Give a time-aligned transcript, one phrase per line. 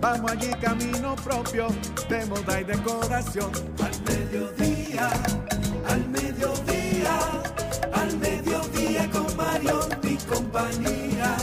[0.00, 1.68] Vamos allí camino propio
[2.08, 3.50] de moda y decoración.
[3.82, 5.10] Al mediodía,
[5.88, 7.18] al mediodía,
[7.92, 11.36] al mediodía con Mario y compañía.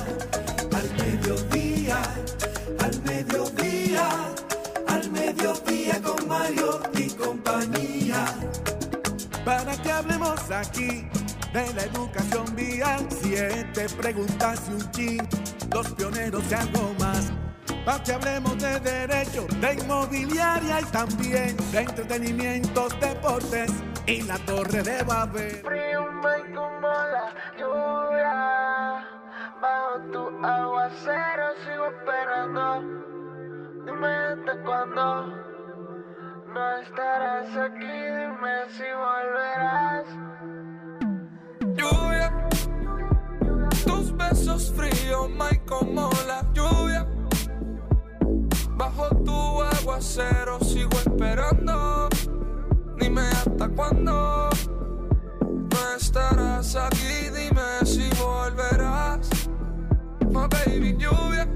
[0.74, 2.02] Al mediodía,
[2.80, 4.10] al mediodía,
[4.88, 8.26] al mediodía con Mario y compañía
[9.46, 11.08] para que hablemos aquí
[11.54, 13.08] de la educación vial.
[13.22, 15.30] Siete preguntas y un chin,
[15.72, 17.32] los pioneros y algo más.
[17.88, 23.72] Para que hablemos de derecho, de inmobiliaria y también de entretenimientos, deportes
[24.06, 25.62] y la torre de Babel.
[25.64, 26.06] Frío
[26.38, 29.08] y como la lluvia
[29.62, 32.84] Bajo tu aguacero sigo esperando
[33.86, 35.28] Dime hasta cuándo
[36.46, 40.08] No estarás aquí, dime si volverás
[41.78, 42.50] lluvia.
[43.86, 47.17] Tus besos fríos, my como la lluvia.
[49.10, 52.10] Bajo tu aguacero sigo esperando.
[53.00, 54.50] Dime hasta cuándo.
[55.42, 59.30] No estarás aquí, dime si volverás.
[60.30, 61.48] My baby lluvia.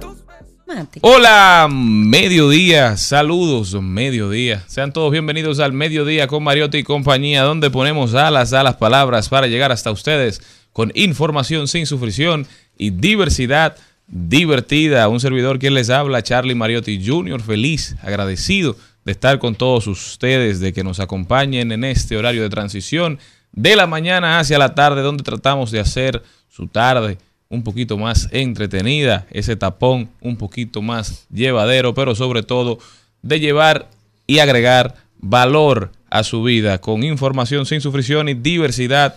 [0.00, 0.98] Tus besos.
[1.00, 4.64] Hola, mediodía, saludos, mediodía.
[4.66, 9.28] Sean todos bienvenidos al mediodía con Mariotti y compañía, donde ponemos alas a las palabras
[9.28, 10.42] para llegar hasta ustedes
[10.72, 12.46] con información sin sufrición
[12.76, 15.08] y diversidad divertida.
[15.08, 20.60] Un servidor quien les habla, Charlie Mariotti Jr., feliz, agradecido de estar con todos ustedes,
[20.60, 23.18] de que nos acompañen en este horario de transición
[23.52, 27.18] de la mañana hacia la tarde, donde tratamos de hacer su tarde
[27.48, 32.78] un poquito más entretenida, ese tapón un poquito más llevadero, pero sobre todo
[33.22, 33.88] de llevar
[34.26, 39.16] y agregar valor a su vida con información sin sufrición y diversidad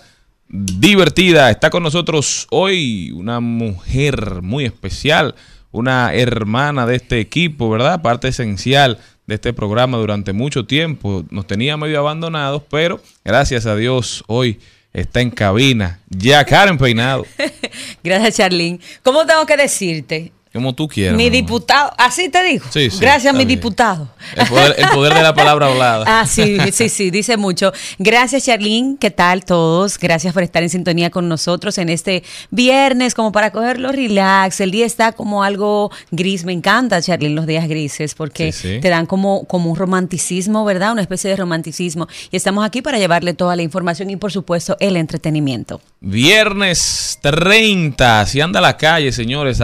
[0.50, 1.50] divertida.
[1.52, 5.36] Está con nosotros hoy una mujer muy especial,
[5.72, 8.02] una hermana de este equipo, ¿verdad?
[8.02, 11.24] Parte esencial de este programa durante mucho tiempo.
[11.30, 14.60] Nos tenía medio abandonados, pero gracias a Dios hoy
[14.92, 16.00] está en cabina.
[16.10, 17.26] Ya Karen Peinado,
[18.04, 18.80] Gracias, Charlene.
[19.04, 20.32] ¿Cómo tengo que decirte?
[20.60, 21.16] Como tú quieras.
[21.18, 21.34] Mi mamá.
[21.36, 22.66] diputado, así te digo.
[22.70, 23.60] Sí, sí, Gracias, mi bien.
[23.60, 24.10] diputado.
[24.36, 26.06] El poder, el poder de la palabra hablada.
[26.22, 27.72] Ah, sí, sí, sí, dice mucho.
[27.98, 28.98] Gracias, Charlene.
[29.00, 29.98] ¿Qué tal todos?
[29.98, 34.60] Gracias por estar en sintonía con nosotros en este viernes, como para cogerlo relax.
[34.60, 36.44] El día está como algo gris.
[36.46, 40.92] Me encanta, Charlene, los días grises, porque Sí, te dan como, como un romanticismo, ¿verdad?
[40.92, 42.08] Una especie de romanticismo.
[42.32, 45.80] Y estamos aquí para llevarle toda la información y, por supuesto, el entretenimiento.
[46.02, 49.62] Viernes 30, si anda a la calle, señores,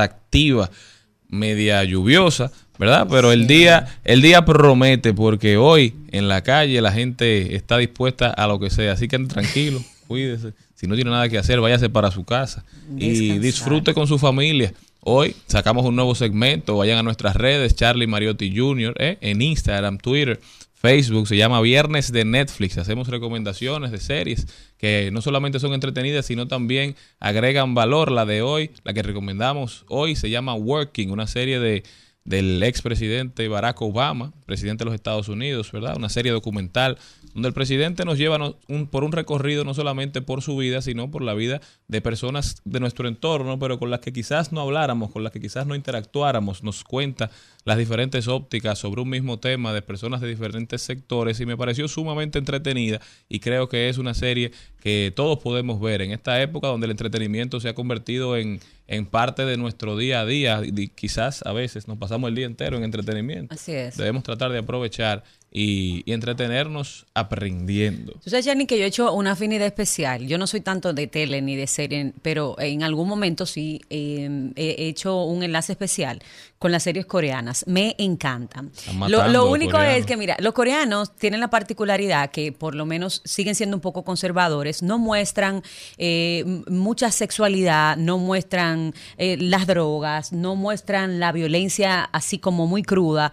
[1.30, 3.08] media lluviosa, ¿verdad?
[3.10, 8.30] Pero el día, el día promete porque hoy en la calle la gente está dispuesta
[8.30, 10.54] a lo que sea, así que tranquilo, cuídese.
[10.76, 12.66] Si no tiene nada que hacer, váyase para su casa
[12.98, 14.74] y disfrute con su familia.
[15.00, 19.18] Hoy sacamos un nuevo segmento, vayan a nuestras redes, Charlie Mariotti Jr., ¿eh?
[19.22, 20.40] en Instagram, Twitter,
[20.86, 22.78] Facebook, se llama Viernes de Netflix.
[22.78, 24.46] Hacemos recomendaciones de series
[24.78, 28.12] que no solamente son entretenidas, sino también agregan valor.
[28.12, 31.82] La de hoy, la que recomendamos hoy, se llama Working, una serie de,
[32.24, 35.98] del expresidente Barack Obama, presidente de los Estados Unidos, ¿verdad?
[35.98, 37.00] Una serie documental
[37.36, 41.12] donde el presidente nos lleva un- por un recorrido no solamente por su vida, sino
[41.12, 45.12] por la vida de personas de nuestro entorno, pero con las que quizás no habláramos,
[45.12, 47.30] con las que quizás no interactuáramos, nos cuenta
[47.66, 51.88] las diferentes ópticas sobre un mismo tema de personas de diferentes sectores y me pareció
[51.88, 53.00] sumamente entretenida
[53.30, 56.92] y creo que es una serie que todos podemos ver en esta época donde el
[56.92, 61.52] entretenimiento se ha convertido en, en parte de nuestro día a día y quizás a
[61.54, 63.54] veces nos pasamos el día entero en entretenimiento.
[63.56, 63.98] Así es.
[63.98, 65.24] Debemos tratar de aprovechar
[65.58, 68.12] y, y entretenernos aprendiendo.
[68.22, 70.28] Tú sabes, Yanni, que yo he hecho una afinidad especial.
[70.28, 74.52] Yo no soy tanto de tele ni de serie, pero en algún momento sí eh,
[74.58, 76.22] he hecho un enlace especial
[76.60, 77.64] con las series coreanas.
[77.68, 78.72] Me encantan.
[79.08, 83.22] Lo, lo único es que, mira, los coreanos tienen la particularidad que por lo menos
[83.24, 85.64] siguen siendo un poco conservadores, no muestran
[85.98, 92.84] eh, mucha sexualidad, no muestran eh, las drogas, no muestran la violencia así como muy
[92.84, 93.32] cruda.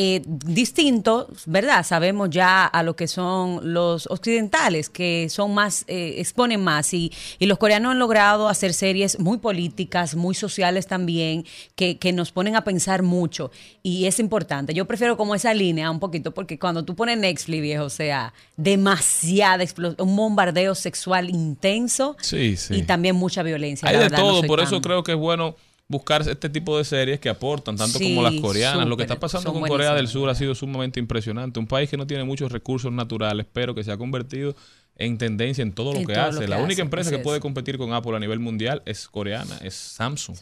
[0.00, 1.84] Eh, distinto, ¿verdad?
[1.84, 7.10] Sabemos ya a lo que son los occidentales, que son más, eh, exponen más, y,
[7.40, 12.30] y los coreanos han logrado hacer series muy políticas, muy sociales también, que, que nos
[12.30, 13.50] ponen a pensar mucho,
[13.82, 14.72] y es importante.
[14.72, 18.32] Yo prefiero como esa línea un poquito, porque cuando tú pones Netflix, viejo, o sea,
[18.56, 22.74] demasiada explosión, un bombardeo sexual intenso, Sí, sí.
[22.76, 23.88] y también mucha violencia.
[23.88, 25.56] Hay la de verdad, todo, por eso creo que es bueno
[25.90, 28.86] buscar este tipo de series que aportan, tanto Sí, como las coreanas.
[28.86, 30.06] Lo que está pasando con Corea del.
[30.06, 31.58] Sur ha sido sumamente impresionante.
[31.58, 34.54] Un país que no tiene muchos recursos naturales, pero que se ha convertido
[34.96, 36.34] en tendencia en todo lo En que todo hace.
[36.34, 39.56] lo que la única empresa que puede competir con Apple a nivel mundial es coreana,
[39.62, 40.36] es Samsung.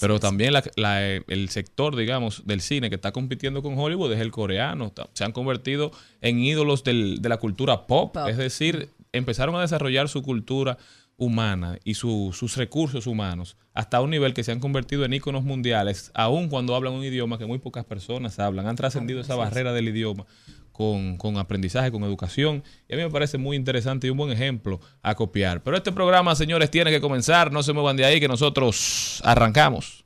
[0.00, 0.20] Pero es.
[0.20, 4.32] también la- la- el sector, digamos, del cine que está compitiendo con Hollywood es el
[4.32, 4.92] coreano.
[5.14, 8.12] Se han convertido en ídolos del- de la cultura pop.
[8.12, 8.28] Pop.
[8.28, 10.76] Es decir, empezaron a desarrollar su cultura
[11.20, 15.44] humana y su- sus recursos humanos hasta un nivel que se han convertido en íconos
[15.44, 18.66] mundiales, aun cuando hablan un idioma que muy pocas personas hablan.
[18.66, 20.24] Han trascendido esa barrera del idioma
[20.72, 22.64] con, con aprendizaje, con educación.
[22.88, 25.62] Y a mí me parece muy interesante y un buen ejemplo a copiar.
[25.62, 27.52] Pero este programa, señores, tiene que comenzar.
[27.52, 30.04] No se muevan de ahí que nosotros arrancamos.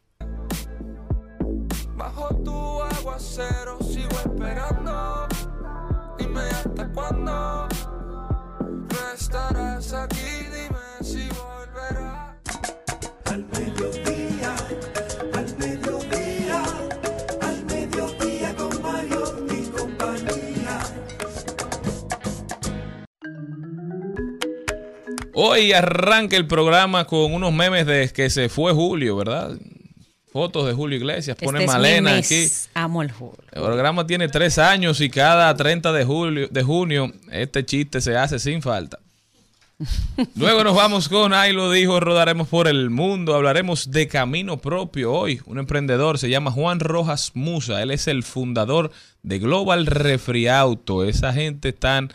[1.97, 5.29] Bajo tu aguacero sigo esperando.
[6.19, 7.69] Dime hasta cuándo
[8.61, 10.34] no estarás aquí.
[25.35, 29.59] Hoy arranca el programa con unos memes de que se fue Julio, ¿verdad?
[30.33, 31.37] Fotos de Julio Iglesias.
[31.37, 32.49] Pone Este es Malena aquí.
[32.75, 33.39] Amo el julio.
[33.53, 38.17] El programa tiene tres años y cada 30 de, julio, de junio este chiste se
[38.17, 38.99] hace sin falta.
[40.37, 45.13] Luego nos vamos con Ahí lo dijo, rodaremos por el mundo, hablaremos de camino propio
[45.13, 45.41] hoy.
[45.47, 48.93] Un emprendedor se llama Juan Rojas Musa, él es el fundador
[49.23, 51.05] de Global Refriauto.
[51.05, 52.13] Esa gente están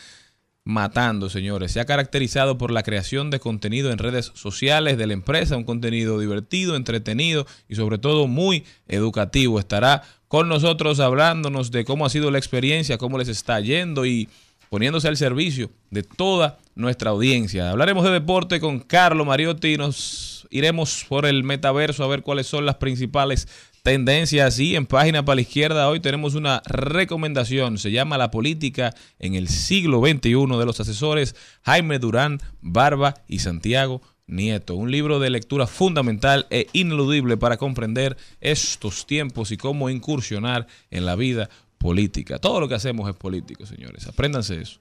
[0.64, 1.72] matando, señores.
[1.72, 5.64] Se ha caracterizado por la creación de contenido en redes sociales de la empresa, un
[5.64, 9.60] contenido divertido, entretenido y sobre todo muy educativo.
[9.60, 14.30] Estará con nosotros hablándonos de cómo ha sido la experiencia, cómo les está yendo y
[14.70, 17.72] poniéndose al servicio de toda nuestra audiencia.
[17.72, 22.48] Hablaremos de deporte con Carlo Mariotti y nos iremos por el metaverso a ver cuáles
[22.48, 23.48] son las principales
[23.84, 28.94] tendencias y en página para la izquierda hoy tenemos una recomendación, se llama La política
[29.20, 35.20] en el siglo XXI de los asesores Jaime Durán, Barba y Santiago Nieto, un libro
[35.20, 41.50] de lectura fundamental e ineludible para comprender estos tiempos y cómo incursionar en la vida
[41.80, 42.38] política.
[42.38, 44.06] Todo lo que hacemos es político, señores.
[44.08, 44.80] Apréndanse eso.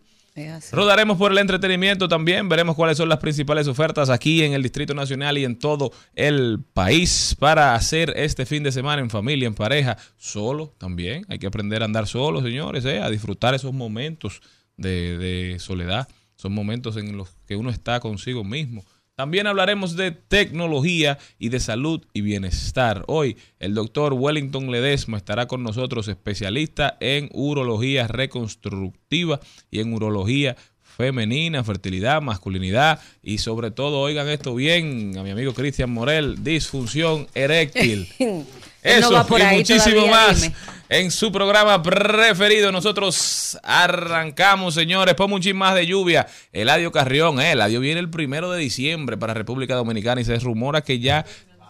[0.73, 4.95] Rodaremos por el entretenimiento también, veremos cuáles son las principales ofertas aquí en el Distrito
[4.95, 9.55] Nacional y en todo el país para hacer este fin de semana en familia, en
[9.55, 11.25] pareja, solo también.
[11.29, 13.01] Hay que aprender a andar solo, señores, ¿eh?
[13.01, 14.41] a disfrutar esos momentos
[14.77, 18.85] de, de soledad, son momentos en los que uno está consigo mismo.
[19.19, 23.03] También hablaremos de tecnología y de salud y bienestar.
[23.09, 29.41] Hoy el doctor Wellington Ledesma estará con nosotros, especialista en urología reconstructiva
[29.73, 30.55] y en urología
[30.97, 37.27] femenina, fertilidad, masculinidad y sobre todo, oigan esto bien, a mi amigo Cristian Morel, disfunción
[37.35, 38.07] eréctil.
[38.85, 40.55] Eso no va por y ahí muchísimo todavía, más dime.
[40.89, 42.73] En su programa preferido.
[42.73, 45.15] Nosotros arrancamos, señores.
[45.15, 46.27] Pongo un más de lluvia.
[46.53, 50.83] Eladio Carrión, eh, Eladio viene el primero de diciembre para República Dominicana y se rumora
[50.83, 51.25] que ya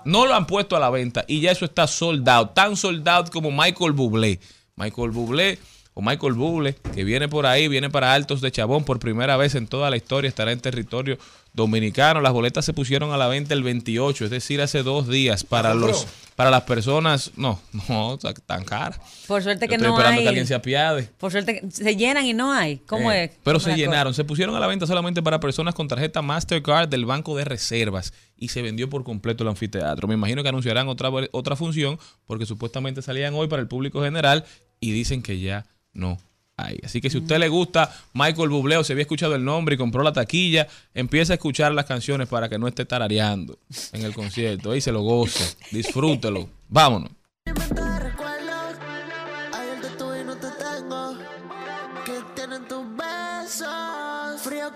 [0.04, 2.54] no lo han puesto a la venta y ya eso está sold out.
[2.54, 4.40] Tan sold out como Michael Bublé.
[4.76, 5.58] Michael Bublé
[5.98, 9.56] o Michael Buble, que viene por ahí, viene para Altos de Chabón por primera vez
[9.56, 11.18] en toda la historia, estará en territorio
[11.52, 12.20] dominicano.
[12.20, 15.74] Las boletas se pusieron a la venta el 28, es decir, hace dos días para
[15.74, 18.96] los para las personas, no, no, tan cara.
[19.26, 20.22] Por suerte Yo que estoy no esperando hay.
[20.22, 21.10] que alguien se apiade.
[21.18, 22.76] Por suerte que se llenan y no hay.
[22.86, 23.30] ¿Cómo Eh, es?
[23.42, 23.76] Pero ¿Cómo se cosa?
[23.76, 27.44] llenaron, se pusieron a la venta solamente para personas con tarjeta Mastercard del Banco de
[27.44, 30.06] Reservas y se vendió por completo el anfiteatro.
[30.06, 34.44] Me imagino que anunciarán otra, otra función porque supuestamente salían hoy para el público general
[34.78, 35.66] y dicen que ya
[35.98, 36.18] no
[36.56, 36.78] hay.
[36.84, 39.74] Así que si a usted le gusta Michael Bublé o se había escuchado el nombre
[39.74, 43.58] y compró la taquilla, empieza a escuchar las canciones para que no esté tarareando
[43.92, 44.70] en el concierto.
[44.70, 46.48] Ahí se lo goce, disfrútelo.
[46.68, 47.10] Vámonos.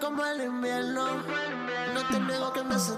[0.01, 1.19] Como el invierno.
[1.95, 2.93] No te niego que me hace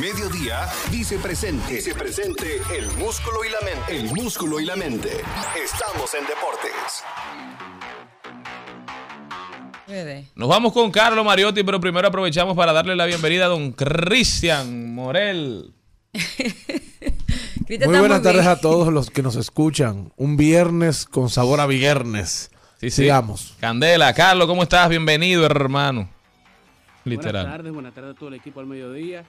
[0.00, 1.74] Mediodía dice presente.
[1.74, 3.96] Dice presente el músculo y la mente.
[3.96, 5.10] El músculo y la mente.
[5.62, 7.04] Estamos en deportes.
[10.36, 14.94] Nos vamos con Carlos Mariotti, pero primero aprovechamos para darle la bienvenida a don Cristian
[14.94, 15.74] Morel.
[17.68, 20.14] Muy buenas tardes a todos los que nos escuchan.
[20.16, 22.50] Un viernes con sabor a viernes.
[22.78, 23.02] Sí, sí.
[23.02, 23.54] Sigamos.
[23.60, 24.88] Candela, Carlos, ¿cómo estás?
[24.88, 26.08] Bienvenido, hermano.
[27.04, 27.46] Buenas Literal.
[27.46, 29.24] tardes, buenas tardes a todo el equipo al mediodía,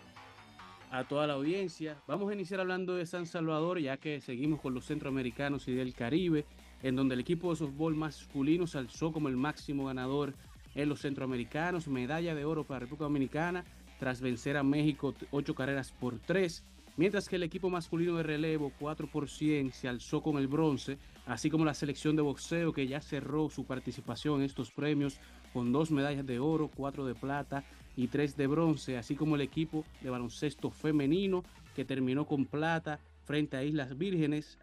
[0.92, 1.98] a toda la audiencia.
[2.06, 5.94] Vamos a iniciar hablando de San Salvador, ya que seguimos con los centroamericanos y del
[5.94, 6.46] Caribe,
[6.84, 10.34] en donde el equipo de softball masculino se alzó como el máximo ganador
[10.76, 13.64] en los centroamericanos, medalla de oro para República Dominicana,
[14.00, 16.66] tras vencer a México ocho carreras por tres.
[16.98, 20.98] Mientras que el equipo masculino de relevo 4 por 100 se alzó con el bronce,
[21.26, 25.18] así como la selección de boxeo que ya cerró su participación en estos premios
[25.54, 27.64] con dos medallas de oro, cuatro de plata
[27.96, 31.44] y tres de bronce, así como el equipo de baloncesto femenino
[31.76, 34.58] que terminó con plata frente a Islas Vírgenes,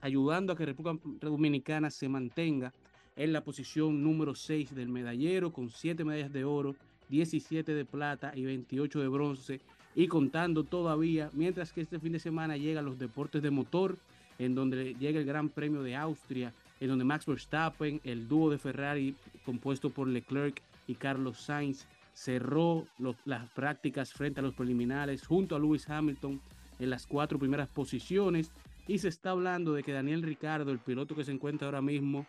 [0.00, 2.72] ayudando a que República Dominicana se mantenga
[3.16, 6.76] en la posición número 6 del medallero con 7 medallas de oro,
[7.08, 9.60] 17 de plata y 28 de bronce
[9.94, 13.96] y contando todavía, mientras que este fin de semana llegan los deportes de motor,
[14.38, 18.58] en donde llega el Gran Premio de Austria, en donde Max Verstappen, el dúo de
[18.58, 19.14] Ferrari
[19.46, 22.86] compuesto por Leclerc y Carlos Sainz, cerró
[23.26, 26.40] las prácticas frente a los preliminares junto a Lewis Hamilton
[26.78, 28.50] en las cuatro primeras posiciones.
[28.88, 32.26] Y se está hablando de que Daniel Ricardo, el piloto que se encuentra ahora mismo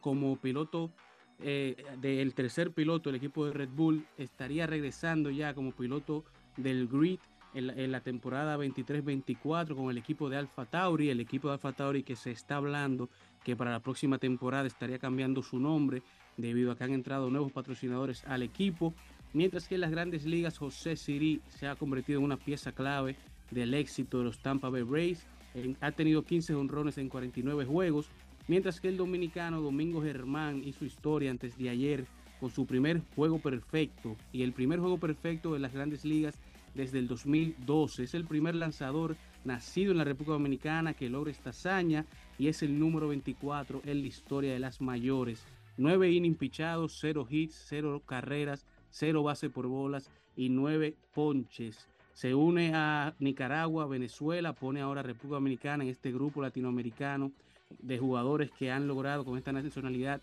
[0.00, 0.90] como piloto
[1.40, 6.24] eh, del tercer piloto del equipo de Red Bull, estaría regresando ya como piloto
[6.56, 7.18] del grid
[7.52, 11.54] en la, en la temporada 23-24 con el equipo de Alfa Tauri, el equipo de
[11.54, 13.10] Alfa Tauri que se está hablando
[13.44, 16.02] que para la próxima temporada estaría cambiando su nombre
[16.36, 18.94] debido a que han entrado nuevos patrocinadores al equipo,
[19.32, 23.16] mientras que en las grandes ligas José Siri se ha convertido en una pieza clave
[23.50, 25.26] del éxito de los Tampa Bay Rays,
[25.80, 28.08] ha tenido 15 honrones en 49 juegos,
[28.48, 32.06] mientras que el dominicano Domingo Germán hizo historia antes de ayer
[32.40, 36.34] con su primer juego perfecto y el primer juego perfecto de las grandes ligas
[36.74, 38.04] desde el 2012.
[38.04, 42.04] Es el primer lanzador nacido en la República Dominicana que logra esta hazaña
[42.38, 45.44] y es el número 24 en la historia de las mayores.
[45.76, 51.88] 9 innings pichados, 0 hits, 0 carreras, 0 base por bolas y 9 ponches.
[52.12, 57.32] Se une a Nicaragua, Venezuela, pone ahora República Dominicana en este grupo latinoamericano
[57.80, 60.20] de jugadores que han logrado con esta nacionalidad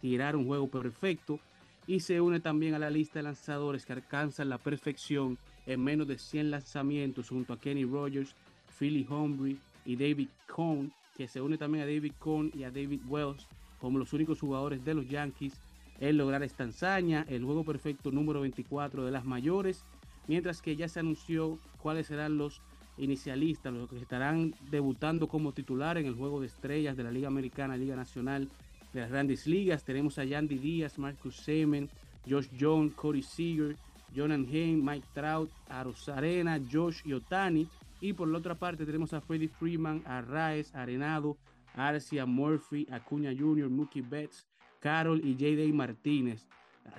[0.00, 1.40] tirar un juego perfecto
[1.86, 6.06] y se une también a la lista de lanzadores que alcanzan la perfección en menos
[6.06, 8.34] de 100 lanzamientos junto a Kenny Rogers,
[8.78, 13.00] Philly Humphrey y David Cohn, que se une también a David Cohn y a David
[13.08, 13.46] Wells
[13.80, 15.54] como los únicos jugadores de los Yankees
[16.00, 19.84] en lograr esta hazaña, el juego perfecto número 24 de las mayores,
[20.28, 22.60] mientras que ya se anunció cuáles serán los
[22.98, 27.28] inicialistas, los que estarán debutando como titular en el juego de estrellas de la Liga
[27.28, 28.48] Americana, Liga Nacional
[28.92, 29.84] de las grandes ligas.
[29.84, 31.88] Tenemos a Yandy Díaz, Marcus Semen,
[32.28, 33.76] Josh Jones, Cody Seager,
[34.14, 37.68] Jonan Hain, Mike Trout, Aros Arena, Josh y.
[38.00, 41.36] Y por la otra parte tenemos a Freddie Freeman, a Raes, Arenado,
[41.76, 44.46] Arcia, Murphy, Acuña Jr., Mookie Betts,
[44.80, 45.72] Carol y J.D.
[45.72, 46.46] Martínez.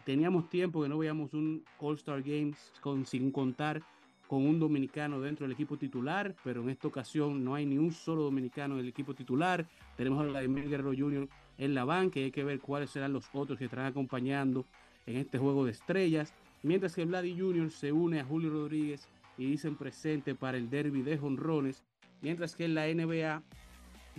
[0.06, 2.72] Teníamos tiempo que no veíamos un All-Star Games
[3.06, 3.82] sin contar
[4.28, 7.92] con un dominicano dentro del equipo titular, pero en esta ocasión no hay ni un
[7.92, 9.66] solo dominicano en el equipo titular.
[9.96, 11.30] Tenemos a Vladimir Guerrero Jr.
[11.58, 14.66] en la banca y hay que ver cuáles serán los otros que estarán acompañando
[15.06, 16.34] en este juego de estrellas.
[16.62, 17.72] Mientras que Vladi Jr.
[17.72, 19.08] se une a Julio Rodríguez
[19.38, 21.84] y dicen presente para el derby de jonrones.
[22.22, 23.44] Mientras que en la NBA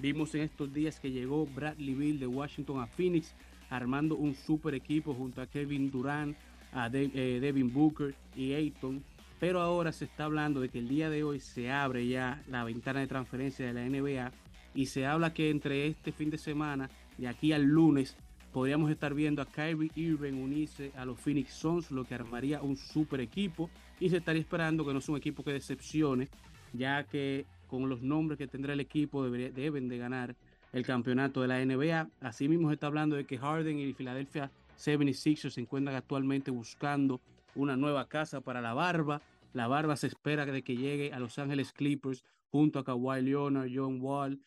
[0.01, 3.35] vimos en estos días que llegó Bradley Bill de Washington a Phoenix
[3.71, 6.37] armando un super equipo junto a Kevin Durant,
[6.73, 9.03] a De- eh, Devin Booker y Ayton.
[9.41, 12.65] pero ahora se está hablando de que el día de hoy se abre ya la
[12.65, 14.33] ventana de transferencia de la NBA
[14.75, 18.17] y se habla que entre este fin de semana y aquí al lunes
[18.53, 22.77] podríamos estar viendo a Kyrie Irving unirse a los Phoenix Suns, lo que armaría un
[22.77, 26.29] super equipo y se estaría esperando que no sea un equipo que decepcione,
[26.73, 30.35] ya que con los nombres que tendrá el equipo deben de ganar
[30.73, 32.11] el campeonato de la NBA.
[32.21, 37.21] Asimismo se está hablando de que Harden y Philadelphia 76ers se encuentran actualmente buscando
[37.55, 39.23] una nueva casa para la barba.
[39.53, 43.71] La barba se espera de que llegue a Los Ángeles Clippers junto a Kawhi Leonard,
[43.73, 44.41] John Wall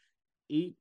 [0.48, 0.76] y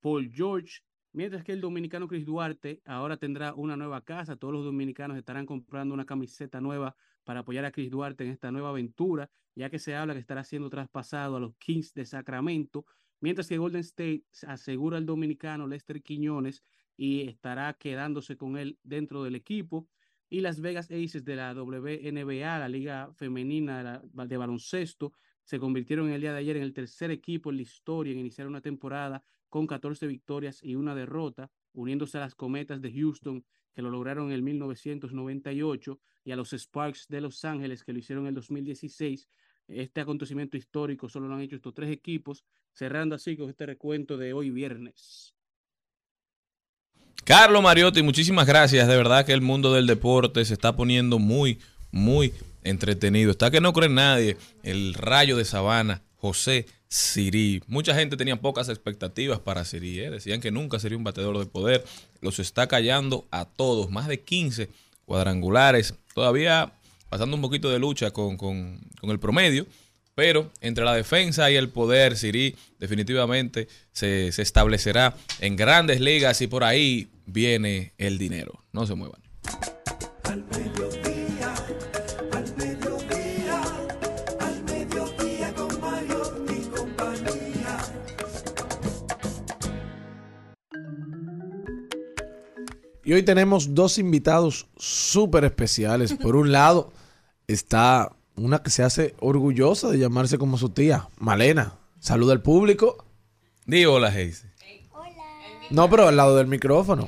[0.00, 0.80] Paul George.
[1.12, 4.36] Mientras que el dominicano Chris Duarte ahora tendrá una nueva casa.
[4.36, 8.50] Todos los dominicanos estarán comprando una camiseta nueva para apoyar a Chris Duarte en esta
[8.50, 12.84] nueva aventura, ya que se habla que estará siendo traspasado a los Kings de Sacramento,
[13.20, 16.62] mientras que Golden State asegura al dominicano Lester Quiñones
[16.96, 19.88] y estará quedándose con él dentro del equipo.
[20.28, 25.12] Y Las Vegas Aces de la WNBA, la liga femenina de, baloncesto,
[25.44, 28.46] se convirtieron el día de ayer en el tercer equipo en la historia en iniciar
[28.46, 33.82] una temporada con 14 victorias y una derrota, uniéndose a las Cometas de Houston, que
[33.82, 38.24] lo lograron en el 1998, y a los Sparks de Los Ángeles, que lo hicieron
[38.24, 39.28] en el 2016.
[39.68, 44.16] Este acontecimiento histórico solo lo han hecho estos tres equipos, cerrando así con este recuento
[44.16, 45.34] de hoy viernes.
[47.24, 48.88] Carlos Mariotti, muchísimas gracias.
[48.88, 51.60] De verdad que el mundo del deporte se está poniendo muy,
[51.92, 52.32] muy
[52.64, 53.30] entretenido.
[53.30, 54.36] Está que no cree nadie.
[54.64, 57.62] El rayo de sabana, José Sirí.
[57.68, 60.00] Mucha gente tenía pocas expectativas para Sirí.
[60.00, 60.10] ¿eh?
[60.10, 61.84] Decían que nunca sería un batedor de poder.
[62.20, 63.90] Los está callando a todos.
[63.90, 64.68] Más de 15
[65.12, 65.92] cuadrangulares.
[66.14, 66.72] Todavía
[67.10, 69.66] pasando un poquito de lucha con, con- con el promedio.
[70.14, 76.40] Pero entre la defensa y el poder, Siri definitivamente se, se establecerá en grandes ligas
[76.40, 78.64] y por ahí viene el dinero.
[78.72, 79.20] No se muevan.
[93.12, 96.14] Y hoy tenemos dos invitados súper especiales.
[96.14, 96.94] Por un lado
[97.46, 101.74] está una que se hace orgullosa de llamarse como su tía, Malena.
[102.00, 103.04] Saluda al público.
[103.66, 104.46] Di hola, Heise.
[105.68, 107.06] No, pero al lado del micrófono.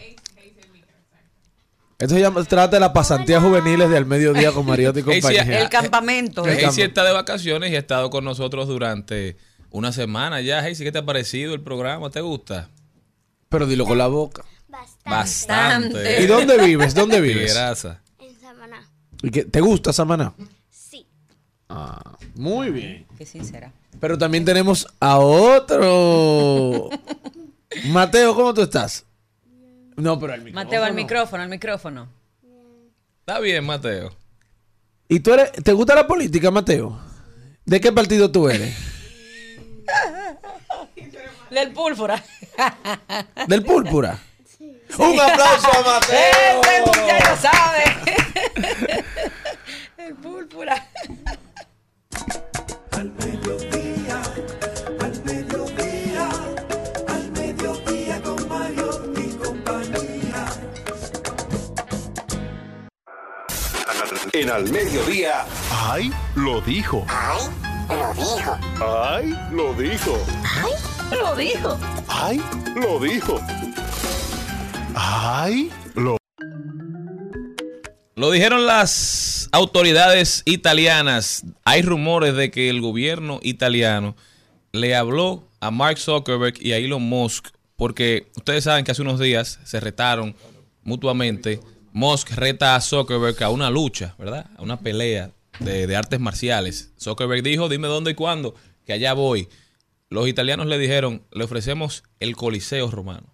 [1.98, 5.58] Esto se llama, trata de las pasantías juveniles del mediodía con Mariotti y compañía.
[5.58, 6.44] El campamento.
[6.44, 9.38] El Heise está de vacaciones y ha estado con nosotros durante
[9.70, 10.62] una semana ya.
[10.62, 12.10] Heise, ¿qué te ha parecido el programa?
[12.10, 12.68] ¿Te gusta?
[13.48, 14.44] Pero dilo con la boca.
[15.04, 16.22] Bastante.
[16.22, 16.94] ¿Y dónde vives?
[16.94, 17.56] ¿Dónde vives?
[17.56, 18.88] En Samaná.
[19.22, 20.32] ¿Y qué- ¿Te gusta Samaná?
[20.70, 21.06] Sí.
[21.68, 23.06] Ah, muy bien.
[23.18, 23.72] Qué sincera.
[24.00, 26.90] Pero también tenemos a otro.
[27.86, 29.04] Mateo, ¿cómo tú estás?
[29.96, 30.64] No, pero el micrófono.
[30.64, 32.08] Mateo, al micrófono, al micrófono.
[33.20, 34.10] Está bien, Mateo.
[35.08, 36.98] ¿Y tú eres, te gusta la política, Mateo?
[37.64, 38.74] ¿De qué partido tú eres?
[41.50, 42.22] Del púrpura.
[43.46, 44.18] ¿Del púrpura?
[44.98, 46.60] Un aplauso a Mateo.
[46.62, 47.84] Ese muchacho sabe.
[49.96, 50.86] El púrpura.
[52.92, 54.22] Al mediodía,
[55.00, 56.28] al mediodía,
[57.08, 60.46] al mediodía con Mario y compañía.
[64.32, 65.44] En al mediodía.
[65.70, 66.12] ¡Ay!
[66.36, 67.04] Lo dijo.
[67.08, 67.48] ¡Ay!
[67.88, 68.58] Lo dijo.
[68.80, 69.38] ¡Ay!
[69.50, 70.18] Lo dijo.
[71.10, 71.78] Lo dijo.
[72.08, 72.42] ¡Ay!
[72.76, 73.40] Lo dijo.
[74.94, 75.70] ¡Ay!
[75.94, 76.16] Lo
[78.14, 81.44] Lo dijeron las autoridades italianas.
[81.64, 84.14] Hay rumores de que el gobierno italiano
[84.72, 89.18] le habló a Mark Zuckerberg y a Elon Musk porque ustedes saben que hace unos
[89.18, 90.36] días se retaron
[90.84, 91.60] mutuamente.
[91.92, 94.46] Musk reta a Zuckerberg a una lucha, ¿verdad?
[94.56, 96.92] A una pelea de, de artes marciales.
[97.00, 98.54] Zuckerberg dijo, dime dónde y cuándo,
[98.86, 99.48] que allá voy.
[100.08, 103.33] Los italianos le dijeron, le ofrecemos el Coliseo romano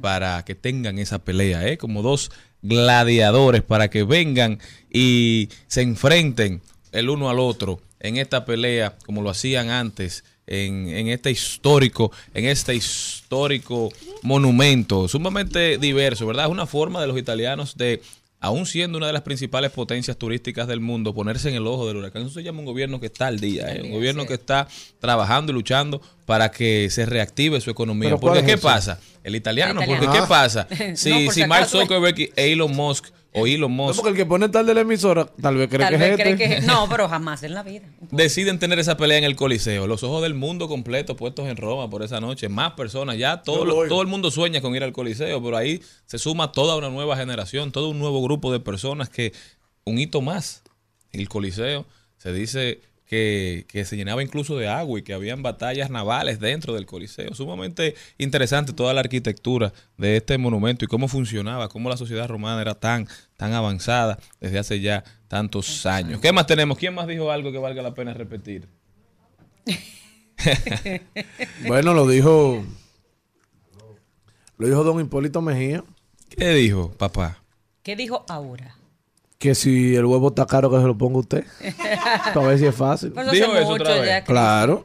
[0.00, 1.76] para que tengan esa pelea, ¿eh?
[1.76, 2.30] como dos
[2.62, 4.58] gladiadores, para que vengan
[4.90, 10.88] y se enfrenten el uno al otro en esta pelea, como lo hacían antes, en,
[10.88, 13.90] en este histórico, en este histórico
[14.22, 16.46] monumento, sumamente diverso, ¿verdad?
[16.46, 18.02] Es una forma de los italianos de,
[18.40, 21.98] aún siendo una de las principales potencias turísticas del mundo, ponerse en el ojo del
[21.98, 22.22] huracán.
[22.22, 23.82] Eso se llama un gobierno que está al día, ¿eh?
[23.82, 24.66] un gobierno que está
[24.98, 28.08] trabajando y luchando para que se reactive su economía.
[28.08, 28.98] ¿Pero cuál Porque, ¿qué pasa?
[29.22, 30.06] El italiano, El porque.
[30.06, 30.66] ¿qué pasa?
[30.90, 31.68] No, Si, por si si Mark.
[31.68, 34.80] Zuckerberg e Elon Musk o Elon No, Musk porque el que pone tal de la
[34.80, 36.60] emisora, tal vez cree Tal que vez es cree este.
[36.60, 36.60] que.
[36.66, 37.88] No, pero jamás en la vida.
[38.10, 41.88] deciden tener esa pelea en el Coliseo, los ojos del mundo completo puestos en Roma
[41.88, 44.92] por esa noche, más personas, ya todo, lo- todo el mundo sueña con ir al
[44.92, 49.08] Coliseo, pero ahí se suma toda una nueva generación, todo un nuevo grupo de personas
[49.08, 49.32] que
[49.84, 50.62] un hito más,
[51.12, 51.86] el Coliseo
[52.18, 56.74] Se dice que, que se llenaba incluso de agua y que habían batallas navales dentro
[56.74, 57.34] del Coliseo.
[57.34, 62.62] Sumamente interesante toda la arquitectura de este monumento y cómo funcionaba, cómo la sociedad romana
[62.62, 66.20] era tan, tan avanzada desde hace ya tantos años.
[66.20, 66.78] ¿Qué más tenemos?
[66.78, 68.68] ¿Quién más dijo algo que valga la pena repetir?
[71.66, 72.64] Bueno, lo dijo.
[74.56, 75.84] Lo dijo don Hipólito Mejía.
[76.30, 77.42] ¿Qué dijo, papá?
[77.82, 78.79] ¿Qué dijo Aura?
[79.40, 81.44] Que si el huevo está caro, que se lo ponga usted.
[82.34, 83.12] Para ver si es fácil.
[83.14, 84.22] No Dijo eso otra vez.
[84.24, 84.82] Claro.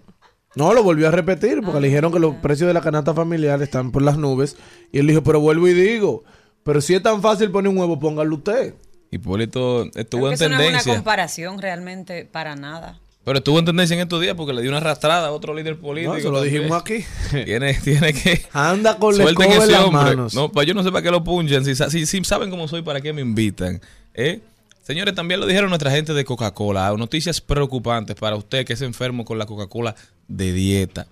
[0.55, 3.61] No, lo volvió a repetir porque le dijeron que los precios de la canasta familiar
[3.61, 4.55] están por las nubes.
[4.93, 6.23] Y él dijo, pero vuelvo y digo,
[6.63, 8.75] pero si es tan fácil poner un huevo, póngalo usted.
[9.11, 10.95] Hipólito estuvo en eso no es una tendencia.
[10.95, 12.99] comparación realmente para nada.
[13.25, 15.77] pero estuvo en tendencia en estos días porque le dio una arrastrada a otro líder
[15.77, 16.13] político.
[16.13, 17.03] No, eso lo dijimos aquí.
[17.45, 18.45] Tiene, tiene que.
[18.53, 20.33] Anda con la escoba en las manos.
[20.33, 21.65] No, pues yo no sé para qué lo punchan.
[21.65, 23.81] Si, si- si saben cómo soy, ¿para qué me invitan?
[24.15, 24.41] ¿Eh?
[24.81, 26.93] Señores, también lo dijeron nuestra gente de Coca-Cola.
[26.97, 29.95] Noticias preocupantes para usted que es enfermo con la Coca-Cola
[30.27, 31.07] de dieta.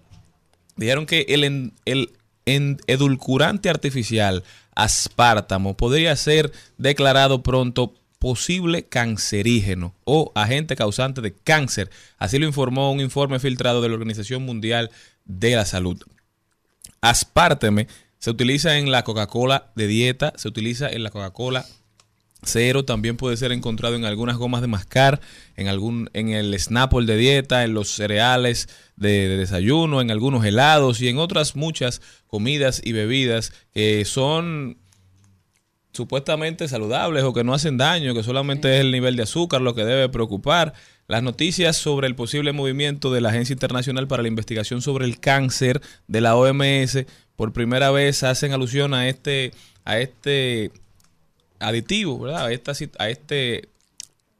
[0.75, 4.43] Dijeron que el, el edulcorante artificial
[4.75, 11.89] aspartamo podría ser declarado pronto posible cancerígeno o agente causante de cáncer.
[12.17, 14.91] Así lo informó un informe filtrado de la Organización Mundial
[15.25, 16.01] de la Salud.
[17.01, 17.87] Aspartame
[18.17, 21.65] se utiliza en la Coca-Cola de dieta, se utiliza en la Coca-Cola
[22.45, 25.21] cero, también puede ser encontrado en algunas gomas de mascar,
[25.55, 30.45] en algún en el Snapple de dieta, en los cereales de, de desayuno, en algunos
[30.45, 34.77] helados y en otras muchas comidas y bebidas que son
[35.93, 39.75] supuestamente saludables o que no hacen daño, que solamente es el nivel de azúcar lo
[39.75, 40.73] que debe preocupar.
[41.07, 45.19] Las noticias sobre el posible movimiento de la Agencia Internacional para la Investigación sobre el
[45.19, 49.51] Cáncer de la OMS por primera vez hacen alusión a este
[49.85, 50.71] a este
[51.67, 52.45] aditivo, ¿verdad?
[52.45, 53.69] A, esta, a este,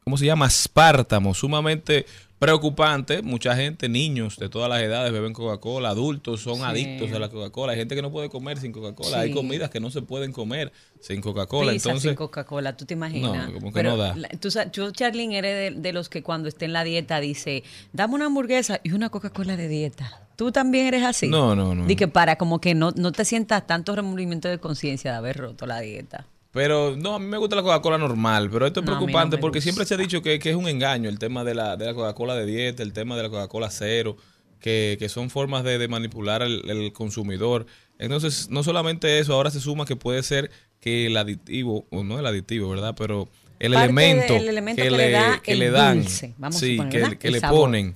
[0.04, 0.46] ¿cómo se llama?
[0.46, 2.06] Aspartamo, sumamente
[2.40, 3.22] preocupante.
[3.22, 6.62] Mucha gente, niños de todas las edades beben Coca-Cola, adultos son Sí.
[6.64, 7.72] adictos a la Coca-Cola.
[7.72, 9.22] Hay gente que no puede comer sin Coca-Cola.
[9.22, 11.72] Hay comidas que no se pueden comer sin Coca-Cola.
[11.72, 13.48] Entonces, sin Coca-Cola, ¿tú te imaginas?
[13.48, 14.16] No, como que Pero no da.
[14.18, 17.64] la- tú, tú, Charlene, eres de, de los que cuando esté en la dieta dice,
[17.94, 20.20] dame una hamburguesa y una Coca-Cola de dieta.
[20.36, 21.30] ¿Tú también eres así?
[21.30, 21.86] No, no, no.
[21.86, 25.38] Di que para como que no, no te sientas tanto remordimiento de conciencia de haber
[25.38, 26.26] roto la dieta.
[26.54, 29.38] Pero no, a mí me gusta la Coca-Cola normal, pero esto es No, no preocupante
[29.40, 29.64] porque gusta.
[29.64, 31.94] siempre se ha dicho que, que es un engaño el tema de la, de la
[31.96, 34.16] Coca-Cola de dieta, el tema de la Coca-Cola cero,
[34.60, 37.66] que, que son formas de, de manipular al el consumidor.
[37.98, 42.20] Entonces, no solamente eso, ahora se suma que puede ser que el aditivo, o no
[42.20, 42.94] el aditivo, ¿verdad?
[42.96, 43.28] Pero
[43.60, 44.40] el elemento, que,
[44.76, 46.78] que le le, da que el le dan, dulce, vamos a sí,
[47.20, 47.62] que, le sabor.
[47.62, 47.96] ponen,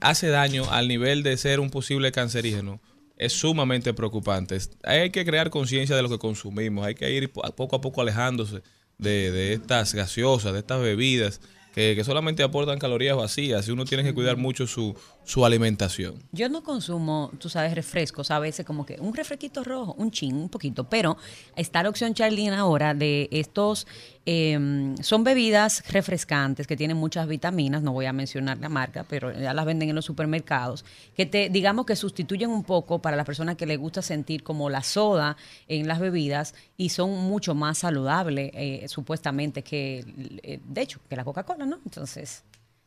[0.00, 2.80] hace daño al nivel de ser un posible cancerígeno
[3.16, 4.58] es sumamente preocupante.
[4.82, 8.00] Hay que crear conciencia de lo que consumimos, hay que ir po- poco a poco
[8.00, 8.62] alejándose
[8.98, 11.40] de, de estas gaseosas, de estas bebidas
[11.74, 16.22] que, que solamente aportan calorías vacías y uno tiene que cuidar mucho su, su alimentación.
[16.30, 20.36] Yo no consumo, tú sabes, refrescos, a veces como que un refresquito rojo, un chin,
[20.36, 21.16] un poquito, pero
[21.56, 23.88] está la opción Charlene ahora de estos,
[24.26, 29.32] eh, son bebidas refrescantes que tienen muchas vitaminas, no voy a mencionar la marca, pero
[29.32, 30.84] ya las venden en los supermercados,
[31.14, 34.70] que te, digamos que sustituyen un poco para las personas que les gusta sentir como
[34.70, 35.36] la soda
[35.68, 40.04] en las bebidas y son mucho más saludables, eh, supuestamente, que,
[40.42, 41.78] eh, de hecho, que la Coca-Cola, ¿no?
[41.84, 42.44] Entonces...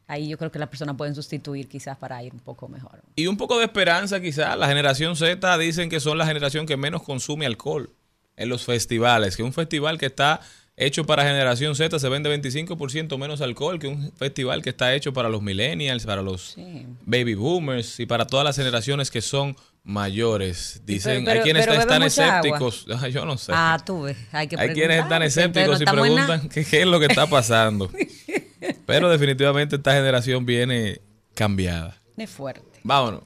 [0.09, 3.01] Ahí yo creo que las personas pueden sustituir quizás para ir un poco mejor.
[3.17, 4.57] Y un poco de esperanza quizás.
[4.57, 7.93] La generación Z dicen que son la generación que menos consume alcohol
[8.37, 9.35] en los festivales.
[9.35, 10.39] Que un festival que está
[10.77, 15.11] hecho para generación Z se vende 25% menos alcohol que un festival que está hecho
[15.11, 16.85] para los millennials, para los Sí.
[17.05, 20.81] baby boomers y para todas las generaciones que son mayores.
[20.85, 22.85] Dicen, pero- hay quienes pero están escépticos.
[23.01, 23.51] Ah, Yo no sé.
[23.55, 26.99] Ah, tú ves, hay que hay quienes están escépticos y preguntan qué, qué es lo
[26.99, 27.89] que está pasando.
[28.85, 31.01] Pero definitivamente esta generación viene
[31.33, 31.97] cambiada.
[32.17, 32.79] Es fuerte.
[32.83, 33.21] Vámonos.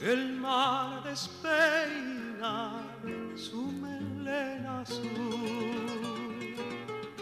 [0.00, 2.72] El mar despeina
[3.40, 5.00] su melena azul.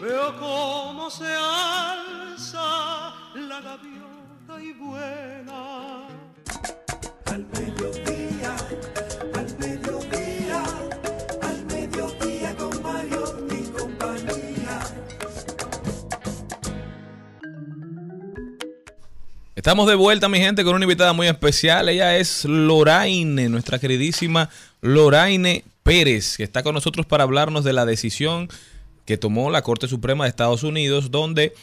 [0.01, 6.07] Veo cómo se alza la gaviota y vuela.
[7.25, 8.55] Al mediodía,
[9.33, 10.63] al mediodía,
[11.41, 14.79] al mediodía con Mario y compañía.
[19.55, 21.87] Estamos de vuelta, mi gente, con una invitada muy especial.
[21.87, 24.49] Ella es Loraine, nuestra queridísima
[24.81, 28.47] Loraine Pérez, que está con nosotros para hablarnos de la decisión
[29.05, 31.55] que tomó la Corte Suprema de Estados Unidos, donde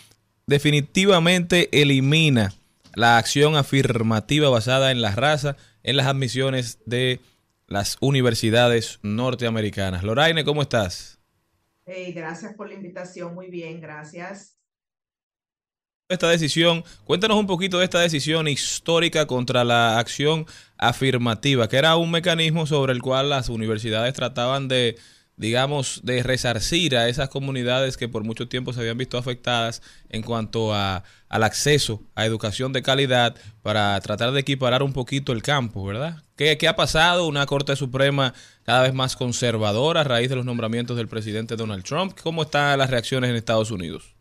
[0.49, 2.53] definitivamente elimina
[2.97, 7.21] la acción afirmativa basada en la raza en las admisiones de
[7.69, 10.03] las universidades norteamericanas.
[10.03, 11.21] Loraine, ¿cómo estás?
[11.87, 14.56] Gracias por la invitación, muy bien, gracias.
[16.09, 16.85] Esta decisión.
[17.05, 20.47] Cuéntanos un poquito de esta decisión histórica contra la acción
[20.79, 24.97] afirmativa, que era un mecanismo sobre el cual las universidades trataban de,
[25.37, 30.23] digamos, de resarcir a esas comunidades que por mucho tiempo se habían visto afectadas en
[30.23, 35.43] cuanto a, al acceso a educación de calidad para tratar de equiparar un poquito el
[35.43, 36.23] campo, ¿verdad?
[36.37, 37.27] ¿Qué, qué ha pasado?
[37.27, 41.83] Una Corte Suprema cada vez más conservadora a raíz de los nombramientos del presidente Donald
[41.83, 42.17] Trump.
[42.23, 44.16] ¿Cómo están las reacciones en Estados Unidos?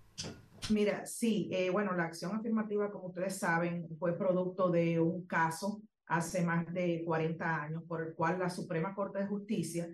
[0.71, 5.84] Mira, sí, eh, bueno, la acción afirmativa, como ustedes saben, fue producto de un caso
[6.08, 9.88] hace más de 40 años por el cual la Suprema Corte de Justicia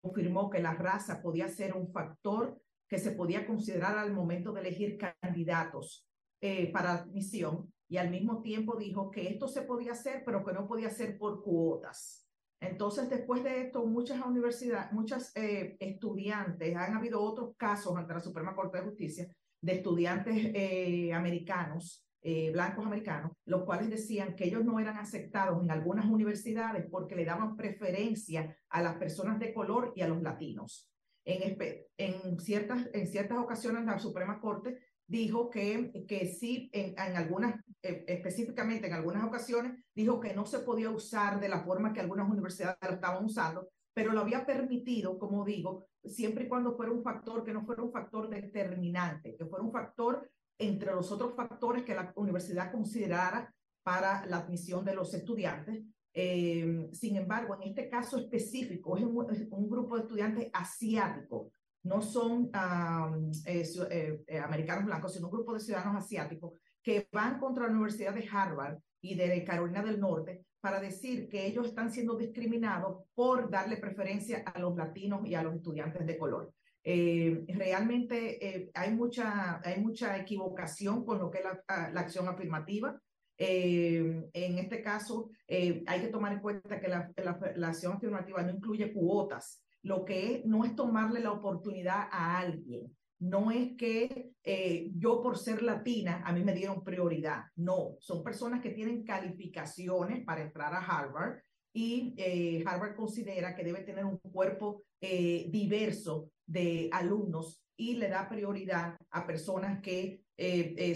[0.00, 4.60] confirmó que la raza podía ser un factor que se podía considerar al momento de
[4.60, 6.06] elegir candidatos
[6.40, 10.52] eh, para admisión y al mismo tiempo dijo que esto se podía hacer, pero que
[10.52, 12.28] no podía ser por cuotas.
[12.60, 18.20] Entonces, después de esto, muchas universidades, muchas eh, estudiantes, han habido otros casos ante la
[18.20, 24.44] Suprema Corte de Justicia de estudiantes eh, americanos, eh, blancos americanos, los cuales decían que
[24.44, 29.54] ellos no eran aceptados en algunas universidades porque le daban preferencia a las personas de
[29.54, 30.90] color y a los latinos.
[31.24, 31.56] En,
[31.96, 37.56] en, ciertas, en ciertas ocasiones la Suprema Corte dijo que, que sí, en, en algunas,
[37.82, 42.00] eh, específicamente en algunas ocasiones, dijo que no se podía usar de la forma que
[42.00, 46.92] algunas universidades lo estaban usando, pero lo había permitido, como digo, siempre y cuando fuera
[46.92, 51.34] un factor que no fuera un factor determinante, que fuera un factor entre los otros
[51.34, 55.82] factores que la universidad considerara para la admisión de los estudiantes.
[56.12, 61.52] Eh, sin embargo, en este caso específico, es un, es un grupo de estudiantes asiáticos,
[61.82, 67.38] no son um, eh, eh, americanos blancos, sino un grupo de ciudadanos asiáticos que van
[67.38, 71.90] contra la Universidad de Harvard y de Carolina del Norte para decir que ellos están
[71.90, 76.52] siendo discriminados por darle preferencia a los latinos y a los estudiantes de color.
[76.82, 82.28] Eh, realmente eh, hay, mucha, hay mucha equivocación con lo que es la, la acción
[82.28, 82.98] afirmativa.
[83.36, 87.10] Eh, en este caso, hay que tomar en cuenta que la,
[87.56, 89.62] la, acción afirmativa no incluye cuotas.
[89.82, 92.94] Lo que no es tomarle la oportunidad a alguien.
[93.20, 97.44] No es que eh, yo por ser latina a mí me dieron prioridad.
[97.56, 101.40] No, son personas que tienen calificaciones para entrar a Harvard
[101.72, 108.08] y eh, Harvard considera que debe tener un cuerpo eh, diverso de alumnos y le
[108.08, 110.22] da prioridad a personas que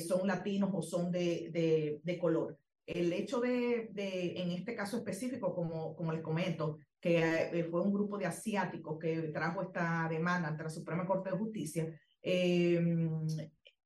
[0.09, 2.59] son latinos o son de, de, de color.
[2.87, 7.93] El hecho de, de, en este caso específico, como, como les comento, que fue un
[7.93, 13.09] grupo de asiáticos que trajo esta demanda ante la Suprema Corte de Justicia, eh,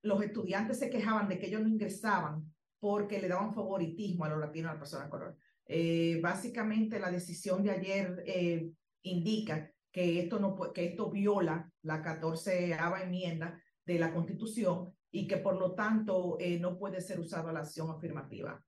[0.02, 4.38] los estudiantes se quejaban de que ellos no ingresaban porque le daban favoritismo a los
[4.38, 5.36] latinos, a las personas de color.
[5.66, 8.70] Eh, básicamente la decisión de ayer eh,
[9.02, 15.38] indica que esto, no, que esto viola la 14 enmienda de la Constitución y que
[15.38, 18.62] por lo tanto eh, no puede ser usada la acción afirmativa.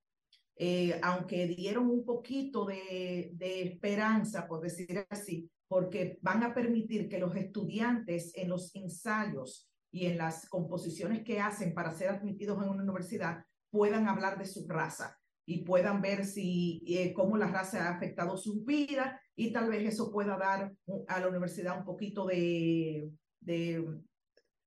[0.57, 7.09] Eh, aunque dieron un poquito de, de, esperanza, por decir así, porque van a permitir
[7.09, 12.61] que los estudiantes en los ensayos y en las composiciones que hacen para ser admitidos
[12.61, 17.47] en una universidad puedan hablar de su raza y puedan ver si eh, cómo la
[17.47, 20.73] raza ha afectado su vida y tal vez eso pueda dar
[21.07, 23.87] a la universidad un poquito de, de,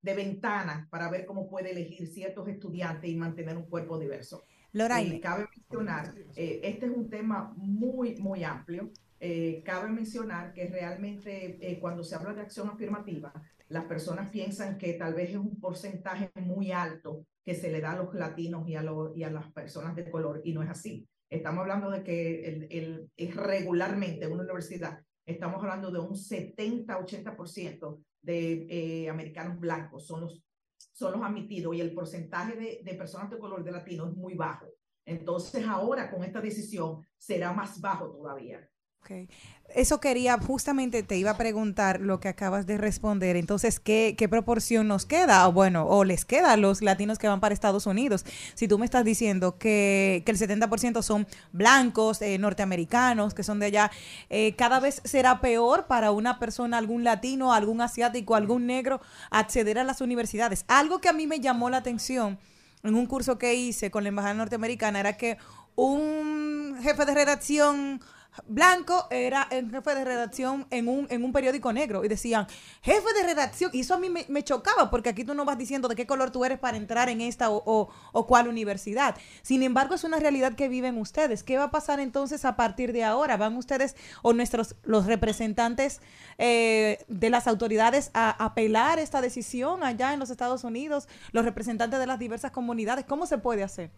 [0.02, 4.46] de ventana para ver cómo puede elegir ciertos estudiantes y mantener un cuerpo diverso.
[4.72, 5.18] Loraine.
[5.18, 8.90] Eh, cabe mencionar, eh, este es un tema muy, muy amplio.
[9.26, 13.32] Eh, cabe mencionar que realmente eh, cuando se habla de acción afirmativa,
[13.70, 17.94] las personas piensan que tal vez es un porcentaje muy alto que se le da
[17.94, 20.70] a los latinos y a, lo, y a las personas de color, y no es
[20.70, 21.08] así.
[21.30, 28.04] Estamos hablando de que el, el, regularmente en una universidad, estamos hablando de un 70-80%
[28.22, 30.44] de eh, americanos blancos son los
[30.92, 34.34] son los admitidos y el porcentaje de, de personas de color de latino es muy
[34.34, 34.68] bajo.
[35.06, 38.70] Entonces ahora con esta decisión será más bajo todavía.
[39.04, 39.28] Okay.
[39.76, 43.36] Eso quería, justamente te iba a preguntar lo que acabas de responder.
[43.36, 45.46] Entonces, ¿qué, qué proporción nos queda?
[45.46, 48.24] O bueno, o les queda a los latinos que van para Estados Unidos.
[48.54, 53.60] Si tú me estás diciendo que, que el 70% son blancos, eh, norteamericanos, que son
[53.60, 53.92] de allá,
[54.30, 59.80] eh, cada vez será peor para una persona, algún latino, algún asiático, algún negro, acceder
[59.80, 60.64] a las universidades.
[60.70, 62.40] Algo que a mí me llamó la atención
[62.84, 65.38] en un curso que hice con la Embajada Norteamericana era que
[65.76, 68.02] un un jefe de redacción
[68.48, 72.48] blanco era el jefe de redacción en un, en un periódico negro y decían,
[72.82, 75.88] jefe de redacción, y eso a mí me, chocaba porque aquí tú no vas diciendo
[75.88, 79.16] de qué color tú eres para entrar en esta o, o, universidad.
[79.42, 81.44] Sin embargo, es una realidad que viven ustedes.
[81.44, 83.38] ¿Qué va a pasar entonces a partir de ahora?
[83.38, 86.02] ¿Van ustedes o nuestros los representantes
[86.38, 92.00] eh, de las autoridades a apelar esta decisión allá en los Estados Unidos, los representantes
[92.00, 93.06] de las diversas comunidades?
[93.06, 93.92] ¿Cómo se puede hacer?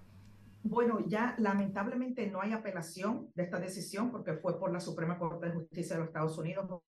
[0.68, 5.46] Bueno, ya lamentablemente no hay apelación de esta decisión porque fue por la Suprema Corte
[5.46, 6.82] de Justicia de los Estados Unidos,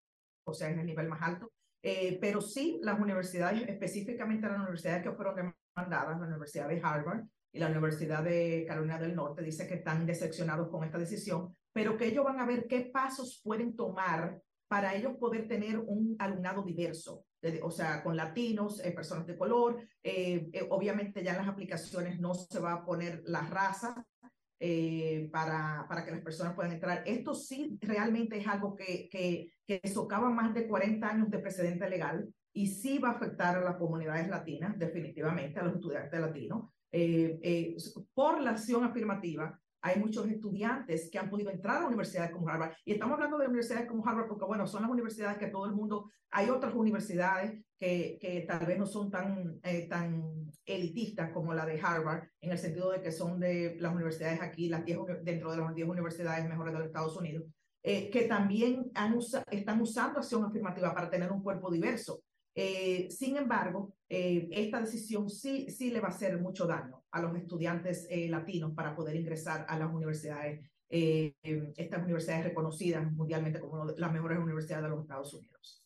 [0.48, 1.52] o sea, en el nivel más alto.
[1.84, 7.26] Eh, pero sí, las universidades, específicamente las universidades que fueron demandadas, la Universidad de Harvard
[7.52, 11.98] y la Universidad de Carolina del Norte, dice que están decepcionados con esta decisión, pero
[11.98, 16.64] que ellos van a ver qué pasos pueden tomar para ellos poder tener un alumnado
[16.64, 17.27] diverso,
[17.62, 19.82] o sea, con latinos, eh, personas de color.
[20.04, 24.06] eh, eh, obviamente ya en las aplicaciones no se va a poner la raza
[24.60, 27.04] eh, para, para que las personas puedan entrar.
[27.06, 31.90] Esto sí realmente es algo que, que, que socava más de 40 años de precedente
[31.90, 36.72] legal y sí va a afectar a las comunidades latinas, definitivamente, a los estudiantes latinos.
[38.16, 42.74] Por la acción afirmativa, hay muchos estudiantes que han podido entrar a universidades como Harvard.
[42.86, 45.74] Y estamos hablando de universidades como Harvard porque, bueno, son las universidades que todo el
[45.74, 51.54] mundo, hay otras universidades que, que tal vez no son tan, eh, tan elitistas como
[51.54, 54.98] la de Harvard, en el sentido de que son de las universidades aquí, las 10,
[54.98, 57.44] uni- dentro de las 10 universidades mejores de los Estados Unidos,
[57.84, 62.22] eh, que también han usa- están usando acción afirmativa para tener un cuerpo diverso.
[62.56, 67.22] Eh, sin embargo, eh, esta decisión sí, sí le va a hacer mucho daño a
[67.22, 73.12] los estudiantes eh, latinos para poder ingresar a las universidades, eh, eh, estas universidades reconocidas
[73.12, 75.84] mundialmente como las mejores universidades de los Estados Unidos.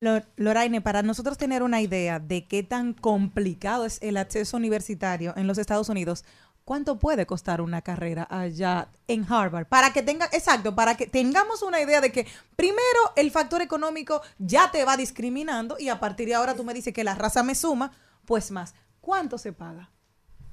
[0.00, 5.32] Lo- Loraine, para nosotros tener una idea de qué tan complicado es el acceso universitario
[5.36, 6.24] en los Estados Unidos,
[6.64, 9.66] ¿cuánto puede costar una carrera allá en Harvard?
[9.66, 14.22] Para que tenga, exacto, para que tengamos una idea de que primero el factor económico
[14.38, 17.42] ya te va discriminando y a partir de ahora tú me dices que la raza
[17.42, 17.92] me suma,
[18.24, 18.74] pues más.
[19.00, 19.90] ¿Cuánto se paga?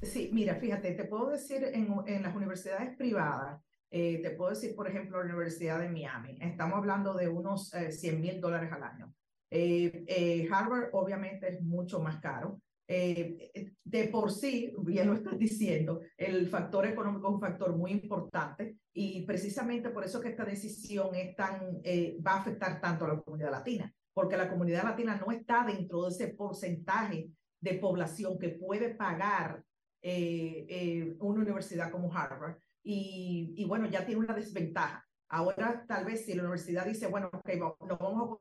[0.01, 4.75] Sí, mira, fíjate, te puedo decir en, en las universidades privadas, eh, te puedo decir,
[4.75, 9.13] por ejemplo, la Universidad de Miami, estamos hablando de unos 100 mil dólares al año.
[9.51, 12.61] Eh, eh, Harvard obviamente es mucho más caro.
[12.91, 17.77] Eh, eh, de por sí, bien lo estás diciendo, el factor económico es un factor
[17.77, 22.81] muy importante y precisamente por eso que esta decisión es tan, eh, va a afectar
[22.81, 27.29] tanto a la comunidad latina, porque la comunidad latina no está dentro de ese porcentaje
[27.61, 29.63] de población que puede pagar
[30.01, 35.05] una universidad como Harvard y, bueno, ya tiene una desventaja.
[35.27, 37.49] Ahora tal vez si la universidad dice, bueno, ok,
[37.87, 38.39] no vamos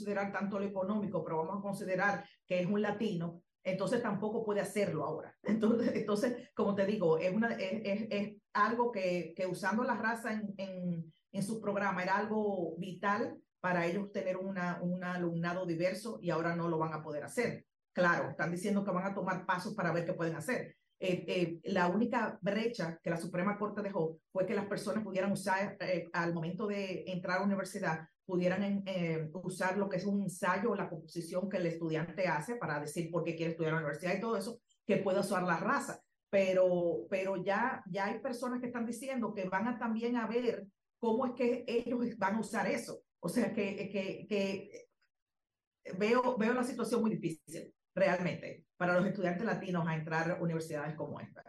[0.00, 4.60] considerar tanto lo económico, pero vamos a considerar que es un latino, entonces tampoco puede
[4.60, 5.36] hacerlo ahora.
[5.42, 9.96] Entonces, entonces como te digo, es, una, es, es, es algo que, que, usando la
[9.96, 15.66] raza en, en, en, su programa era algo vital para ellos tener una, un alumnado
[15.66, 17.66] diverso y ahora no lo van a poder hacer.
[17.92, 20.76] Claro, están diciendo que van a tomar pasos para ver qué pueden hacer.
[20.98, 25.32] Eh, eh, la única brecha que la Suprema Corte dejó fue que las personas pudieran
[25.32, 28.84] usar eh, al momento de entrar a la universidad, pudieran
[29.42, 33.10] usar lo que es un ensayo o la composición que el estudiante hace para decir
[33.10, 36.00] por qué quiere estudiar en la universidad y todo eso, que pueda usar la raza.
[36.30, 40.64] Pero, pero ya, ya hay personas que están diciendo que van a también a ver
[41.00, 43.02] cómo es que ellos van a usar eso.
[43.18, 44.88] O sea, que, que, que
[45.98, 50.94] veo, veo la situación muy difícil realmente para los estudiantes latinos a entrar a universidades
[50.94, 51.42] como esta.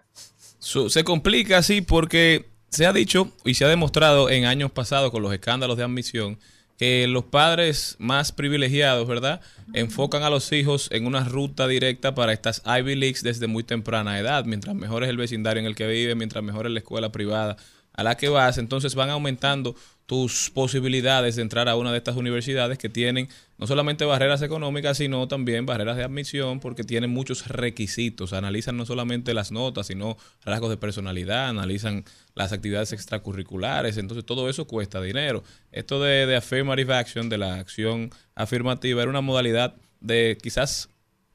[0.60, 5.22] Se complica así porque se ha dicho y se ha demostrado en años pasados con
[5.22, 6.40] los escándalos de admisión
[6.82, 9.40] que los padres más privilegiados, ¿verdad?
[9.72, 14.18] Enfocan a los hijos en una ruta directa para estas Ivy Leagues desde muy temprana
[14.18, 14.46] edad.
[14.46, 17.56] Mientras mejor es el vecindario en el que vive, mientras mejor es la escuela privada
[17.94, 19.76] a la que vas, entonces van aumentando
[20.08, 24.98] tus posibilidades de entrar a una de estas universidades que tienen no solamente barreras económicas,
[24.98, 28.34] sino también barreras de admisión, porque tienen muchos requisitos.
[28.34, 34.50] Analizan no solamente las notas, sino rasgos de personalidad, analizan las actividades extracurriculares, entonces todo
[34.50, 35.44] eso cuesta dinero.
[35.72, 40.90] Esto de, de affirmative action, de la acción afirmativa, era una modalidad de quizás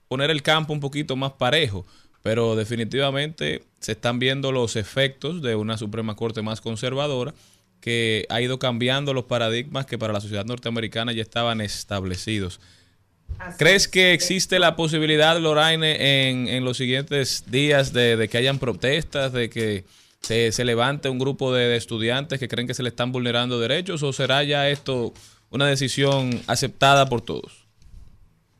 [0.08, 1.86] poner el campo un poquito más parejo,
[2.22, 7.34] pero definitivamente se están viendo los efectos de una Suprema Corte más conservadora
[7.80, 12.60] que ha ido cambiando los paradigmas que para la sociedad norteamericana ya estaban establecidos.
[13.38, 18.38] Así ¿Crees que existe la posibilidad, Lorraine, en, en los siguientes días de, de, que
[18.38, 19.84] hayan protestas, de que
[20.26, 23.60] se, se levante un grupo de, de, estudiantes que creen que se le están vulnerando
[23.60, 25.12] derechos o será ya esto
[25.50, 27.68] una decisión aceptada por todos?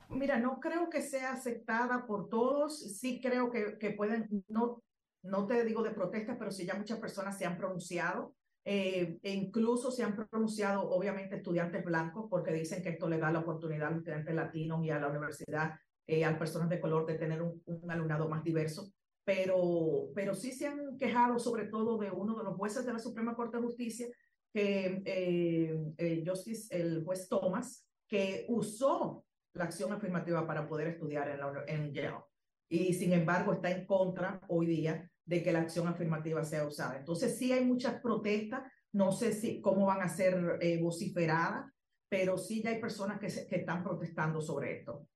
[0.09, 4.81] Mira, no creo que sea aceptada por todos, sí creo que, que pueden, no,
[5.24, 8.33] no te digo de protestas, pero sí ya muchas personas se han pronunciado.
[8.64, 13.30] eh, e incluso se han pronunciado, obviamente, estudiantes blancos, porque dicen que esto le da
[13.30, 15.74] la oportunidad a los estudiantes latinos y a la universidad,
[16.07, 18.93] eh, a personas de color, de tener un, un alumnado más diverso.
[19.27, 23.01] Pero, pero sí se han quejado, sobre todo, de uno de los jueces de la
[23.01, 24.07] Suprema Corte de Justicia,
[24.55, 31.29] que eh, eh, Justice, el juez Thomas, que usó la acción afirmativa para poder estudiar
[31.29, 32.24] en, la, en Yale.
[32.70, 36.97] Y sin embargo está en contra hoy día de que la acción afirmativa sea usada.
[36.97, 38.62] Entonces sí hay muchas protestas,
[38.93, 41.66] no sé si cómo van a ser eh, vociferadas,
[42.09, 45.09] pero sí ya hay personas que, se- que están protestando sobre esto.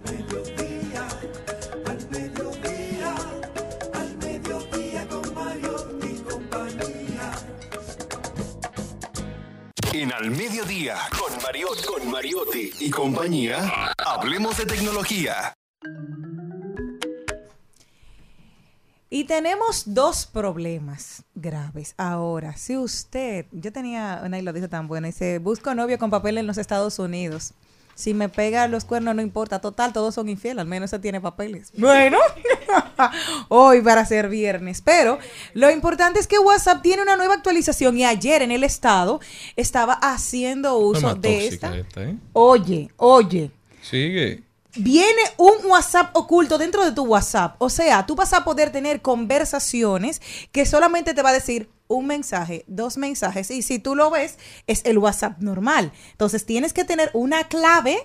[10.04, 15.54] En Al Mediodía, con Mariotti, con Mariotti y compañía, hablemos de tecnología.
[19.10, 21.94] Y tenemos dos problemas graves.
[21.96, 26.10] Ahora, si usted, yo tenía una y lo dice tan buena, dice, busco novio con
[26.10, 27.54] papel en los Estados Unidos.
[27.96, 31.22] Si me pega los cuernos no importa, total, todos son infieles, al menos se tiene
[31.22, 31.72] papeles.
[31.78, 32.18] Bueno,
[33.50, 35.20] hoy para ser viernes, pero
[35.54, 39.20] lo importante es que WhatsApp tiene una nueva actualización y ayer en el estado
[39.56, 42.18] estaba haciendo uso de esta, ¿eh?
[42.34, 43.52] Oye, oye,
[43.84, 44.44] Sigue.
[44.76, 47.56] Viene un WhatsApp oculto dentro de tu WhatsApp.
[47.60, 50.20] O sea, tú vas a poder tener conversaciones
[50.52, 53.52] que solamente te va a decir un mensaje, dos mensajes.
[53.52, 54.38] Y si tú lo ves,
[54.68, 55.92] es el WhatsApp normal.
[56.12, 57.98] Entonces tienes que tener una clave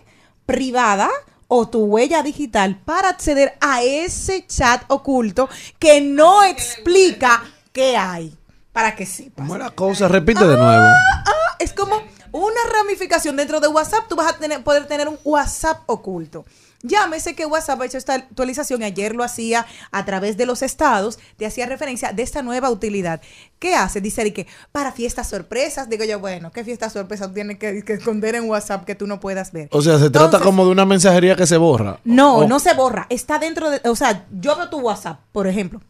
[0.47, 1.11] privada
[1.49, 8.37] o tu huella digital para acceder a ese chat oculto que no explica qué hay.
[8.73, 9.35] Para que sepas.
[9.37, 10.07] ¿Cómo es la cosa?
[10.07, 10.85] Repite de nuevo.
[10.85, 11.97] Ah, es como
[12.33, 14.05] una ramificación dentro de WhatsApp.
[14.09, 16.45] Tú vas a tener, poder tener un WhatsApp oculto.
[16.83, 20.63] Llámese que WhatsApp ha hecho esta actualización y ayer lo hacía a través de los
[20.63, 23.21] estados, te hacía referencia de esta nueva utilidad.
[23.59, 24.01] ¿Qué hace?
[24.01, 27.95] Dice de que para fiestas sorpresas, digo yo, bueno, ¿qué fiestas sorpresas tienes que, que
[27.95, 29.69] esconder en WhatsApp que tú no puedas ver?
[29.73, 31.99] O sea, se trata como de una mensajería que se borra.
[32.05, 33.07] No, no se borra.
[33.11, 33.81] Está dentro de.
[33.89, 35.81] O sea, yo veo tu WhatsApp, por ejemplo.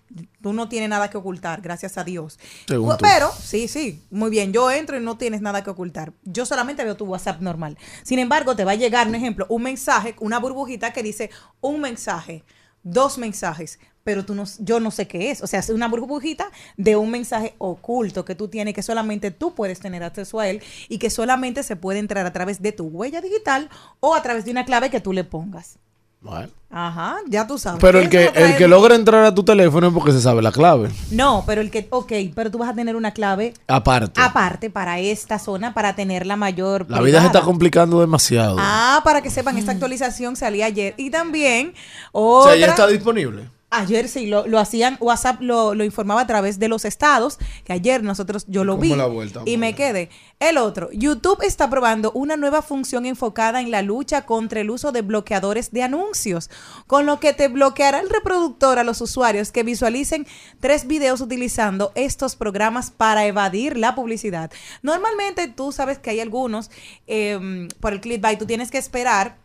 [0.43, 2.39] Tú no tienes nada que ocultar, gracias a Dios.
[2.67, 3.03] Según tú.
[3.03, 4.53] Pero, sí, sí, muy bien.
[4.53, 6.13] Yo entro y no tienes nada que ocultar.
[6.25, 7.77] Yo solamente veo tu WhatsApp normal.
[8.03, 11.31] Sin embargo, te va a llegar, un ejemplo, un mensaje, una burbujita que dice
[11.61, 12.45] un mensaje,
[12.83, 13.79] dos mensajes.
[14.05, 15.43] Pero tú no, yo no sé qué es.
[15.43, 19.55] O sea, es una burbujita de un mensaje oculto que tú tienes, que solamente tú
[19.55, 22.87] puedes tener acceso a él y que solamente se puede entrar a través de tu
[22.87, 23.69] huella digital
[24.01, 25.79] o a través de una clave que tú le pongas.
[26.21, 26.49] Bueno.
[26.71, 27.81] Ajá, ya tú sabes.
[27.81, 30.53] Pero el que, el que logra entrar a tu teléfono es porque se sabe la
[30.53, 30.91] clave.
[31.11, 34.21] No, pero el que, ok, pero tú vas a tener una clave Aparte.
[34.21, 36.85] aparte para esta zona para tenerla mayor.
[36.89, 38.57] La vida se está complicando demasiado.
[38.59, 40.95] Ah, para que sepan, esta actualización salía ayer.
[40.99, 41.73] Y también
[42.13, 43.49] o sea, ya está disponible.
[43.71, 47.75] Ayer sí, lo, lo hacían, WhatsApp lo, lo informaba a través de los estados, que
[47.75, 50.09] ayer nosotros, yo lo ¿Cómo vi la vuelta, y me quedé.
[50.41, 54.91] El otro, YouTube está probando una nueva función enfocada en la lucha contra el uso
[54.91, 56.49] de bloqueadores de anuncios,
[56.87, 60.27] con lo que te bloqueará el reproductor a los usuarios que visualicen
[60.61, 64.51] tres videos utilizando estos programas para evadir la publicidad.
[64.83, 66.71] Normalmente tú sabes que hay algunos,
[67.07, 69.37] eh, por el clickbait, tú tienes que esperar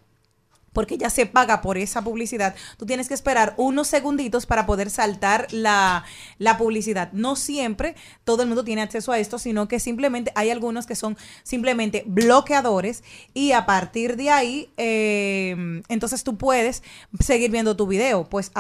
[0.73, 4.89] porque ya se paga por esa publicidad, tú tienes que esperar unos segunditos para poder
[4.89, 6.03] saltar la,
[6.37, 7.11] la publicidad.
[7.13, 10.95] No siempre todo el mundo tiene acceso a esto, sino que simplemente hay algunos que
[10.95, 13.03] son simplemente bloqueadores
[13.33, 15.55] y a partir de ahí, eh,
[15.87, 16.83] entonces tú puedes
[17.19, 18.51] seguir viendo tu video, pues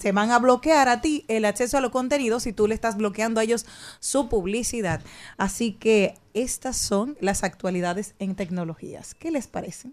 [0.00, 2.96] se van a bloquear a ti el acceso a los contenidos si tú le estás
[2.96, 3.66] bloqueando a ellos
[4.00, 5.02] su publicidad.
[5.36, 9.14] Así que estas son las actualidades en tecnologías.
[9.14, 9.90] ¿Qué les parece?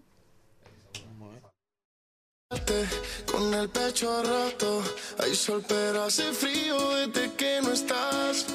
[3.30, 4.82] Con el pecho roto,
[5.22, 8.46] hay sol pero hace frío desde que no estás.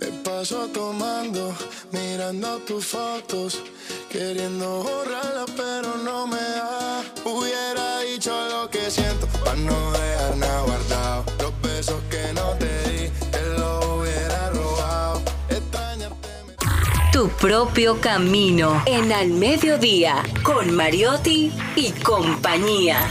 [0.00, 1.52] Me paso tomando,
[1.90, 3.60] mirando tus fotos,
[4.10, 7.02] queriendo borrarla pero no me da.
[7.24, 11.24] Hubiera dicho lo que siento, para no dejar nada guardado.
[11.40, 15.22] Los besos que no te di, te los hubiera robado.
[15.48, 16.28] Extrañarte
[17.12, 23.08] Tu propio camino en Al Mediodía con Mariotti y compañía.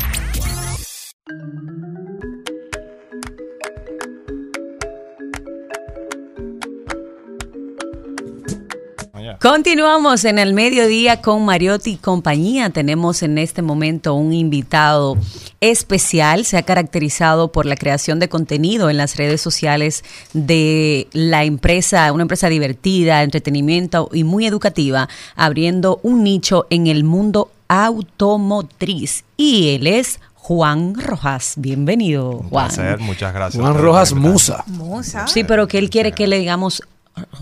[9.42, 12.70] Continuamos en el mediodía con Mariotti y compañía.
[12.70, 15.18] Tenemos en este momento un invitado
[15.62, 16.46] especial.
[16.46, 20.04] Se ha caracterizado por la creación de contenido en las redes sociales
[20.34, 27.04] de la empresa, una empresa divertida, entretenimiento y muy educativa, abriendo un nicho en el
[27.04, 29.24] mundo automotriz.
[29.38, 31.54] Y él es Juan Rojas.
[31.58, 32.68] Bienvenido, Juan.
[32.68, 33.62] placer, muchas gracias.
[33.62, 34.14] Juan Rojas.
[34.14, 34.64] Musa.
[34.66, 35.28] Musa.
[35.28, 36.82] Sí, pero que él quiere que le digamos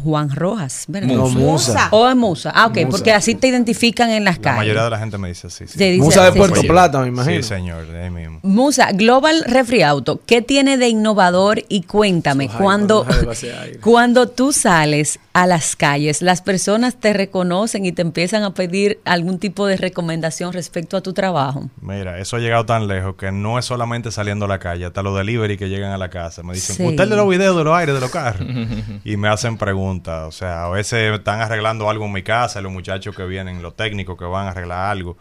[0.03, 1.09] Juan Rojas, ¿verdad?
[1.15, 1.89] No, Musa.
[1.91, 2.51] O es Musa.
[2.55, 2.89] Ah, ok, Musa.
[2.89, 4.57] porque así te identifican en las La calles.
[4.59, 5.67] mayoría de la gente me dice así.
[5.67, 5.77] sí.
[5.77, 6.31] Dice Musa de.
[6.31, 7.35] Puerto Plata, me imagino.
[7.37, 8.39] Sí, señor, de ahí mismo.
[8.43, 11.61] Musa, Global Refri Auto, ¿qué tiene de innovador?
[11.69, 13.05] Y cuéntame, cuando,
[13.83, 18.99] cuando tú sales a las calles, las personas te reconocen y te empiezan a pedir
[19.05, 21.69] algún tipo de recomendación respecto a tu trabajo.
[21.81, 25.01] Mira, eso ha llegado tan lejos que no es solamente saliendo a la calle, hasta
[25.03, 26.43] los delivery que llegan a la casa.
[26.43, 26.83] Me dicen, Sí.
[26.83, 28.47] usted de los videos de los aires de los carros.
[29.05, 30.27] y me hacen preguntas.
[30.27, 33.75] O sea, a veces están arreglando algo en mi casa, los muchachos que vienen, los
[33.75, 35.15] técnicos que van a arreglar algo.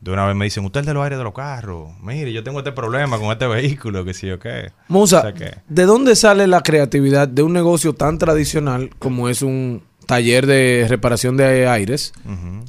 [0.00, 1.90] De una vez me dicen, usted es de los aires de los carros.
[2.02, 4.72] Mire, yo tengo este problema con este vehículo, que sí o qué.
[4.88, 9.28] Musa, O sea que- ¿de dónde sale la creatividad de un negocio tan tradicional como
[9.30, 12.12] es un taller de reparación de aires,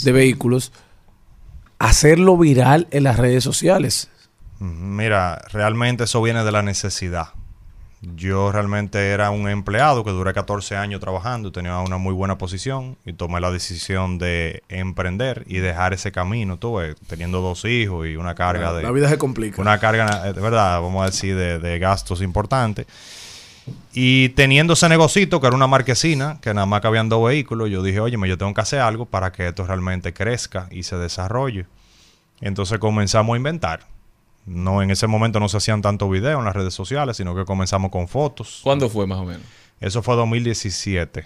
[0.02, 0.72] de vehículos,
[1.80, 4.10] hacerlo viral en las redes sociales?
[4.60, 7.30] Mira, realmente eso viene de la necesidad.
[8.02, 12.98] Yo realmente era un empleado que duré 14 años trabajando, tenía una muy buena posición
[13.06, 18.06] y tomé la decisión de emprender y dejar ese camino, tú ves, teniendo dos hijos
[18.08, 18.84] y una carga La- de...
[18.84, 19.60] la vida se complica.
[19.62, 22.86] Una carga, eh, de verdad, vamos a decir, de, de gastos importantes.
[23.94, 27.72] Y teniendo ese negocito, que era una marquesina, que nada más que habían dos vehículos,
[27.72, 30.98] yo dije, oye, yo tengo que hacer algo para que esto realmente crezca y se
[30.98, 31.66] desarrolle.
[32.42, 33.88] Entonces comenzamos a inventar.
[34.46, 37.46] No, en ese momento no se hacían tantos videos en las redes sociales, sino que
[37.46, 38.62] comenzamos con fotos.
[38.64, 39.42] ¿Cuándo fue más o menos?
[39.82, 41.26] Eso fue 2017.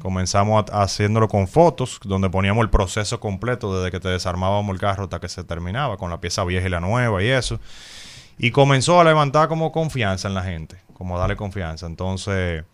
[0.00, 4.80] Comenzamos a- haciéndolo con fotos, donde poníamos el proceso completo desde que te desarmábamos el
[4.80, 7.60] carro hasta que se terminaba, con la pieza vieja y la nueva y eso.
[8.38, 11.86] Y comenzó a levantar como confianza en la gente, como a darle confianza.
[11.86, 12.64] Entonces,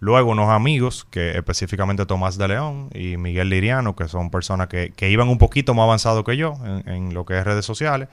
[0.00, 4.92] luego unos amigos, que específicamente Tomás de León y Miguel Liriano, que son personas que,
[4.96, 8.08] que iban un poquito más avanzados que yo en, en lo que es redes sociales,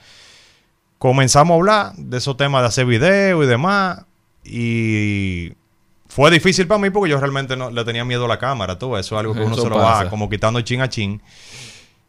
[1.00, 4.06] comenzamos a hablar de esos temas de hacer video y demás.
[4.44, 5.54] Y
[6.08, 8.98] fue difícil para mí porque yo realmente no le tenía miedo a la cámara, todo
[9.00, 10.04] eso es algo que uno Eso se lo pasa.
[10.04, 11.22] va como quitando chin a chin.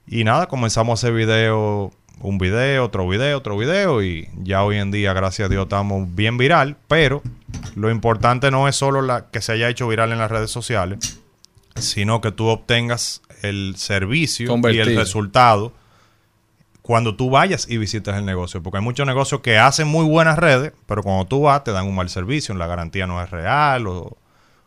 [0.07, 4.78] Y nada, comenzamos a hacer video, un video, otro video, otro video y ya hoy
[4.78, 7.22] en día, gracias a Dios, estamos bien viral, pero
[7.76, 11.20] lo importante no es solo la que se haya hecho viral en las redes sociales,
[11.76, 15.72] sino que tú obtengas el servicio y el resultado
[16.83, 18.62] cuando tú vayas y visites el negocio.
[18.62, 21.87] Porque hay muchos negocios que hacen muy buenas redes, pero cuando tú vas te dan
[21.87, 24.16] un mal servicio, la garantía no es real o,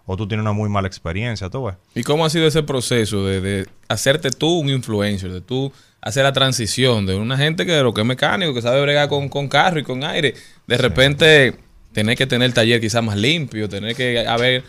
[0.06, 1.76] o tú tienes una muy mala experiencia, tú ves.
[1.96, 6.24] ¿Y cómo ha sido ese proceso de, de hacerte tú un influencer, de tú hacer
[6.24, 9.48] la transición de una gente que lo que es mecánico, que sabe bregar con, con
[9.48, 10.34] carro y con aire,
[10.68, 11.56] de repente
[11.94, 14.64] tener que tener el taller quizás más limpio, tener que haber,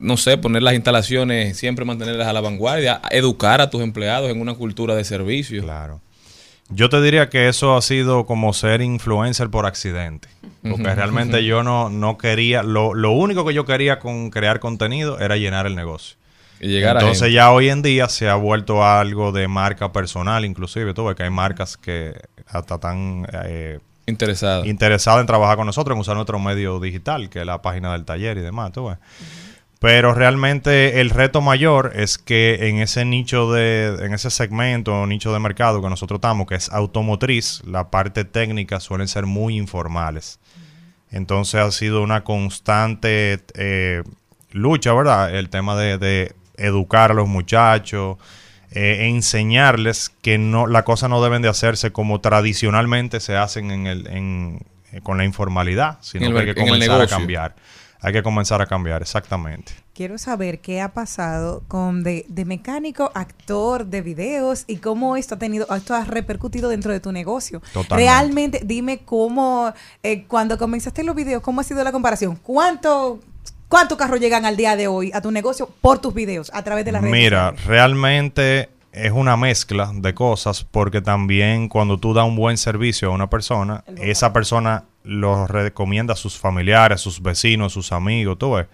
[0.00, 4.40] no sé, poner las instalaciones, siempre mantenerlas a la vanguardia, educar a tus empleados en
[4.40, 5.62] una cultura de servicio.
[5.62, 6.00] Claro.
[6.70, 10.28] Yo te diría que eso ha sido como ser influencer por accidente.
[10.62, 15.18] Porque realmente yo no, no quería, lo, lo único que yo quería con crear contenido
[15.18, 16.16] era llenar el negocio.
[16.60, 17.34] Y llegar a Entonces gente.
[17.34, 20.92] ya hoy en día se ha vuelto algo de marca personal, inclusive.
[20.92, 22.12] Tú ves que hay marcas que
[22.46, 24.66] hasta están eh, Interesadas.
[24.66, 28.04] interesadas en trabajar con nosotros, en usar nuestro medio digital, que es la página del
[28.04, 28.72] taller y demás.
[28.72, 28.98] Tú ves.
[29.80, 35.06] Pero realmente el reto mayor es que en ese nicho de, en ese segmento o
[35.06, 39.56] nicho de mercado que nosotros estamos, que es automotriz, la parte técnica suelen ser muy
[39.56, 40.38] informales.
[41.10, 44.02] Entonces ha sido una constante eh,
[44.52, 45.34] lucha, ¿verdad?
[45.34, 48.18] El tema de, de educar a los muchachos,
[48.72, 53.86] eh, enseñarles que no, la cosa no deben de hacerse como tradicionalmente se hacen en
[53.86, 54.60] el, en,
[54.92, 57.56] eh, con la informalidad, sino el que hay que comenzar a cambiar.
[58.02, 59.72] Hay que comenzar a cambiar, exactamente.
[59.94, 65.34] Quiero saber qué ha pasado con de, de mecánico, actor de videos y cómo esto
[65.34, 67.60] ha tenido, esto ha repercutido dentro de tu negocio.
[67.72, 67.96] Totalmente.
[67.96, 69.72] Realmente, dime cómo,
[70.02, 72.36] eh, cuando comenzaste los videos, ¿cómo ha sido la comparación?
[72.36, 73.20] ¿Cuánto,
[73.68, 76.84] ¿Cuántos carros llegan al día de hoy a tu negocio por tus videos a través
[76.86, 82.26] de las redes Mira, realmente es una mezcla de cosas porque también cuando tú das
[82.26, 87.22] un buen servicio a una persona, esa persona lo recomienda a sus familiares, a sus
[87.22, 88.66] vecinos, a sus amigos, tú ves.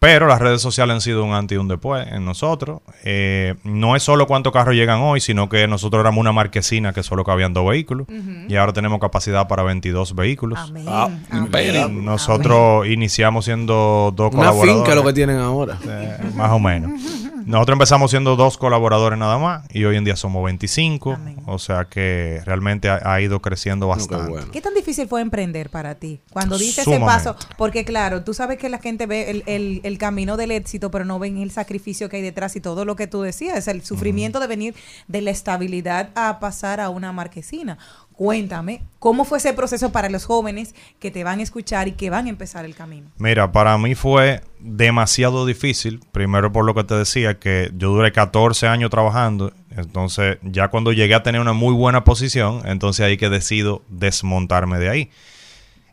[0.00, 2.82] Pero las redes sociales han sido un antes y un después en nosotros.
[3.04, 7.02] Eh, no es solo cuántos carros llegan hoy, sino que nosotros éramos una marquesina que
[7.02, 8.06] solo cabían dos vehículos.
[8.46, 10.58] Y ahora tenemos capacidad para 22 vehículos.
[10.86, 11.88] Ah, imperio.
[11.88, 14.74] Nosotros iniciamos siendo dos Una colaboradores.
[14.74, 15.78] finca lo que tienen ahora.
[15.88, 17.00] Eh, más o menos.
[17.46, 21.84] Nosotros empezamos siendo dos colaboradores nada más y hoy en día somos 25, o sea
[21.86, 24.50] que realmente ha, ha ido creciendo bastante.
[24.52, 26.20] ¿Qué tan difícil fue emprender para ti?
[26.30, 29.98] Cuando diste ese paso, porque claro, tú sabes que la gente ve el, el- el
[29.98, 33.06] camino del éxito, pero no ven el sacrificio que hay detrás y todo lo que
[33.06, 34.74] tú decías, el sufrimiento de venir
[35.08, 37.78] de la estabilidad a pasar a una marquesina.
[38.16, 42.10] Cuéntame, ¿cómo fue ese proceso para los jóvenes que te van a escuchar y que
[42.10, 43.08] van a empezar el camino?
[43.18, 48.12] Mira, para mí fue demasiado difícil, primero por lo que te decía, que yo duré
[48.12, 53.16] 14 años trabajando, entonces ya cuando llegué a tener una muy buena posición, entonces ahí
[53.16, 55.10] que decido desmontarme de ahí.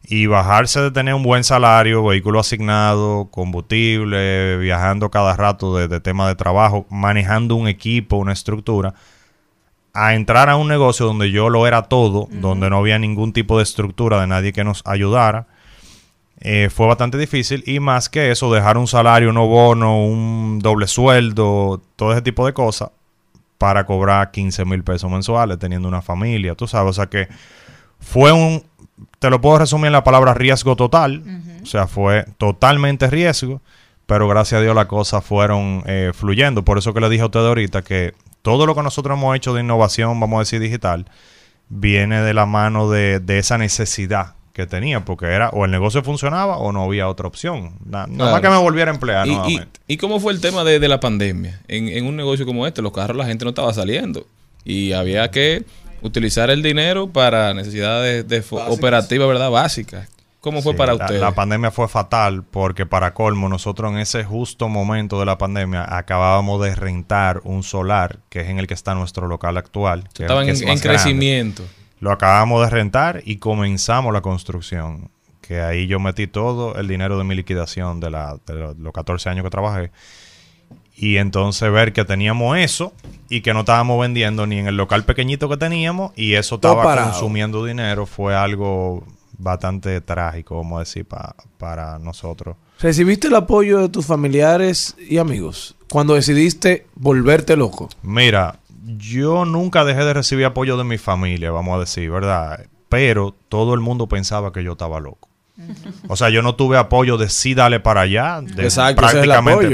[0.04, 6.00] Y bajarse de tener un buen salario, vehículo asignado, combustible, viajando cada rato de, de
[6.00, 8.96] tema de trabajo, manejando un equipo, una estructura,
[9.94, 13.58] a entrar a un negocio donde yo lo era todo, donde no había ningún tipo
[13.58, 15.48] de estructura de nadie que nos ayudara,
[16.40, 17.64] eh, fue bastante difícil.
[17.68, 22.46] Y más que eso, dejar un salario, no bono, un doble sueldo, todo ese tipo
[22.46, 22.90] de cosas,
[23.58, 26.92] para cobrar 15 mil pesos mensuales, teniendo una familia, tú sabes.
[26.92, 27.28] O sea que
[28.00, 28.64] fue un,
[29.20, 31.24] te lo puedo resumir en la palabra riesgo total.
[31.62, 33.62] O sea, fue totalmente riesgo.
[34.08, 36.66] Pero gracias a Dios las cosas fueron eh, fluyendo.
[36.66, 39.54] Por eso que le dije a usted ahorita que todo lo que nosotros hemos hecho
[39.54, 41.06] de innovación, vamos a decir digital,
[41.70, 46.04] viene de la mano de, de esa necesidad que tenía, porque era o el negocio
[46.04, 47.76] funcionaba o no había otra opción.
[47.86, 49.80] Na- Nada más que me volviera a emplear ¿Y, nuevamente.
[49.88, 51.62] y cómo fue el tema de, de la pandemia?
[51.70, 54.26] En, en un negocio como este, los carros la gente no estaba saliendo
[54.66, 55.64] y había que
[56.02, 59.50] utilizar el dinero para necesidades de operativas, ¿verdad?
[59.50, 60.10] Básicas.
[60.42, 61.22] ¿Cómo fue Sí, para la- ustedes?
[61.22, 65.86] La, pandemia fue fatal porque para colmo nosotros en ese justo momento de la pandemia
[65.96, 70.04] acabábamos de rentar un solar que es en el que está nuestro local actual.
[70.14, 70.82] que es- Estaban que es en- grande.
[70.82, 71.64] crecimiento.
[72.00, 75.10] Lo acabamos de rentar y comenzamos la construcción.
[75.42, 78.94] Que ahí yo metí todo el dinero de mi liquidación de, la, de lo- los
[78.94, 79.92] 14 años que trabajé.
[80.96, 82.94] Y entonces ver que teníamos eso
[83.30, 86.96] y que no estábamos vendiendo ni en el local pequeñito que teníamos y eso estaba
[87.06, 89.04] consumiendo dinero fue algo
[89.42, 92.56] bastante trágico, vamos a decir, pa- para nosotros.
[92.80, 97.90] ¿Recibiste el apoyo de tus familiares y amigos cuando decidiste volverte loco?
[98.02, 98.58] Mira,
[98.98, 102.66] yo nunca dejé de recibir apoyo de mi familia, vamos a decir, ¿verdad?
[102.90, 105.30] Pero todo el mundo pensaba que yo estaba loco.
[106.08, 109.12] O sea, yo no tuve apoyo de sí dale para allá, de Exacto, es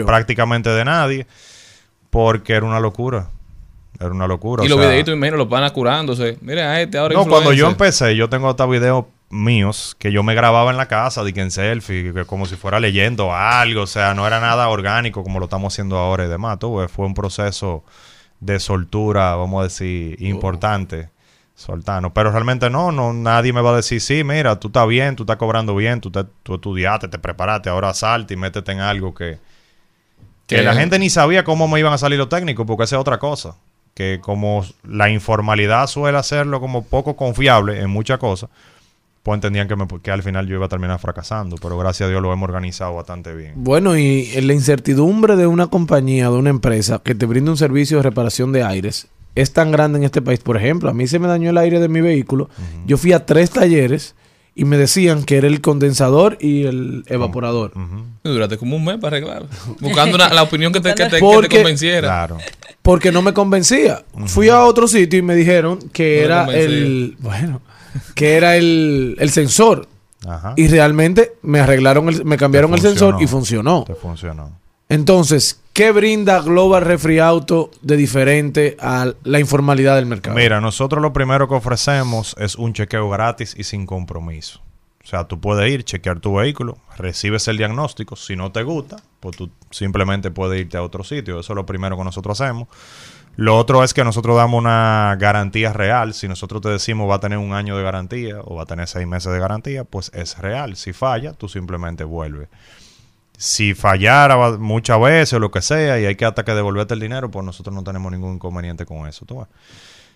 [0.06, 1.28] prácticamente, de nadie,
[2.10, 3.30] porque era una locura.
[4.00, 4.64] Era una locura.
[4.64, 6.38] y o los sea, videitos, imagino, los van a curándose.
[6.42, 10.24] Mira a este ahora No, cuando yo empecé, yo tengo hasta videos míos que yo
[10.24, 13.82] me grababa en la casa, de que en selfie, que como si fuera leyendo algo,
[13.82, 16.60] o sea, no era nada orgánico como lo estamos haciendo ahora y demás.
[16.60, 17.84] Tú, fue un proceso
[18.40, 21.10] de soltura, vamos a decir, importante,
[21.56, 22.14] soltano.
[22.14, 25.24] Pero realmente no, no, nadie me va a decir, sí, mira, tú estás bien, tú
[25.24, 29.14] estás cobrando bien, tú, te- tú estudiaste, te preparaste, ahora salte y métete en algo
[29.14, 29.40] que,
[30.46, 32.96] que Que- la gente ni sabía cómo me iban a salir los técnicos, porque esa
[32.96, 33.56] es otra cosa.
[33.94, 38.52] Que como la informalidad suele hacerlo como poco confiable en muchas cosas,
[39.28, 41.58] pues entendían que, me- que al final yo iba a terminar fracasando.
[41.62, 43.52] Pero gracias a Dios lo hemos organizado bastante bien.
[43.58, 47.58] Bueno, y en la incertidumbre de una compañía, de una empresa que te brinda un
[47.58, 50.40] servicio de reparación de aires, es tan grande en este país.
[50.40, 52.50] Por ejemplo, a mí se me dañó el aire de mi vehículo.
[52.86, 54.16] Yo fui a tres talleres
[54.56, 57.74] y me decían que era el condensador y el evaporador.
[58.24, 59.50] Duraste como un mes para arreglarlo.
[59.82, 62.08] Buscando una- la opinión que te, que te- que te Porque- convenciera.
[62.08, 62.38] Claro.
[62.82, 64.06] Porque no me convencía.
[64.28, 67.18] Fui a otro sitio y me dijeron que No era el.
[67.20, 67.62] Bueno,
[68.16, 69.88] que era el, el sensor.
[70.28, 70.54] Ajá.
[70.56, 73.84] Y realmente me arreglaron, el, me cambiaron el sensor y funcionó.
[73.86, 74.52] Te funcionó.
[74.90, 80.36] Entonces, ¿qué brinda Global Refri Auto de diferente a la informalidad del mercado?
[80.36, 84.62] Mira, nosotros lo primero que ofrecemos es un chequeo gratis y sin compromiso.
[85.04, 88.18] O sea, tú puedes ir, chequear tu vehículo, recibes el diagnóstico.
[88.18, 91.40] Si no te gusta, pues tú simplemente puedes irte a otro sitio.
[91.40, 92.68] Eso es lo primero que nosotros hacemos.
[93.38, 96.16] Lo otro es que nosotros damos una garantía real.
[96.16, 98.88] Si nosotros te decimos va a tener un año de garantía o va a tener
[98.88, 100.76] seis meses de garantía, pues es real.
[100.76, 102.50] Si falla, tú simplemente vuelves.
[103.38, 107.00] Si fallara muchas veces o lo que sea y hay que hasta que devolverte el
[107.00, 109.24] dinero, pues nosotros no tenemos ningún inconveniente con eso.
[109.28, 109.46] tú.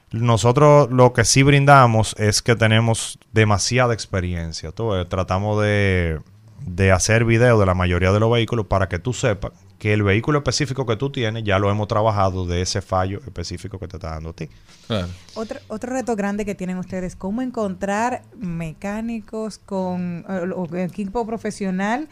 [0.10, 4.72] Nosotros lo que sí brindamos es que tenemos demasiada experiencia.
[4.72, 4.94] tú.
[5.06, 6.20] Tratamos de,
[6.66, 9.52] de hacer videos de la mayoría de los vehículos para que tú sepas
[9.82, 13.80] que el vehículo específico que tú tienes ya lo hemos trabajado de ese fallo específico
[13.80, 14.48] que te está dando a ti.
[15.34, 20.26] Otro, otro reto grande que tienen ustedes, cómo encontrar mecánicos con
[20.56, 22.08] o equipo profesional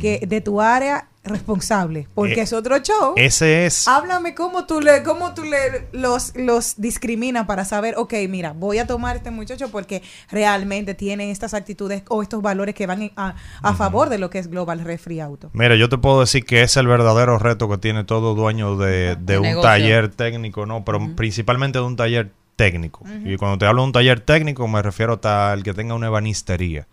[0.00, 3.14] que de tu área responsable, porque Eh, es otro show.
[3.16, 3.88] Ese es.
[3.88, 8.76] Háblame cómo tú le, cómo tú le los, los discriminas para saber, ok, mira, voy
[8.78, 13.02] a tomar a este muchacho porque realmente tiene estas actitudes o estos valores que van
[13.02, 15.48] en- a, a favor de lo que es Global Refree Auto.
[15.54, 19.16] Mira, yo te puedo decir que es el verdadero reto que tiene todo dueño de,
[19.16, 19.62] de un negocio.
[19.70, 20.84] taller técnico, ¿no?
[20.84, 23.04] Pero principalmente de un taller técnico.
[23.24, 26.86] Y cuando te hablo de un taller técnico, me refiero el que tenga una ebanistería.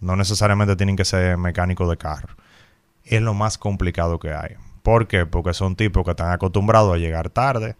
[0.00, 2.34] No necesariamente tienen que ser mecánicos de carro.
[3.04, 4.56] Es lo más complicado que hay.
[4.82, 5.24] ¿Por qué?
[5.24, 7.76] Porque son tipos que están acostumbrados a llegar tarde.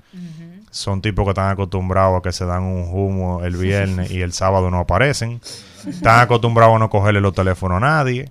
[0.70, 4.32] Son tipos que están acostumbrados a que se dan un humo el viernes y el
[4.32, 5.40] sábado no aparecen.
[5.86, 8.30] Están acostumbrados a no cogerle los teléfonos a nadie.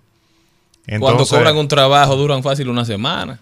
[1.00, 3.40] Cuando cobran un trabajo duran fácil una semana.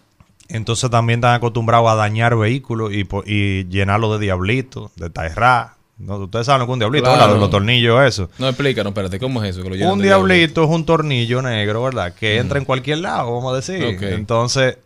[0.56, 5.76] Entonces también están acostumbrados a dañar vehículos y, y llenarlo de diablitos, de tairra.
[5.98, 7.20] No, ustedes saben lo que es un diablito, Claro.
[7.28, 7.40] ¿verdad?
[7.40, 8.30] Los tornillos, eso.
[8.40, 9.62] No, explícanos, espérate, ¿cómo es eso?
[9.64, 12.14] Que lo llenan Un diablito es un tornillo negro, ¿verdad?
[12.14, 13.84] Que entra en cualquier lado, vamos a decir.
[13.96, 14.02] Ok.
[14.04, 14.78] Entonces,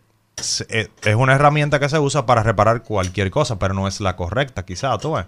[0.68, 4.14] eh, es una herramienta que se usa para reparar cualquier cosa, pero no es la
[4.14, 5.24] correcta, quizá, tú ves.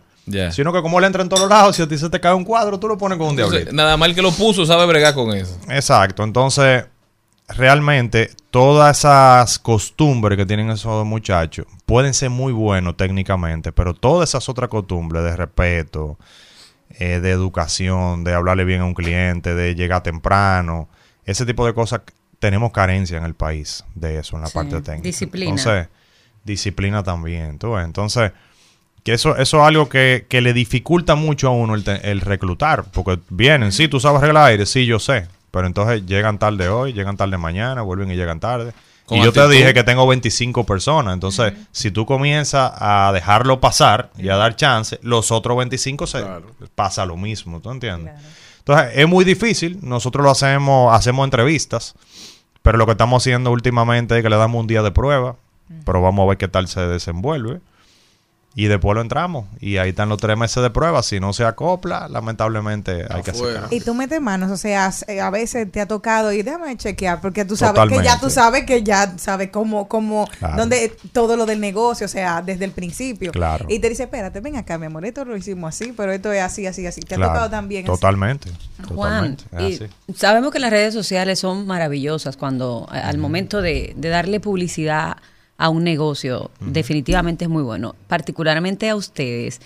[0.54, 2.44] Sino que como le entra en todos lados, si a ti se te cae un
[2.44, 3.74] cuadro, tú lo pones con un Entonces, diablito.
[3.74, 5.56] nada el que lo puso sabe bregar con eso.
[5.70, 6.84] Exacto, entonces
[7.48, 14.30] realmente todas esas costumbres que tienen esos muchachos pueden ser muy buenos técnicamente, pero todas
[14.30, 16.18] esas otras costumbres de respeto,
[16.98, 20.88] eh, de educación, de hablarle bien a un cliente, de llegar temprano,
[21.24, 22.02] ese tipo de cosas,
[22.38, 25.02] tenemos carencia en el país de eso, en la Sí, parte técnica.
[25.08, 25.50] disciplina.
[25.50, 25.88] Entonces,
[26.44, 27.84] disciplina también, tú ves.
[27.84, 28.32] Entonces,
[29.04, 32.84] que eso, eso es algo que, que le dificulta mucho a uno el, el reclutar.
[32.92, 35.26] Porque vienen, sí, tú sabes arreglar aire, sí, yo sé.
[35.58, 38.72] Pero entonces llegan tarde hoy, llegan tarde mañana, vuelven y llegan tarde.
[39.10, 41.14] Y yo te dije que tengo 25 personas.
[41.14, 46.24] Entonces, si tú comienzas a dejarlo pasar y a dar chance, los otros 25 se
[46.76, 48.14] pasa lo mismo, ¿tú entiendes?
[48.60, 49.80] Entonces, es muy difícil.
[49.82, 51.96] Nosotros lo hacemos, hacemos entrevistas.
[52.62, 55.34] Pero lo que estamos haciendo últimamente es que le damos un día de prueba.
[55.84, 57.58] Pero vamos a ver qué tal se desenvuelve.
[58.60, 59.46] Y después lo entramos.
[59.60, 61.00] Y ahí están los tres meses de prueba.
[61.04, 63.68] Si no se acopla, lamentablemente hay que hacer cambio.
[63.78, 67.20] Y tú metes manos, o sea, eh, a veces te ha tocado y déjame chequear,
[67.20, 70.56] porque tú sabes que ya tú sabes que ya sabes cómo, cómo, Claro.
[70.56, 73.30] dónde todo lo del negocio, o sea, desde el principio.
[73.30, 73.64] Claro.
[73.68, 76.42] Y te dice, espérate, ven acá, mi amor, esto lo hicimos así, pero esto es
[76.42, 77.00] así, así, así.
[77.02, 77.84] Te ha tocado también.
[77.84, 77.92] así?
[77.92, 78.50] Totalmente.
[78.92, 79.88] Juan, Totalmente.
[80.08, 85.16] y sabemos que las redes sociales son maravillosas cuando al momento de, de darle publicidad
[85.58, 87.96] a un negocio, definitivamente es muy bueno.
[88.06, 89.60] Particularmente a ustedes,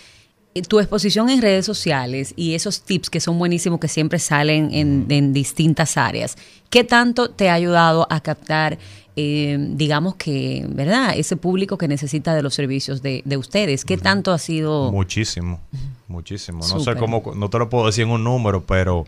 [0.54, 4.70] eh, tu exposición en redes sociales y esos tips que son buenísimos que siempre salen
[4.72, 6.36] en, en distintas áreas,
[6.70, 8.78] ¿qué tanto te ha ayudado a captar,
[9.16, 11.12] eh, digamos que, ¿verdad?
[11.14, 13.84] Ese público que necesita de los servicios de, de ustedes.
[13.84, 14.90] ¿Qué tanto ha sido?
[14.90, 15.60] Muchísimo,
[16.08, 16.60] muchísimo.
[16.60, 16.94] No Súper.
[16.94, 19.04] sé cómo, no te lo puedo decir en un número, pero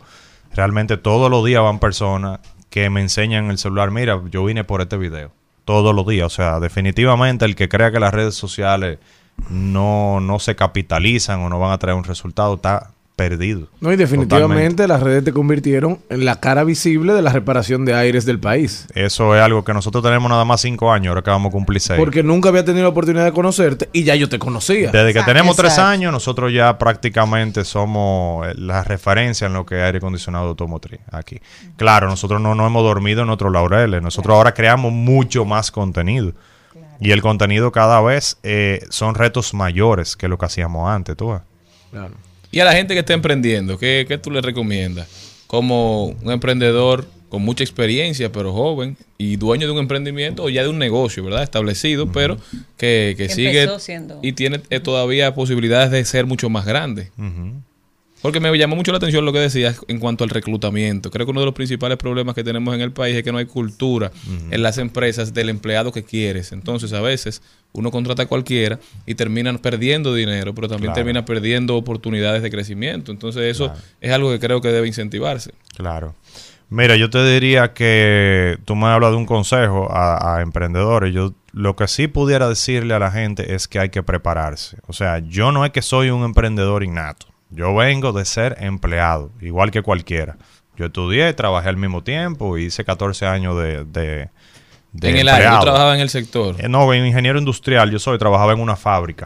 [0.53, 3.89] realmente todos los días van personas que me enseñan el celular.
[3.89, 5.31] Mira, yo vine por este video.
[5.65, 6.27] Todos los días.
[6.27, 8.99] O sea, definitivamente el que crea que las redes sociales
[9.49, 13.67] no, no se capitalizan o no van a traer un resultado está perdido.
[13.79, 17.93] No, y definitivamente las redes te convirtieron en la cara visible de la reparación de
[17.93, 18.87] aires del país.
[18.93, 21.79] Eso es algo que nosotros tenemos nada más cinco años, ahora que vamos a cumplir
[21.79, 21.99] seis.
[21.99, 24.91] Porque nunca había tenido la oportunidad de conocerte y ya yo te conocía.
[24.91, 29.75] Desde que tenemos tres años, nosotros ya prácticamente somos eh, la referencia en lo que
[29.75, 31.39] es aire acondicionado automotriz aquí.
[31.77, 34.01] Claro, nosotros no, no hemos dormido en otros laureles.
[34.01, 36.33] Nosotros ahora creamos mucho más contenido.
[36.99, 41.31] Y el contenido cada vez eh, son retos mayores que lo que hacíamos antes, tú
[41.31, 41.41] ves.
[42.55, 45.07] Y a la gente que está emprendiendo, ¿qué, qué tú le recomiendas?
[45.45, 50.63] Como un emprendedor con mucha experiencia, pero joven, y dueño de un emprendimiento o ya
[50.63, 51.43] de un negocio, ¿verdad?
[51.43, 52.37] Establecido, pero
[52.77, 53.79] que, que sigue siendo-
[54.23, 57.11] y tiene eh, todavía posibilidades de ser mucho más grande.
[58.25, 61.11] Porque me llamó mucho la atención lo que decías en cuanto al reclutamiento.
[61.11, 63.37] Creo que uno de los principales problemas que tenemos en el país es que no
[63.37, 64.11] hay cultura
[64.49, 66.51] en las empresas del empleado que quieres.
[66.51, 70.95] Entonces, a veces uno contrata a cualquiera y terminan perdiendo dinero, pero también Claro.
[70.95, 73.11] termina perdiendo oportunidades de crecimiento.
[73.11, 73.71] Entonces, eso
[74.01, 75.51] es algo que creo que debe incentivarse.
[75.77, 76.15] Claro.
[76.71, 81.13] Mira, yo te diría que tú me hablas de un consejo a, a emprendedores.
[81.13, 84.77] Yo lo que sí pudiera decirle a la gente es que hay que prepararse.
[84.87, 87.27] O sea, yo no es que soy un emprendedor innato.
[87.55, 90.37] Yo vengo de ser empleado, igual que cualquiera.
[90.75, 94.29] Yo estudié, trabajé al mismo tiempo, hice 14 años de, de,
[94.91, 95.59] de en el área, empleado.
[95.59, 96.55] yo trabajaba en el sector.
[96.59, 99.25] Eh, no, ingeniero industrial, yo soy, trabajaba en una fábrica.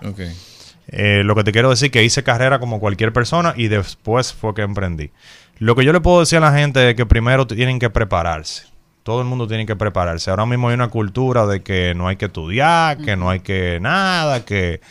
[0.92, 4.54] Eh, lo que te quiero decir que hice carrera como cualquier persona y después fue
[4.54, 5.12] que emprendí.
[5.58, 8.68] Lo que yo le puedo decir a la gente es que primero tienen que prepararse.
[9.04, 10.30] Todo el mundo tiene que prepararse.
[10.30, 13.80] Ahora mismo hay una cultura de que no hay que estudiar, que no hay que
[13.82, 14.82] nada, que,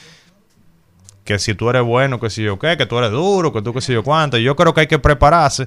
[1.29, 3.75] que si tú eres bueno, que si yo qué, que tú eres duro, que tú
[3.75, 4.39] que si yo cuánto.
[4.39, 5.67] Yo creo que hay que prepararse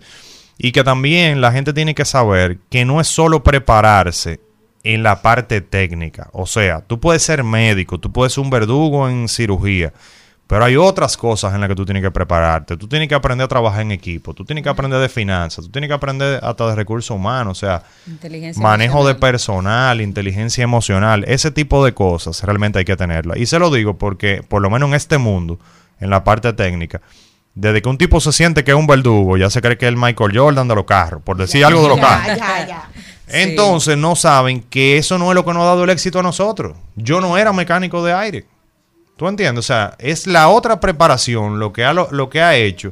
[0.57, 4.39] y que también la gente tiene que saber que no es solo prepararse
[4.83, 6.31] en la parte técnica.
[6.33, 9.93] O sea, tú puedes ser médico, tú puedes ser un verdugo en cirugía,
[10.51, 12.75] pero hay otras cosas en las que tú tienes que prepararte.
[12.75, 15.71] Tú tienes que aprender a trabajar en equipo, tú tienes que aprender de finanzas, tú
[15.71, 21.23] tienes que aprender hasta de recursos humanos, o sea, Inteligencia manejo de personal, inteligencia emocional,
[21.25, 23.37] ese tipo de cosas realmente hay que tenerla.
[23.37, 25.57] Y se lo digo porque, por lo menos en este mundo,
[26.01, 26.99] en la parte técnica,
[27.55, 29.89] desde que un tipo se siente que es un verdugo, ya se cree que es
[29.89, 32.37] el Michael Jordan de los carros, por decir algo de los carros.
[32.37, 32.89] Ya, ya.
[33.29, 36.23] Entonces no saben que eso no es lo que nos ha dado el éxito a
[36.23, 36.75] nosotros.
[36.97, 38.45] Yo no era mecánico de aire.
[39.21, 39.63] ¿Tú entiendes?
[39.63, 42.91] O sea, es la otra preparación lo que ha, lo, lo que ha hecho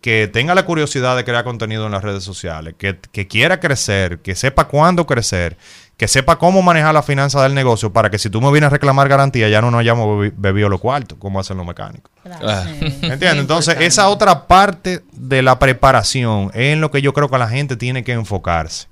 [0.00, 4.20] que tenga la curiosidad de crear contenido en las redes sociales, que, que quiera crecer,
[4.20, 5.56] que sepa cuándo crecer,
[5.96, 8.70] que sepa cómo manejar la finanza del negocio para que si tú me vienes a
[8.70, 12.12] reclamar garantía ya no nos hayamos bebi- bebido los cuartos, como hacen los mecánicos.
[12.24, 12.66] Ah.
[12.68, 13.38] ¿Entiendes?
[13.38, 17.48] Entonces, esa otra parte de la preparación es en lo que yo creo que la
[17.48, 18.86] gente tiene que enfocarse.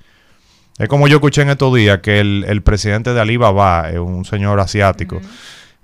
[0.78, 4.24] Es como yo escuché en estos días que el, el presidente de Alibaba, eh, un
[4.24, 5.20] señor asiático,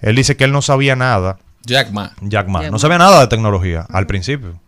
[0.01, 1.38] él dice que él no sabía nada.
[1.64, 2.12] Jack Ma.
[2.22, 2.61] Jack Ma.
[2.61, 2.78] Jack No Ma.
[2.78, 4.61] sabía nada de tecnología al principio.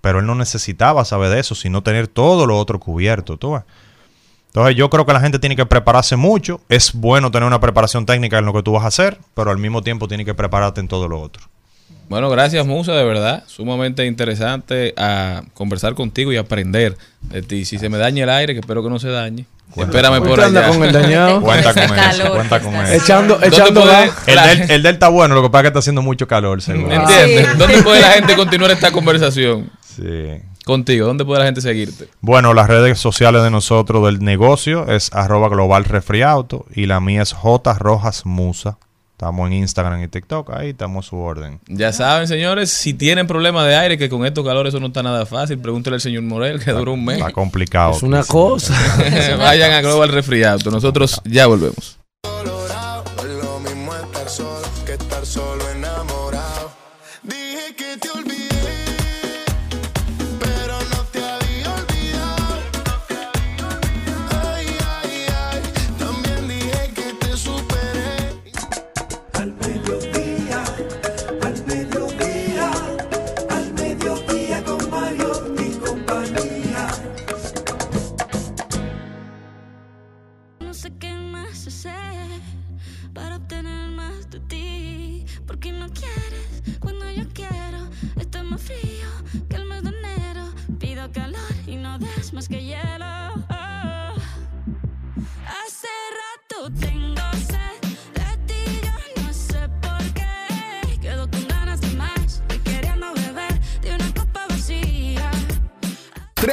[0.00, 3.38] Pero él no necesitaba saber de eso, sino tener todo lo otro cubierto.
[3.38, 3.62] ¿tú ves?
[4.48, 6.60] Entonces yo creo que la gente tiene que prepararse mucho.
[6.68, 9.58] Es bueno tener una preparación técnica en lo que tú vas a hacer, pero al
[9.58, 11.42] mismo tiempo tiene que prepararte en todo lo otro.
[12.08, 13.44] Bueno, gracias Musa, de verdad.
[13.46, 17.64] Sumamente interesante a conversar contigo y aprender de ti.
[17.64, 19.46] Si se me daña el aire, que espero que no se dañe.
[19.76, 20.68] Espérame por Usted anda allá.
[20.68, 21.40] con el dañado.
[21.40, 22.92] Cuenta con eso, cuenta con eso.
[23.04, 24.10] Echando- ¿Dónde echando puede-.
[24.26, 26.62] El del, el del está bueno, lo que pasa es que está haciendo mucho calor,
[26.62, 26.92] seguro.
[26.92, 27.58] ¿Entiendes?
[27.58, 29.70] ¿Dónde puede la gente continuar esta conversación?
[29.96, 30.40] Sí.
[30.64, 32.08] Contigo, ¿dónde puede la gente seguirte?
[32.20, 37.22] Bueno, las redes sociales de nosotros del negocio es arroba global refriauto y la mía
[37.22, 38.78] es J Rojas Musa.
[39.24, 41.58] Estamos en Instagram y TikTok, ahí estamos a su orden.
[41.66, 45.02] Ya saben, señores, si tienen problemas de aire, que con estos calores eso no está
[45.02, 47.16] nada fácil, pregúntele al señor Morel, que dura un mes.
[47.16, 47.92] Está complicado.
[47.92, 48.74] Es una cosa.
[49.38, 50.70] Vayan a Global Resfriado.
[50.70, 51.98] Nosotros ya volvemos.
[52.22, 55.93] Lo mismo estar solo que estar solo enamorado.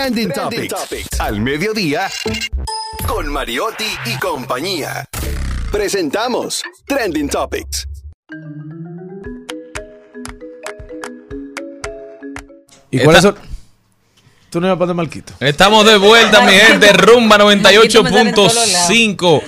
[0.02, 0.74] Trending, Topics.
[1.20, 2.10] Al mediodía.
[3.08, 5.06] Con Mariotti y compañía.
[5.72, 7.88] Presentamos Trending Topics.
[12.90, 13.36] ¿Y cuáles son?
[14.50, 15.34] Tú no ibas para Marquito.
[15.40, 16.94] Estamos de vuelta, mi gente.
[16.94, 19.44] Rumba 98.5.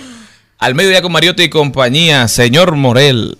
[0.59, 2.27] Al mediodía con Mariotti y compañía.
[2.27, 3.39] Señor Morel.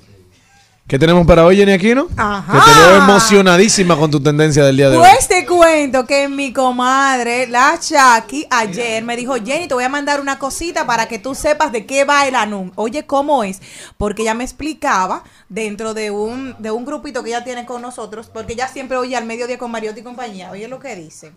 [0.93, 2.07] ¿Qué tenemos para hoy, Jenny Aquino?
[2.15, 2.53] Ajá.
[2.53, 5.03] Que te veo emocionadísima con tu tendencia del día de hoy.
[5.03, 9.89] Pues te cuento que mi comadre, la Chucky, ayer me dijo, Jenny, te voy a
[9.89, 12.73] mandar una cosita para que tú sepas de qué va el anuncio.
[12.75, 13.59] Oye, ¿cómo es?
[13.97, 18.29] Porque ella me explicaba dentro de un, de un grupito que ella tiene con nosotros,
[18.31, 20.51] porque ella siempre oye al mediodía con Mariotti y compañía.
[20.51, 21.33] Oye lo que dice.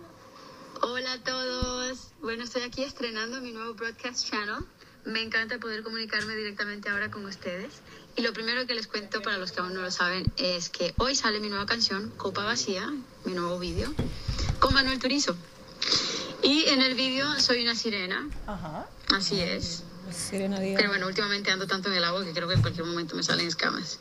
[0.83, 2.09] Hola a todos.
[2.21, 4.67] Bueno, estoy aquí estrenando mi nuevo broadcast channel.
[5.07, 7.81] Me encanta poder comunicarme directamente ahora con ustedes.
[8.17, 10.95] Y lo primero que les cuento para los que aún no lo saben es que
[10.97, 12.91] hoy sale mi nueva canción, Copa Vacía,
[13.25, 13.93] mi nuevo vídeo,
[14.59, 15.37] con Manuel Turizo.
[16.43, 18.27] Y en el vídeo soy una sirena.
[18.47, 18.87] Ajá.
[19.15, 19.83] Así es.
[20.11, 23.17] Sirena Pero bueno, últimamente ando tanto en el agua que creo que en cualquier momento
[23.17, 23.99] me salen escamas.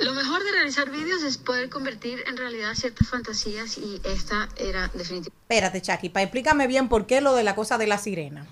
[0.00, 4.88] Lo mejor de realizar vídeos es poder convertir en realidad ciertas fantasías y esta era
[4.94, 5.30] definitivamente...
[5.48, 8.46] Espérate, Chucky, para explícame bien por qué lo de la cosa de la sirena.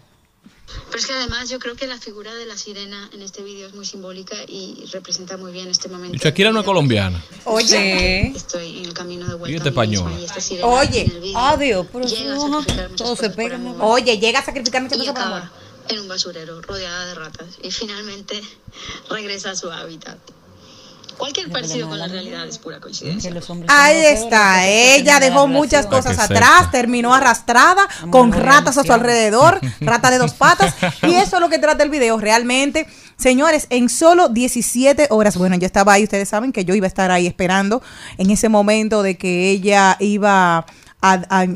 [0.87, 3.69] Pero es que además yo creo que la figura de la sirena en este vídeo
[3.69, 6.19] es muy simbólica y representa muy bien este momento.
[6.19, 7.23] Shakira es una colombiana.
[7.45, 8.33] Oye.
[8.35, 9.71] Estoy en el camino de vuelta.
[10.19, 11.11] y esta sirena Oye.
[11.35, 12.07] Adiós, pero
[12.97, 13.59] todo se pega.
[13.81, 15.43] Oye, llega a sacrificar muchas cosas por amor.
[15.89, 18.41] en un basurero rodeada de ratas y finalmente
[19.11, 20.19] regresa a su hábitat.
[21.21, 23.31] Cualquier parecido con la realidad es pura coincidencia.
[23.69, 30.11] Ahí está, ella dejó muchas cosas atrás, terminó arrastrada con ratas a su alrededor, rata
[30.11, 32.87] de dos patas, y eso es lo que trata el video realmente.
[33.19, 36.89] Señores, en solo 17 horas, bueno, yo estaba ahí, ustedes saben que yo iba a
[36.89, 37.83] estar ahí esperando
[38.17, 40.65] en ese momento de que ella iba
[41.01, 41.47] a,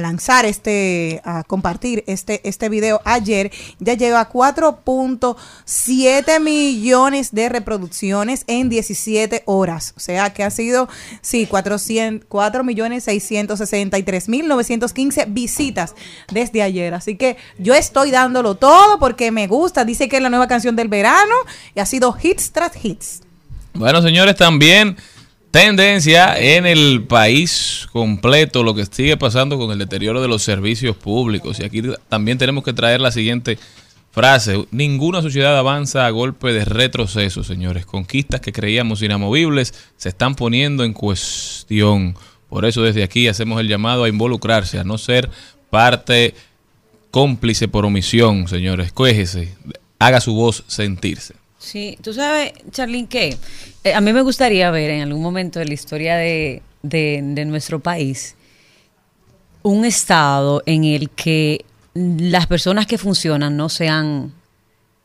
[0.00, 8.44] lanzar este, a compartir este, este video ayer, ya llegó a 4.7 millones de reproducciones
[8.46, 9.94] en 17 horas.
[9.96, 10.88] O sea que ha sido,
[11.20, 15.94] sí, 400, 4 millones 663 mil 915 visitas
[16.32, 16.94] desde ayer.
[16.94, 19.84] Así que yo estoy dándolo todo porque me gusta.
[19.84, 21.34] Dice que es la nueva canción del verano
[21.74, 23.20] y ha sido hits tras hits.
[23.74, 24.96] Bueno, señores, también
[25.54, 30.96] tendencia en el país completo, lo que sigue pasando con el deterioro de los servicios
[30.96, 31.60] públicos.
[31.60, 33.56] Y aquí también tenemos que traer la siguiente
[34.10, 34.66] frase.
[34.72, 37.86] Ninguna sociedad avanza a golpe de retroceso, señores.
[37.86, 42.16] Conquistas que creíamos inamovibles se están poniendo en cuestión.
[42.48, 45.30] Por eso desde aquí hacemos el llamado a involucrarse, a no ser
[45.70, 46.34] parte
[47.12, 48.90] cómplice por omisión, señores.
[48.90, 49.54] Cuéjese,
[50.00, 51.36] haga su voz sentirse.
[51.64, 53.38] Sí, tú sabes, Charlene, que
[53.84, 57.80] eh, a mí me gustaría ver en algún momento de la historia de, de- nuestro
[57.80, 58.36] país
[59.62, 64.34] un estado en el que las personas que funcionan no sean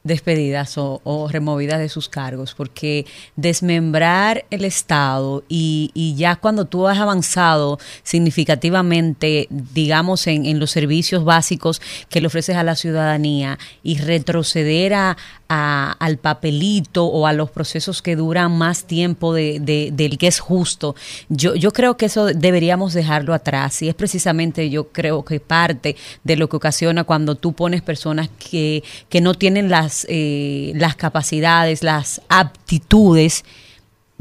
[0.03, 3.05] despedidas o, o removidas de sus cargos, porque
[3.37, 10.71] desmembrar el Estado y, y ya cuando tú has avanzado significativamente, digamos, en, en los
[10.71, 15.17] servicios básicos que le ofreces a la ciudadanía y retroceder a,
[15.49, 20.27] a- al papelito o a los procesos que duran más tiempo de, de- del que
[20.27, 20.95] es justo,
[21.27, 25.95] yo, yo creo que eso deberíamos dejarlo atrás y es precisamente yo creo que parte
[26.23, 30.95] de lo que ocasiona cuando tú pones personas que, que no tienen las, eh, las
[30.95, 33.43] capacidades, las aptitudes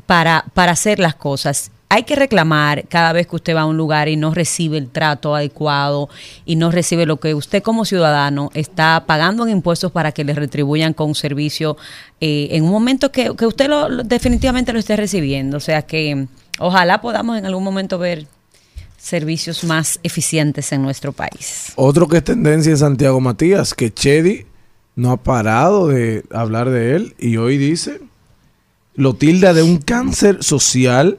[0.06, 1.70] para, para hacer las cosas.
[1.90, 4.90] Hay que reclamar cada vez que usted va a un lugar y no recibe el
[4.90, 6.10] trato adecuado
[6.44, 10.34] y no recibe lo que usted como ciudadano está pagando en impuestos para que le
[10.34, 11.78] retribuyan con un servicio
[12.20, 15.56] eh, en un momento que, que usted lo, definitivamente lo esté recibiendo.
[15.56, 16.26] O sea que
[16.58, 18.26] ojalá podamos en algún momento ver
[18.98, 21.72] servicios más eficientes en nuestro país.
[21.76, 24.44] Otro que es tendencia es Santiago Matías, que Chedi
[24.96, 28.00] no ha parado de hablar de él y hoy dice,
[28.98, 31.18] lo tilda de un cáncer social,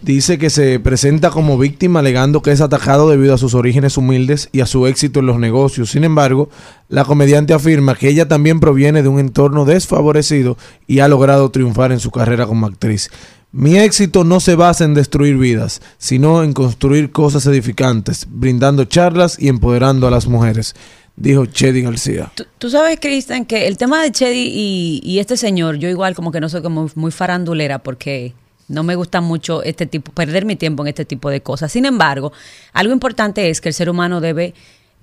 [0.00, 4.48] dice que se presenta como víctima alegando que es atacado debido a sus orígenes humildes
[4.50, 5.90] y a su éxito en los negocios.
[5.90, 6.48] Sin embargo,
[6.88, 10.56] la comediante afirma que ella también proviene de un entorno desfavorecido
[10.86, 13.10] y ha logrado triunfar en su carrera como actriz.
[13.52, 19.36] Mi éxito no se basa en destruir vidas, sino en construir cosas edificantes, brindando charlas
[19.38, 20.74] y empoderando a las mujeres,
[21.18, 22.30] dijo Chedi García.
[22.34, 26.14] Tú, tú sabes, Cristian, que el tema de Chedi y, y este señor, yo igual
[26.14, 28.34] como que no soy como muy farandulera porque
[28.68, 31.72] no me gusta mucho este tipo, perder mi tiempo en este tipo de cosas.
[31.72, 32.32] Sin embargo,
[32.72, 34.54] algo importante es que el ser humano debe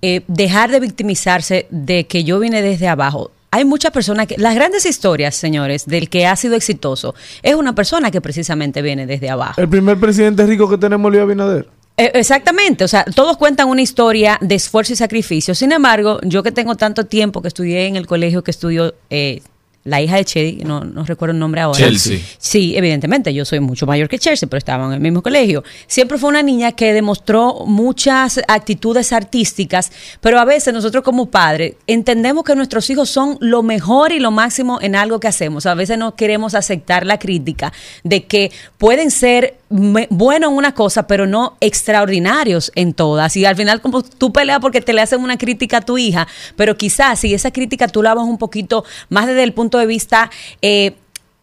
[0.02, 3.32] eh, dejar de victimizarse de que yo vine desde abajo.
[3.52, 7.74] Hay muchas personas que, las grandes historias, señores, del que ha sido exitoso, es una
[7.74, 9.60] persona que precisamente viene desde abajo.
[9.60, 11.70] El primer presidente rico que tenemos, Luis Abinader.
[11.98, 15.56] Eh, Exactamente, o sea, todos cuentan una historia de esfuerzo y sacrificio.
[15.56, 19.42] Sin embargo, yo que tengo tanto tiempo que estudié en el colegio que estudió eh,
[19.86, 21.78] la hija de Chedi, no, no recuerdo el nombre ahora.
[21.78, 22.20] Chelsea.
[22.40, 25.64] Sí, evidentemente, yo soy mucho mayor que Chelsea, pero estaba en el mismo colegio.
[25.86, 29.92] Siempre fue una niña que demostró muchas actitudes artísticas,
[30.22, 34.32] pero a veces nosotros como padres entendemos que nuestros hijos son lo mejor y lo
[34.32, 35.68] máximo en algo que hacemos.
[35.68, 37.72] A veces no queremos aceptar la crítica
[38.04, 43.36] de que pueden ser buenos en una cosa, pero no extraordinarios en todas.
[43.36, 46.28] Y al final, como tú peleas porque te le hacen una crítica a tu hija,
[46.56, 49.86] pero quizás si esa crítica tú la vas un poquito más desde el punto de
[49.86, 50.30] vista
[50.62, 50.96] eh,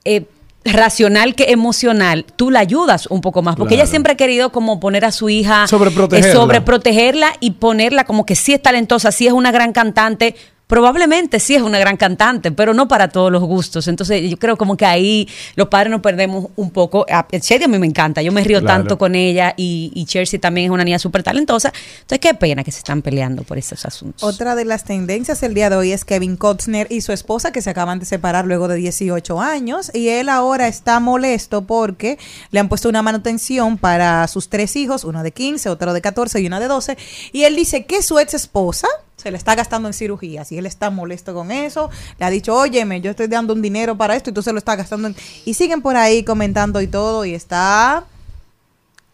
[0.05, 0.25] eh,
[0.65, 3.83] racional que emocional, tú la ayudas un poco más, porque Claro.
[3.85, 6.31] ella siempre ha querido como poner a su hija Sobreprotegerla.
[6.31, 10.37] eh, sobreprotegerla y ponerla como que sí es talentosa, sí es una gran cantante.
[10.67, 13.89] Probablemente sí es una gran cantante, pero no para todos los gustos.
[13.89, 17.05] Entonces, yo creo como que ahí los padres nos perdemos un poco.
[17.11, 18.79] A Chelsea a mí me encanta, yo me río Claro.
[18.81, 21.73] tanto con ella y, y Chelsea también es una niña súper talentosa.
[22.01, 24.23] Entonces, qué pena que se están peleando por esos asuntos.
[24.23, 27.61] Otra de las tendencias el día de hoy es Kevin Costner y su esposa que
[27.61, 32.19] se acaban de separar luego de 18 años y él ahora está molesto porque
[32.51, 36.41] le han puesto una manutención para sus tres hijos, uno de 15, otro de 14
[36.41, 36.97] y una de 12
[37.33, 38.89] y él dice que su ex esposa
[39.23, 42.55] se le está gastando en cirugías y él está molesto con eso, le ha dicho,
[42.57, 45.17] óyeme, yo estoy dando un dinero para esto y tú se lo estás gastando en-".
[45.45, 48.05] y siguen por ahí comentando y todo y está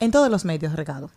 [0.01, 1.11] en todos los medios regado.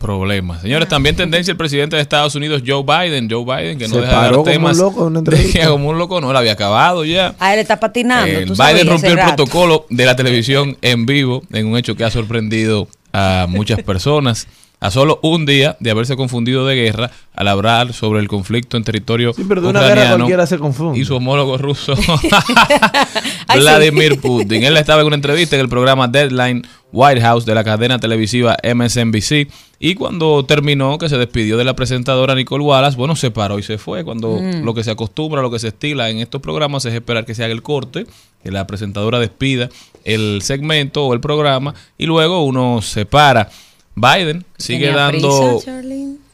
[0.00, 0.62] Problemas.
[0.62, 3.28] Señores, también tendencia el presidente de Estados Unidos, Joe Biden.
[3.30, 4.76] Joe Biden, que no Se deja de paró dar como un temas.
[4.78, 5.68] loco una de entrevista.
[5.68, 7.34] como un loco, no, la había acabado ya.
[7.38, 8.26] A él está patinando.
[8.26, 9.34] Eh, tú Biden rompió el rato.
[9.36, 14.46] protocolo de la televisión en vivo en un hecho que ha sorprendido a muchas personas.
[14.82, 18.84] A solo un día de haberse confundido de guerra al hablar sobre el conflicto en
[18.84, 20.98] territorio Sí, pero de una guerra cualquiera se confunde.
[20.98, 21.94] y su homólogo ruso
[23.54, 24.64] Vladimir Putin.
[24.64, 28.56] Él estaba en una entrevista en el programa Deadline White House de la cadena televisiva
[28.62, 33.58] MSNBC y cuando terminó, que se despidió de la presentadora Nicole Wallace, bueno, se paró
[33.58, 34.04] y se fue.
[34.04, 34.62] Cuando Mm.
[34.64, 37.42] lo que se acostumbra, lo que se estila en estos programas es esperar que se
[37.44, 38.06] haga el corte,
[38.42, 39.68] que la presentadora despida
[40.04, 43.48] el segmento o el programa y luego uno se para.
[43.94, 45.82] Biden sigue Tenía dando prisa,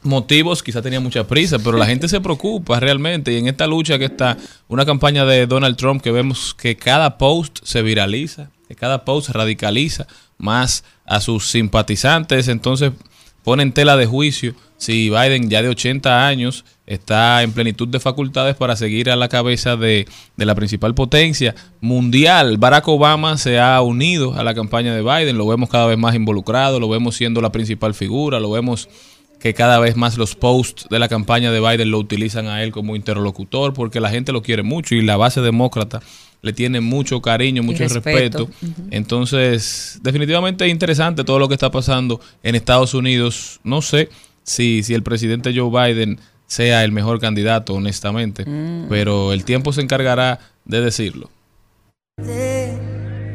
[0.03, 3.33] motivos, quizá tenía mucha prisa, pero la gente se preocupa realmente.
[3.33, 4.37] Y en esta lucha que está
[4.69, 9.31] una campaña de Donald Trump que vemos que cada post se viraliza, que cada post
[9.31, 10.07] radicaliza
[10.37, 12.49] más a sus simpatizantes.
[12.49, 12.93] Entonces
[13.43, 17.99] pone en tela de juicio si Biden, ya de 80 años, está en plenitud de
[17.99, 22.59] facultades para seguir a la cabeza de, de la principal potencia mundial.
[22.59, 26.15] Barack Obama se ha unido a la campaña de Biden, lo vemos cada vez más
[26.15, 28.89] involucrado, lo vemos siendo la principal figura, lo vemos
[29.41, 32.73] que cada vez más los posts de la campaña de Biden lo utilizan a él
[32.73, 36.01] como interlocutor porque la gente lo quiere mucho y la base demócrata
[36.43, 38.49] le tiene mucho cariño, mucho respeto.
[38.49, 38.49] respeto.
[38.91, 43.61] Entonces, definitivamente es interesante todo lo que está pasando en Estados Unidos.
[43.65, 44.09] No sé
[44.45, 48.87] si, si el presidente Joe Biden sea el mejor candidato, honestamente, Mm.
[48.89, 51.31] pero el tiempo se encargará de decirlo.
[52.19, 52.73] de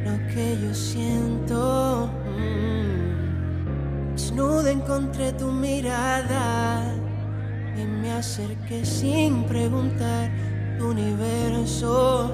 [0.05, 2.09] lo que yo siento.
[2.37, 4.15] Mm.
[4.15, 6.93] Desnuda encontré tu mirada
[7.77, 10.31] y me acerqué sin preguntar
[10.79, 12.33] tu universo.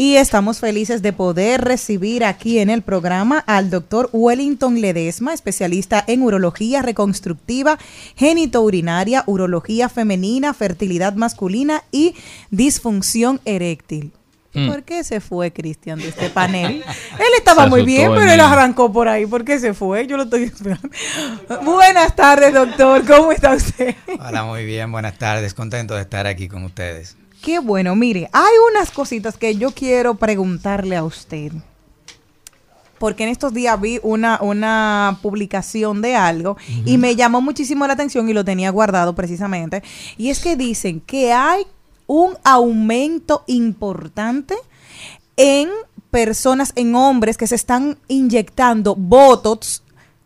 [0.00, 6.04] Y estamos felices de poder recibir aquí en el programa al doctor Wellington Ledesma, especialista
[6.06, 7.80] en urología reconstructiva,
[8.14, 12.14] genitourinaria, urología femenina, fertilidad masculina y
[12.52, 14.12] disfunción eréctil.
[14.54, 14.68] Mm.
[14.68, 16.84] ¿Por qué se fue Cristian de este panel?
[17.18, 19.26] Él estaba muy bien, pero él arrancó por ahí.
[19.26, 20.06] ¿Por qué se fue?
[20.06, 20.88] Yo lo estoy esperando.
[21.64, 23.04] Buenas tardes, doctor.
[23.04, 23.96] ¿Cómo está usted?
[24.20, 25.54] Hola, muy bien, buenas tardes.
[25.54, 27.16] Contento de estar aquí con ustedes.
[27.42, 31.52] Qué bueno, mire, hay unas cositas que yo quiero preguntarle a usted.
[32.98, 37.92] Porque en estos días vi una, una publicación de algo y me llamó muchísimo la
[37.92, 39.84] atención y lo tenía guardado precisamente.
[40.16, 41.64] Y es que dicen que hay
[42.08, 44.56] un aumento importante
[45.36, 45.68] en
[46.10, 49.82] personas, en hombres que se están inyectando Botox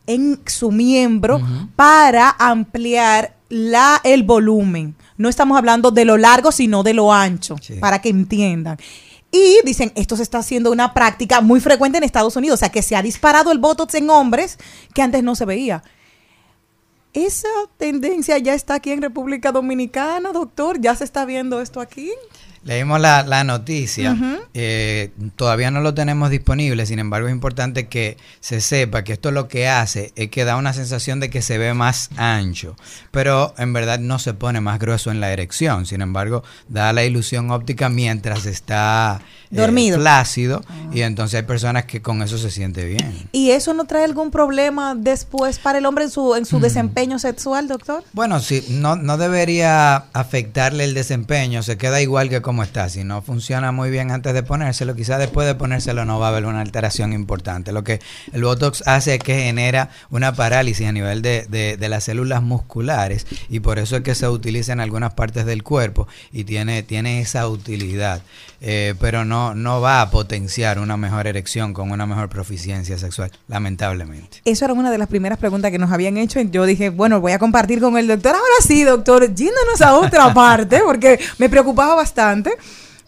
[0.07, 1.41] en su miembro
[1.77, 4.95] para ampliar la, el volumen.
[5.17, 8.79] No estamos hablando de lo largo, sino de lo ancho, para que entiendan.
[9.31, 12.69] Y dicen, esto se está haciendo una práctica muy frecuente en Estados Unidos, o sea,
[12.69, 14.59] que se ha disparado el Botox en hombres
[14.95, 15.83] que antes no se veía.
[17.15, 20.81] ¿Esa tendencia ya está aquí en República Dominicana, doctor?
[20.81, 22.11] ¿Ya se está viendo esto aquí?
[22.65, 24.17] Leímos la, la noticia,
[24.55, 29.33] eh, todavía no lo tenemos disponible, sin embargo es importante que se sepa que esto
[29.33, 32.77] lo que hace es que da una sensación de que se ve más ancho,
[33.11, 37.05] pero en verdad no se pone más grueso en la erección, sin embargo da la
[37.05, 39.21] ilusión óptica mientras está
[39.53, 39.99] eh, Dormido.
[40.01, 43.29] flácido y entonces hay personas que con eso se siente bien.
[43.33, 47.19] ¿Y eso no trae algún problema después para el hombre en su, en su desempeño
[47.19, 48.03] sexual, doctor?
[48.13, 52.89] Bueno, sí, no, no debería afectarle el desempeño, se queda igual que como está.
[52.89, 56.31] Si no funciona muy bien antes de ponérselo, quizás después de ponérselo no va a
[56.31, 57.73] haber una alteración importante.
[57.73, 58.01] Lo que
[58.33, 62.43] el Botox hace es que genera una parálisis a nivel de, de- de las células
[62.43, 66.83] musculares y por eso es que se utiliza en algunas partes del cuerpo y tiene,
[66.83, 68.23] tiene esa utilidad.
[68.65, 73.31] Eh, pero no, no va a potenciar una mejor erección con una mejor proficiencia sexual,
[73.49, 74.41] lamentablemente.
[74.45, 76.41] Eso era una de las primeras preguntas que nos habían hecho.
[76.41, 78.35] y Yo dije, bueno, voy a compartir con el doctor.
[78.35, 82.57] Ahora sí, doctor, yéndonos a otra parte, porque me preocupaba bastante.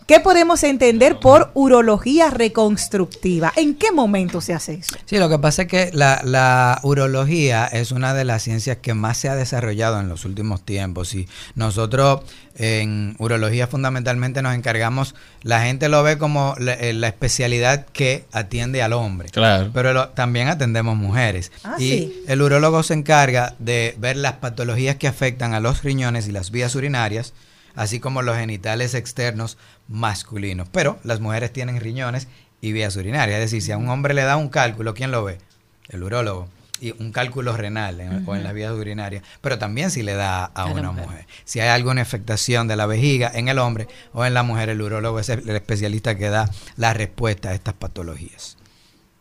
[0.07, 3.55] ¿Qué podemos entender por urología reconstructiva?
[3.57, 4.95] ¿En qué momento se hace eso?
[5.07, 8.93] Sí, lo que pasa es que la, la urología es una de las ciencias que
[8.93, 12.21] más se ha desarrollado en los últimos tiempos y nosotros
[12.57, 18.27] en urología fundamentalmente nos encargamos, la gente lo ve como la, eh, la especialidad que
[18.31, 19.71] atiende al hombre, Claro.
[19.73, 22.23] pero lo- también atendemos mujeres Ah, y sí.
[22.29, 26.51] el urólogo se encarga de ver las patologías que afectan a los riñones y las
[26.51, 27.33] vías urinarias,
[27.75, 29.57] así como los genitales externos
[29.89, 30.69] masculinos.
[30.71, 32.29] Pero las mujeres tienen riñones
[32.61, 33.37] y vías urinarias.
[33.39, 35.39] Es decir, si a un hombre le da un cálculo, ¿quién lo ve?
[35.89, 36.49] El urólogo.
[36.81, 40.45] y un cálculo renal en- o en las vías urinarias, pero también si le da
[40.45, 41.07] a, una mujer.
[41.07, 41.27] mujer.
[41.45, 44.83] Si hay alguna afectación de la vejiga en el hombre o en la mujer, el
[44.83, 48.54] urólogo es el el especialista que da la respuesta a estas patologías.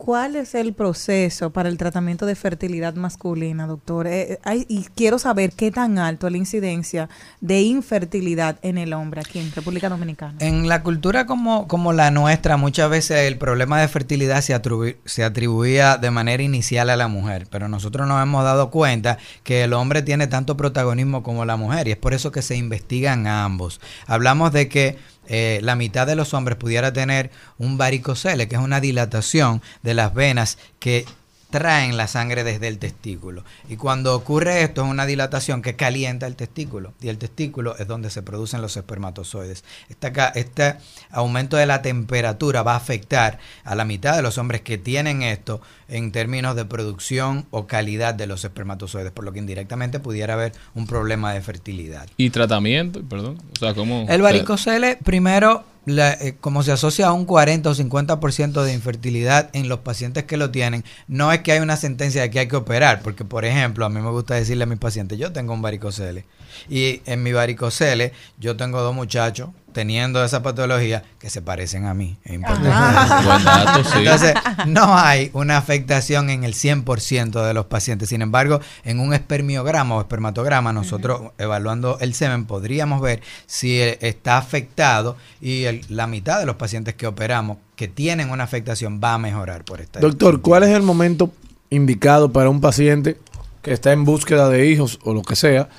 [0.03, 4.05] ¿Cuál es el proceso para el tratamiento de fertilidad masculina, doctor?
[4.05, 7.07] Eh, eh, hay- y quiero saber qué tan alto es la incidencia
[7.39, 10.35] de infertilidad en el hombre aquí en República Dominicana.
[10.41, 14.59] En la cultura como, como la nuestra, muchas veces el problema de fertilidad se,
[15.05, 19.63] se atribuía de manera inicial a la mujer, pero nosotros nos hemos dado cuenta que
[19.63, 23.25] el hombre tiene tanto protagonismo como la mujer y es por eso que se investigan
[23.25, 23.79] a ambos.
[24.05, 24.97] Hablamos de que
[25.27, 29.93] eh, la mitad de los hombres pudiera tener un varicocele, que es una dilatación de
[29.93, 31.05] las venas que
[31.53, 33.43] traen la sangre desde el testículo.
[33.69, 36.93] Y cuando ocurre esto es una dilatación que calienta el testículo.
[36.99, 39.63] Y el testículo es donde se producen los espermatozoides.
[39.87, 40.77] Esta ca- Este
[41.11, 45.21] aumento de la temperatura va a afectar a la mitad de los hombres que tienen
[45.21, 50.33] esto en términos de producción o calidad de los espermatozoides, por lo que indirectamente pudiera
[50.33, 52.07] haber un problema de fertilidad.
[52.17, 53.37] Y tratamiento, perdón.
[53.55, 54.07] O sea, ¿cómo?
[54.09, 59.49] El varicocele, primero, la- eh, como se asocia a un 40 o 50% de infertilidad
[59.53, 62.47] en los pacientes que lo tienen, no es que hay una sentencia de que hay
[62.47, 65.53] que operar, porque por ejemplo, a mí me gusta decirle a mis pacientes, yo tengo
[65.53, 66.25] un varicocele
[66.69, 71.93] y en mi varicocele yo tengo dos muchachos teniendo esa patología que se parecen a
[71.93, 72.17] mí.
[72.23, 72.69] Es importante.
[73.25, 73.97] Buen dato, sí.
[73.99, 74.33] Entonces,
[74.67, 78.09] no hay una afectación en el 100% de los pacientes.
[78.09, 83.97] Sin embargo, en un espermiograma o espermatograma, nosotros evaluando el semen podríamos ver si eh,
[84.01, 89.01] está afectado y el- la mitad de los pacientes que operamos que tienen una afectación
[89.03, 89.99] va a mejorar por esta.
[89.99, 91.31] Doctor, ¿cuál es el momento
[91.69, 93.17] indicado para un paciente
[93.63, 95.69] que está en búsqueda de hijos o lo que sea,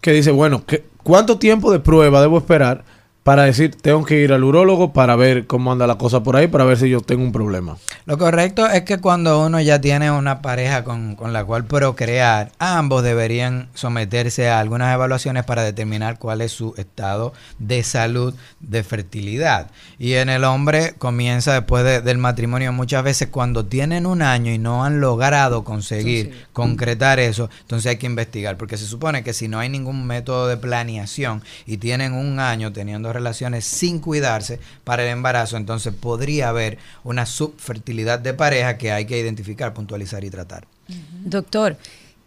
[0.00, 2.84] que dice, bueno, ¿qué- ¿cuánto tiempo de prueba debo esperar
[3.24, 6.46] para decir, tengo que ir al urólogo para ver cómo anda la cosa por ahí,
[6.46, 7.78] para ver si yo tengo un problema?
[8.04, 12.52] Lo correcto es que cuando uno ya tiene una pareja con, con la cual procrear,
[12.58, 18.84] ambos deberían someterse a algunas evaluaciones para determinar cuál es su estado de salud, de
[18.84, 19.70] fertilidad.
[19.98, 24.52] Y en el hombre comienza después de- del matrimonio muchas veces cuando tienen un año
[24.52, 29.32] y no han logrado conseguir concretar eso, entonces hay que investigar, porque se supone que
[29.32, 34.60] si no hay ningún método de planeación y tienen un año teniendo relaciones sin cuidarse
[34.84, 40.24] para el embarazo, entonces podría haber una subfertilidad de pareja que hay que identificar, puntualizar
[40.24, 40.66] y tratar.
[41.24, 41.78] Doctor,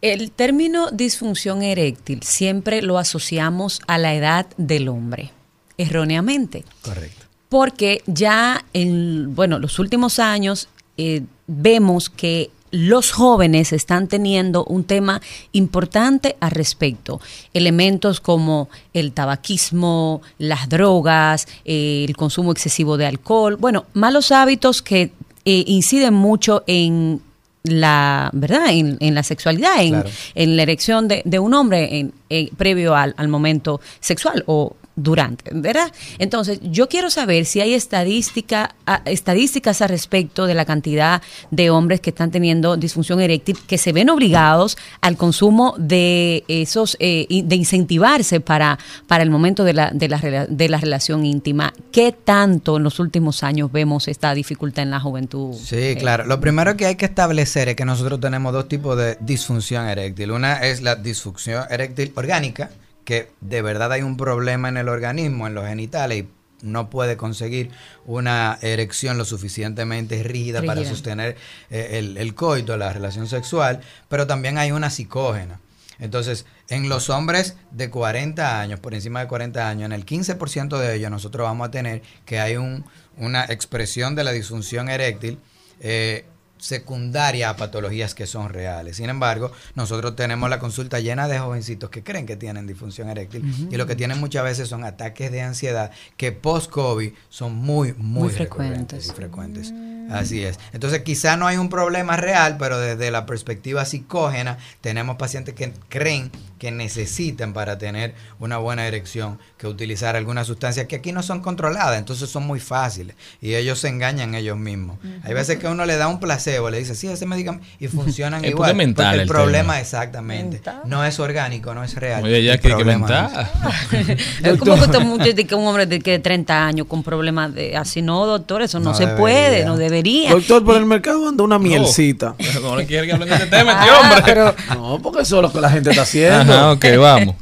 [0.02, 5.32] el término disfunción eréctil siempre lo asociamos a la edad del hombre,
[5.78, 6.64] erróneamente.
[6.82, 7.26] Correcto.
[7.50, 14.84] Porque ya en bueno, los últimos años eh, vemos que los jóvenes están teniendo un
[14.84, 15.20] tema
[15.52, 17.20] importante al respecto.
[17.54, 24.82] Elementos como el tabaquismo, las drogas, eh, el consumo excesivo de alcohol, bueno, malos hábitos
[24.82, 25.12] que
[25.46, 27.22] eh, inciden mucho en
[27.64, 30.10] la verdad en, en la sexualidad en, Claro.
[30.36, 34.76] en la erección de, de un hombre en- en- previo al, al momento sexual o
[34.98, 35.92] durante, ¿verdad?
[36.18, 38.76] Entonces, yo quiero saber si hay estadística,
[39.06, 41.22] estadísticas al respecto de la cantidad
[41.52, 46.98] de hombres que están teniendo disfunción eréctil, que se ven obligados al consumo de esos,
[47.00, 51.74] eh, de incentivarse para, para el momento de la, de, la, de la relación íntima.
[51.92, 55.54] ¿Qué tanto en los últimos años vemos esta dificultad en la juventud?
[55.54, 56.26] Sí, Eh, claro.
[56.26, 60.32] Lo primero que hay que establecer es que nosotros tenemos dos tipos de disfunción eréctil.
[60.32, 62.72] Una es la disfunción eréctil orgánica,
[63.08, 66.28] que de verdad hay un problema en el organismo, en los genitales, y
[66.62, 67.72] no puede conseguir
[68.06, 71.38] una erección lo suficientemente rígida, para sostener
[71.70, 73.80] eh, el, el coito, la relación sexual,
[74.10, 75.62] pero también hay una psicógena.
[76.00, 80.78] Entonces, en los hombres de 40 años, por encima de 40 años, en el 15%
[80.78, 82.84] de ellos nosotros vamos a tener que hay un,
[83.16, 85.40] una expresión de la disfunción eréctil
[85.80, 86.26] eh,
[86.58, 88.98] secundaria a patologías que son reales.
[88.98, 93.70] Sin embargo, nosotros tenemos la consulta llena de jovencitos que creen que tienen disfunción eréctil
[93.72, 98.30] y lo que tienen muchas veces son ataques de ansiedad que post-COVID son muy, muy,
[98.30, 99.08] frecuentes.
[99.08, 99.74] y frecuentes.
[100.10, 100.60] Así es.
[100.74, 105.74] Entonces, quizá no hay un problema real, pero desde la perspectiva psicógena, tenemos pacientes que
[105.90, 111.24] creen que necesitan para tener una buena erección que utilizar algunas sustancias que aquí no
[111.24, 114.98] son controladas, entonces son muy fáciles y ellos se engañan ellos mismos.
[115.24, 118.44] Hay veces que uno le da un placebo, le dice, sí, ese medicamento, y funcionan
[118.46, 118.70] Es igual.
[118.72, 119.80] porque mental porque el, el problema, tema.
[119.82, 122.24] exactamente, no es orgánico, no es real.
[122.24, 123.50] Oye, ya El que, mental.
[124.44, 127.04] Es como que estos muchachos de que un hombre de, que de 30 años con
[127.04, 129.20] problemas de así no, doctor, eso no, No se debería.
[129.20, 130.32] puede, no debería.
[130.32, 132.36] Doctor, por el mercado anda una mielcita.
[132.62, 134.22] No le quiere que hablen de este tema, Ah, este hombre.
[134.26, 136.54] pero- No, porque eso es lo que la gente está haciendo.
[136.54, 137.36] Ajá, ok, vamos.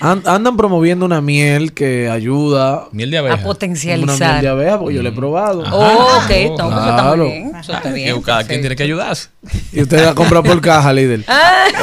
[0.00, 2.88] An- andan promoviendo una miel que ayuda.
[2.92, 4.16] Miel de A potencializar.
[4.16, 5.64] Una miel de abeja, porque yo la he probado.
[5.70, 7.16] Oh, ok, no, pues eso está Claro.
[7.24, 7.56] muy bien.
[7.56, 8.22] Eso está bien.
[8.22, 9.28] Cada quien tiene que ayudarse.
[9.72, 11.24] Y usted la compra por caja, líder.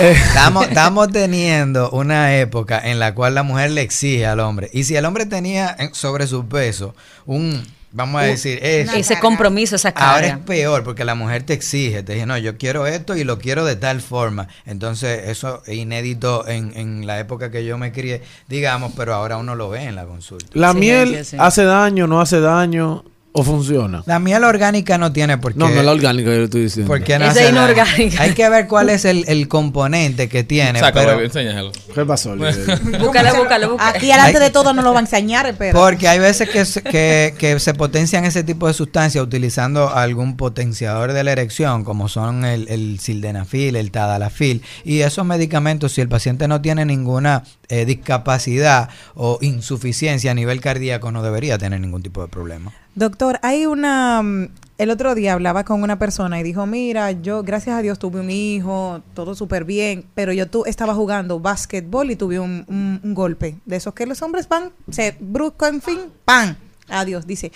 [0.02, 4.70] Eh, Estamos, estamos teniendo una época en la cual la mujer le exige al hombre.
[4.74, 6.96] Y si el hombre tenía en- sobre su peso
[7.28, 7.64] un,
[7.94, 11.54] vamos a Un- decir, eso, Ese compromiso, esa Ahora es peor porque la mujer te
[11.54, 14.50] exige, te dice, no, yo quiero esto y lo quiero de tal forma.
[14.66, 19.38] Entonces, eso es inédito en, en la época que yo me crié, digamos, pero ahora
[19.38, 20.48] uno lo ve en la consulta.
[20.54, 24.04] la miel hace daño, no hace daño o funciona.
[24.06, 25.60] La miel orgánica no tiene por qué.
[25.60, 26.88] No, no es la orgánica que yo estoy diciendo.
[26.88, 28.22] ¿Por qué no Esa inorgánica.
[28.22, 30.80] Hay que ver cuál es el, el componente que tiene.
[30.80, 31.72] Sácalo, pero- enséñalo.
[31.94, 32.80] ¿Qué pasó, líder?
[33.00, 33.90] Búscala, búscala, búscala.
[33.90, 34.44] Aquí delante Ay.
[34.44, 35.74] de todo no lo va a enseñar, espera.
[35.78, 40.38] Porque hay veces que, se- que, que se potencian ese tipo de sustancias utilizando algún
[40.38, 44.62] potenciador de la erección, como son el, el sildenafil, el tadalafil.
[44.84, 47.44] Y esos medicamentos, si el paciente no tiene ninguna
[47.74, 52.72] eh, discapacidad o insuficiencia a nivel cardíaco, no debería tener ningún tipo de problema.
[52.96, 54.22] Doctor, hay una...
[54.22, 57.98] mm, El otro día hablaba con una persona y dijo, mira, yo gracias a Dios
[58.00, 62.66] tuve un hijo, todo súper bien, pero yo tu, estaba jugando básquetbol y tuve un,
[62.68, 63.56] un- golpe.
[63.66, 66.56] De esos que los hombres van, se brusco, en fin, ¡pam!
[66.90, 67.26] Adiós.
[67.26, 67.52] Dice,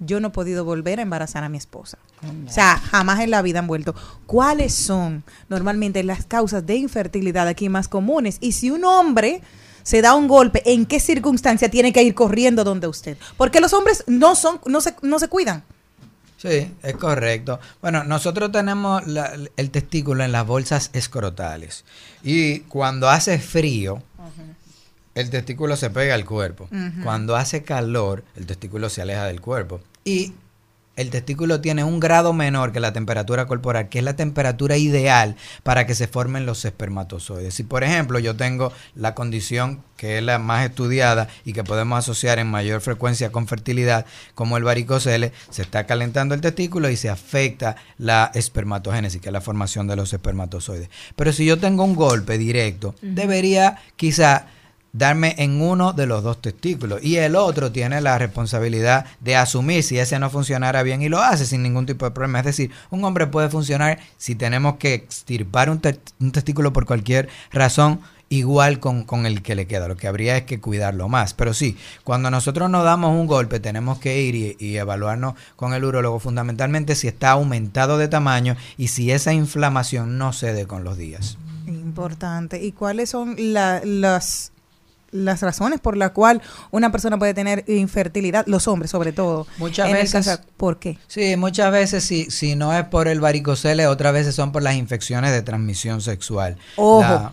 [0.00, 1.98] yo no he podido volver a embarazar a mi esposa.
[2.46, 3.94] O sea, jamás en la vida han vuelto.
[4.26, 8.38] ¿Cuáles son normalmente las causas de infertilidad aquí más comunes?
[8.40, 9.40] Y si un hombre
[9.82, 13.16] se da un golpe, ¿en qué circunstancia tiene que ir corriendo donde usted?
[13.36, 15.62] Porque los hombres no son, no se, no se cuidan.
[16.36, 17.60] Sí, es correcto.
[17.82, 21.84] Bueno, nosotros tenemos la- el testículo en las bolsas escrotales.
[22.22, 24.02] Y cuando hace frío,
[25.14, 26.68] el testículo se pega al cuerpo.
[27.02, 29.80] Cuando hace calor, el testículo se aleja del cuerpo.
[30.10, 30.32] Y
[30.96, 35.36] el testículo tiene un grado menor que la temperatura corporal, que es la temperatura ideal
[35.62, 37.54] para que se formen los espermatozoides.
[37.54, 42.00] Si, por ejemplo, yo tengo la condición que es la más estudiada y que podemos
[42.00, 44.04] asociar en mayor frecuencia con fertilidad,
[44.34, 49.32] como el varicocele, se está calentando el testículo y se afecta la espermatogénesis, que es
[49.32, 50.90] la formación de los espermatozoides.
[51.14, 54.48] Pero si yo tengo un golpe directo, debería quizá
[54.92, 59.82] darme en uno de los dos testículos y el otro tiene la responsabilidad de asumir
[59.82, 62.40] si ese no funcionara bien y lo hace sin ningún tipo de problema.
[62.40, 66.86] Es decir, un hombre puede funcionar si tenemos que extirpar un, te- un testículo por
[66.86, 68.00] cualquier razón
[68.32, 69.88] igual con, con el que le queda.
[69.88, 71.34] Lo que habría es que cuidarlo más.
[71.34, 75.84] Pero sí, cuando nosotros nos damos un golpe tenemos que ir y, evaluarnos con el
[75.84, 80.96] urólogo fundamentalmente si está aumentado de tamaño y si esa inflamación no cede con los
[80.96, 81.38] días.
[81.66, 82.62] Importante.
[82.62, 84.52] ¿Y cuáles son la- las,
[85.12, 88.44] las razones por las cuales una persona puede tener infertilidad?
[88.46, 89.46] Los hombres, sobre todo.
[89.58, 90.98] Muchas En el veces- caso- ¿Por qué?
[91.08, 94.74] Sí, muchas veces si, si no es por el varicocele, otras veces son por las
[94.74, 96.56] infecciones de transmisión sexual.
[96.76, 97.00] Ojo.
[97.00, 97.32] La-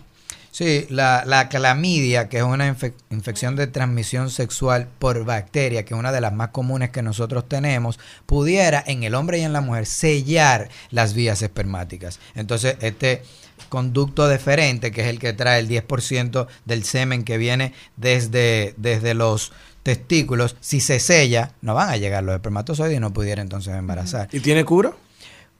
[0.58, 5.94] sí, la, la clamidia, que es una infe- infección de transmisión sexual por bacteria, que
[5.94, 9.52] es una de las más comunes que nosotros tenemos, pudiera en el hombre y en
[9.52, 12.18] la mujer sellar las vías espermáticas.
[12.34, 13.22] Entonces, este
[13.68, 19.14] conducto deferente, que es el que trae el 10% del semen que viene desde, desde
[19.14, 19.52] los
[19.84, 24.28] testículos, si se sella, no van a llegar los espermatozoides y no pudiera entonces embarazar.
[24.32, 24.90] ¿Y tiene cura?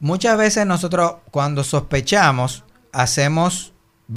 [0.00, 3.72] Muchas veces nosotros cuando sospechamos, hacemos,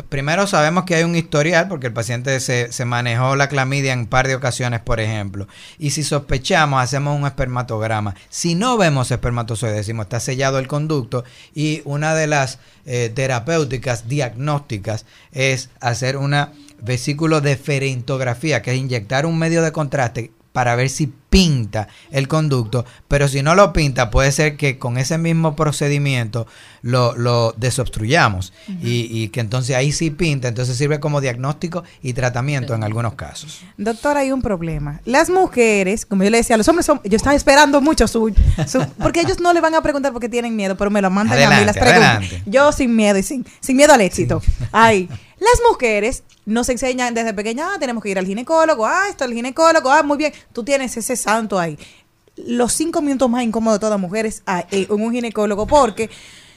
[0.09, 3.99] primero sabemos que hay un historial porque el paciente se, se manejó la clamidia en
[3.99, 5.47] un par de ocasiones, por ejemplo.
[5.77, 8.15] Y si sospechamos, hacemos un espermatograma.
[8.29, 11.23] Si no vemos espermatozoides, decimos está sellado el conducto
[11.53, 18.77] y una de las eh, terapéuticas diagnósticas es hacer una vesículo de ferentografía, que es
[18.77, 23.71] inyectar un medio de contraste para ver si pinta el conducto, pero si no lo
[23.71, 26.45] pinta, puede ser que con ese mismo procedimiento
[26.81, 28.51] lo, lo desobstruyamos
[28.81, 33.13] y, y que entonces ahí sí pinta, entonces sirve como diagnóstico y tratamiento en algunos
[33.13, 33.61] casos.
[33.77, 34.99] Doctor, hay un problema.
[35.05, 38.33] Las mujeres, como yo le decía, los hombres son, yo estaba esperando mucho su,
[38.67, 41.37] su- porque ellos no le van a preguntar porque tienen miedo, pero me lo mandan
[41.37, 42.09] a mí Adelante, las preguntas.
[42.17, 42.43] adelante.
[42.45, 44.41] Yo sin miedo y sin, sin miedo al éxito.
[44.73, 45.07] Ay,
[45.41, 49.33] las mujeres nos enseñan desde pequeña, ah, tenemos que ir al ginecólogo, ah, esto el
[49.33, 51.77] ginecólogo, ah, muy bien, tú tienes ese santo ahí.
[52.35, 56.09] Los cinco minutos más incómodos de todas mujeres ah, eh, en un ginecólogo, porque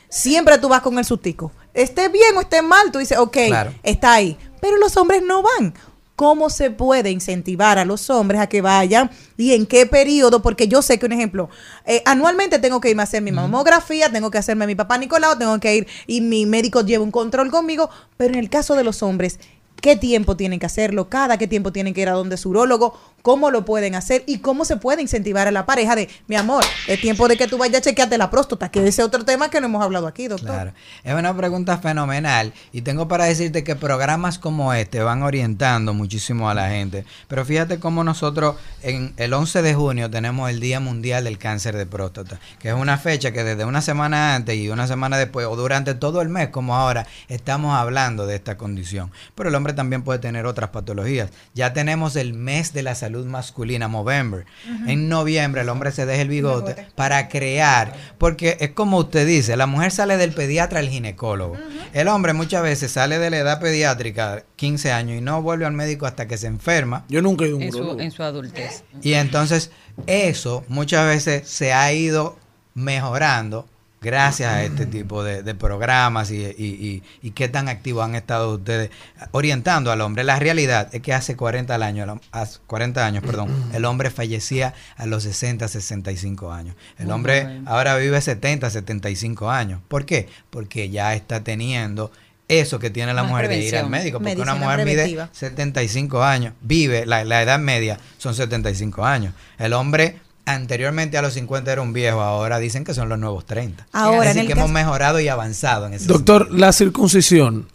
[0.09, 1.51] siempre tú vas con el sustico.
[1.73, 3.73] Esté bien o esté mal, tú dices, ok, Claro.
[3.83, 4.37] está ahí.
[4.61, 5.75] Pero los hombres no van.
[6.17, 10.43] ¿Cómo se puede incentivar a los hombres a que vayan y en qué periodo?
[10.43, 11.51] Porque yo sé que, un ejemplo,
[11.87, 15.37] eh, anualmente tengo que irme a hacer mi mamografía, tengo que hacerme mi papá Nicolau,
[15.37, 18.85] tengo que ir y mi médico lleva un control conmigo, pero en el caso de
[18.85, 19.41] los hombres,
[19.81, 21.09] ¿qué tiempo tienen que hacerlo?
[21.09, 22.97] ¿Cada qué tiempo tienen que ir a donde su urólogo?
[23.25, 26.63] Cómo lo pueden hacer y cómo se puede incentivar a la pareja de, mi amor,
[26.87, 29.49] es tiempo de que tú vayas a chequearte la próstata, que ese es otro tema
[29.49, 30.51] que no hemos hablado aquí, doctor.
[30.51, 30.73] Claro.
[31.05, 36.51] Es una pregunta fenomenal y tengo para decirte que programas como este van orientando muchísimo
[36.51, 37.07] a la gente.
[37.27, 41.79] Pero fíjate cómo nosotros en el 11 de junio tenemos el Día Mundial del Cáncer
[41.79, 45.47] de Próstata, que es una fecha que desde una semana antes y una semana después
[45.47, 49.13] o durante todo el mes como ahora estamos hablando de esta condición.
[49.35, 51.31] Pero el hombre también puede tener otras patologías.
[51.55, 54.45] Ya tenemos el mes de la salud masculina, Movember.
[54.87, 59.57] En noviembre el hombre se deja el bigote para crear, porque es como usted dice,
[59.57, 61.57] la mujer sale del pediatra al ginecólogo.
[61.93, 65.73] El hombre muchas veces sale de la edad pediátrica, 15 años, y no vuelve al
[65.73, 67.05] médico hasta que se enferma.
[67.09, 68.01] Yo nunca he ido a un En su, urologo.
[68.01, 68.85] en su adultez.
[69.03, 69.71] Y entonces
[70.07, 72.37] eso muchas veces se ha ido
[72.75, 73.69] mejorando
[74.05, 78.15] gracias a este tipo de, de programas y, y- y- y qué tan activos han
[78.15, 78.91] estado ustedes
[79.33, 80.23] orientando al hombre.
[80.25, 85.07] La realidad es que hace 40 años, hace 40 años, perdón, el hombre fallecía a
[85.07, 86.77] los 60, 65 años.
[86.99, 89.81] El hombre ahora vive 70, 75 años.
[89.89, 90.29] ¿Por qué?
[90.51, 92.13] Porque ya está teniendo
[92.47, 94.19] eso que tiene la Más mujer de ir al médico.
[94.19, 95.29] Porque una mujer mide preventiva.
[95.33, 99.33] 75 años, vive, la, la edad media son 75 años.
[99.59, 103.47] El hombre anteriormente a los 50 era un viejo, ahora dicen que son los nuevos
[103.47, 103.87] 30.
[103.93, 107.67] Ahora, Así en el que hemos mejorado y avanzado en ese Doctor, la circuncisión,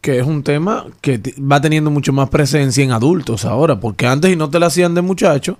[0.00, 4.30] que es un tema que va teniendo mucho más presencia en adultos ahora, porque antes
[4.30, 5.58] y no te la hacían de muchacho,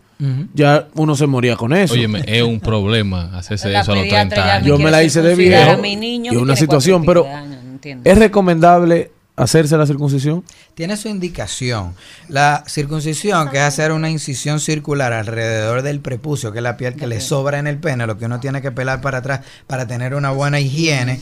[0.55, 1.95] ya uno se moría con eso.
[1.95, 4.69] Óyeme, es un problema hacerse eso a los pediatra 30 ya años.
[4.69, 7.71] Yo me la hice de viejo a mi niño y una situación, pero años, no
[7.73, 8.09] entiendo.
[8.09, 10.45] ¿es recomendable hacerse la circuncisión?
[10.75, 11.95] Tiene su indicación.
[12.29, 16.95] La circuncisión, que es hacer una incisión circular alrededor del prepucio, que es la piel
[16.95, 19.87] que le sobra en el pene, lo que uno tiene que pelar para atrás para
[19.87, 21.21] tener una buena higiene.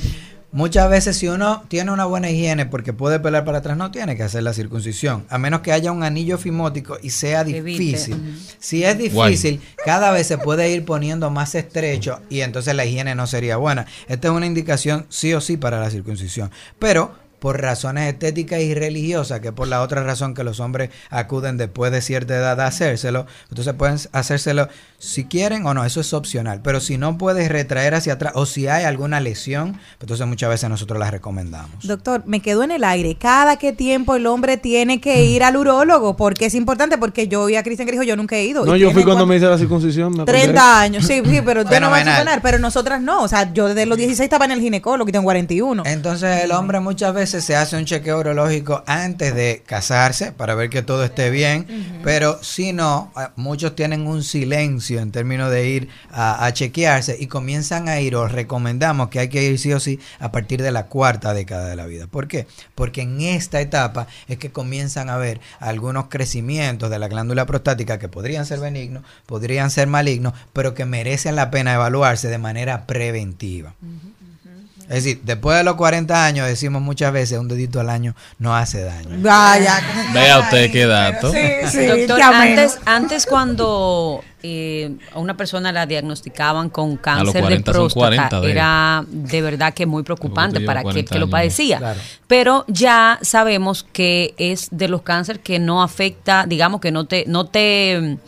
[0.55, 4.17] Muchas veces si uno tiene una buena higiene porque puede pelar para atrás, no tiene
[4.17, 8.39] que hacer la circuncisión, a menos que haya un anillo fimótico y sea difícil.
[8.61, 13.17] Si es difícil, cada vez se puede ir poniendo más estrecho y entonces la higiene
[13.17, 13.87] no sería buena.
[14.07, 16.53] Esta es una indicación sí o sí para la circuncisión.
[16.79, 21.59] Pero por razones estéticas y religiosas, que por la otra razón que los hombres acuden
[21.59, 24.69] después de cierta edad a hacérselo, entonces pueden hacérselo
[24.99, 26.63] si quieren o no, eso es opcional.
[26.63, 30.71] Pero si no puedes retraer hacia atrás o si hay alguna lesión, entonces muchas veces
[30.71, 31.87] nosotros las recomendamos.
[31.87, 33.15] Doctor, me quedo en el aire.
[33.17, 36.17] ¿Cada qué tiempo el hombre tiene que ir al urólogo?
[36.17, 38.65] Porque es importante, porque yo y a Cristian que dijo, yo nunca he ido.
[38.65, 40.13] No, yo fui cuando cuan- me hice la circuncisión.
[40.17, 40.39] me acordé.
[40.45, 43.23] 30 años, sí, sí, pero usted no va a suponer, pero nosotras no.
[43.23, 45.83] O sea, yo desde los 16 estaba en el ginecólogo y tengo 41.
[45.85, 50.71] Entonces el hombre muchas veces se hace un chequeo urológico antes de casarse para ver
[50.71, 51.67] que todo esté bien,
[52.03, 57.17] pero si no, eh, muchos tienen un silencio en términos de ir a, a chequearse
[57.19, 60.63] y comienzan a ir, o recomendamos que hay que ir sí o sí a partir
[60.63, 62.07] de la cuarta década de la vida.
[62.07, 62.47] ¿Por qué?
[62.75, 67.99] Porque en esta etapa es que comienzan a ver algunos crecimientos de la glándula prostática
[67.99, 72.87] que podrían ser benignos, podrían ser malignos, pero que merecen la pena evaluarse de manera
[72.87, 73.75] preventiva.
[74.89, 78.55] Es decir, después de los 40 años decimos muchas veces un dedito al año no
[78.57, 79.17] hace daño.
[79.19, 79.81] Vaya.
[80.13, 81.33] Vea usted qué dato.
[81.33, 81.41] Sí,
[81.71, 87.57] sí, Doctor, antes, antes cuando eh, a una persona la diagnosticaban con cáncer 40 de
[87.79, 91.31] son próstata, 40 de- era de verdad que muy preocupante para aquel 40 que lo
[91.31, 91.79] padecía.
[91.79, 92.01] Claro.
[92.27, 97.25] Pero ya sabemos que es de los cánceres que no afecta, digamos que no te,
[97.27, 98.19] no te,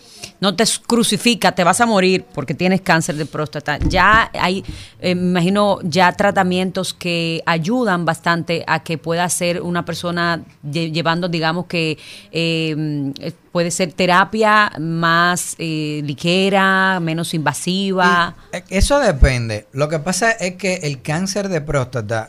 [0.40, 3.78] no te crucifica, te vas a morir porque tienes cáncer de próstata.
[3.86, 4.64] Ya hay,
[5.01, 10.90] eh, me imagino, ya tratamientos que ayudan bastante a que pueda ser una persona lle-
[10.93, 11.98] llevando, digamos que
[12.32, 13.12] eh,
[13.56, 18.36] puede ser terapia más eh, ligera, menos invasiva.
[18.52, 19.66] Eh, Eso depende.
[19.72, 22.28] Lo que pasa es que el cáncer de próstata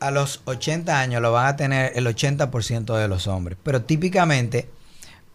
[0.00, 3.56] a los 80 años lo van a tener el 80% de los hombres.
[3.62, 4.68] Pero típicamente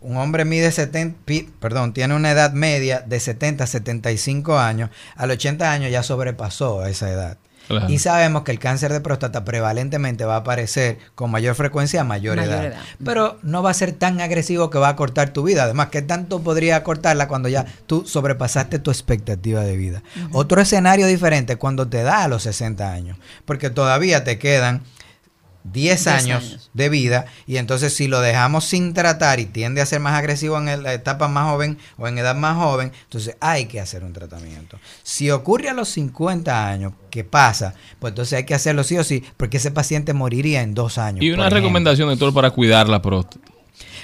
[0.02, 4.90] un hombre mide 70, pi- perdón, tiene una edad media de 70 a 75 años.
[5.16, 7.38] Al 80 años ya sobrepasó esa edad.
[7.72, 7.90] Claro.
[7.90, 12.04] Y sabemos que el cáncer de próstata prevalentemente va a aparecer con mayor frecuencia a
[12.04, 12.66] mayor, Mayor edad.
[12.66, 12.80] edad.
[13.04, 15.64] Pero no va a ser tan agresivo que va a cortar tu vida.
[15.64, 20.04] Además, ¿qué tanto podría cortarla cuando ya tú sobrepasaste tu expectativa de vida?
[20.32, 23.18] Otro escenario diferente es cuando te da a los 60 años.
[23.46, 24.84] Porque todavía te quedan
[25.64, 26.70] 10 10 años, años.
[26.74, 30.58] de vida y entonces si lo dejamos sin tratar y tiende a ser más agresivo
[30.58, 34.14] en la etapa más joven o en edad más joven, entonces hay que hacer un
[34.14, 34.80] tratamiento.
[35.04, 37.74] Si ocurre a los 50 años, ¿qué pasa?
[38.00, 41.24] Pues entonces hay que hacerlo sí o sí, porque ese paciente moriría en dos años.
[41.24, 43.52] Y una recomendación, doctor, para cuidar la próstata.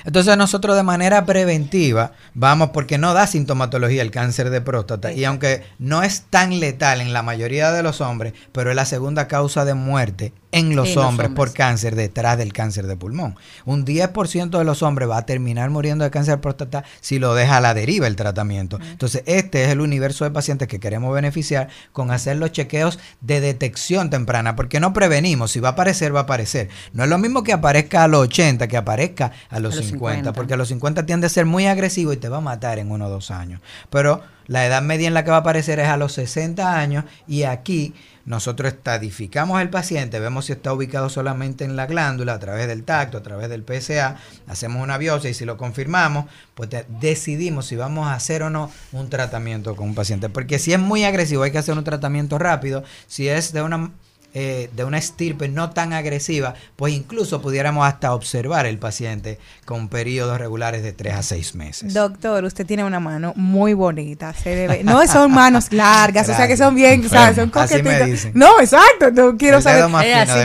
[0.05, 5.25] Entonces nosotros de manera preventiva vamos porque no da sintomatología el cáncer de próstata y
[5.25, 9.27] aunque no es tan letal en la mayoría de los hombres, pero es la segunda
[9.27, 11.35] causa de muerte en los, En los hombres, hombres.
[11.35, 13.35] por cáncer detrás del cáncer de pulmón.
[13.65, 17.35] Un 10% de los hombres va a terminar muriendo de cáncer de próstata si lo
[17.35, 18.79] deja a la deriva el tratamiento.
[18.81, 23.41] Entonces, este es el universo de pacientes que queremos beneficiar con hacer los chequeos de
[23.41, 26.69] detección temprana, porque no prevenimos, si va a aparecer, va a aparecer.
[26.93, 29.85] No es lo mismo que aparezca a los 80 que aparezca a los, A los
[29.85, 30.33] 50, 50.
[30.33, 32.91] porque a los 50 tiende a ser muy agresivo y te va a matar en
[32.91, 33.61] uno o dos años.
[33.89, 37.05] Pero la edad media en la que va a aparecer es a los 60 años
[37.27, 37.93] y aquí
[38.25, 42.83] nosotros estadificamos el paciente, vemos si está ubicado solamente en la glándula a través del
[42.83, 44.17] tacto, a través del PSA,
[44.47, 46.69] hacemos una biopsia y si lo confirmamos, pues
[46.99, 50.27] decidimos si vamos a hacer o no un tratamiento con un paciente.
[50.27, 53.91] Porque si es muy agresivo hay que hacer un tratamiento rápido, si es de una
[54.39, 59.87] eh, de una estirpe no tan agresiva, pues incluso pudiéramos hasta observar el paciente con
[59.87, 61.91] periodos regulares de 3 a 6 meses.
[61.95, 64.33] Doctor, usted tiene una mano muy bonita.
[64.35, 64.83] Se debe.
[64.83, 67.35] No son manos largas, o sea que son bien, ¿sabes?
[67.37, 68.35] Son coquetitas.
[68.35, 69.09] No, exacto.
[69.11, 69.85] No quiero El saber.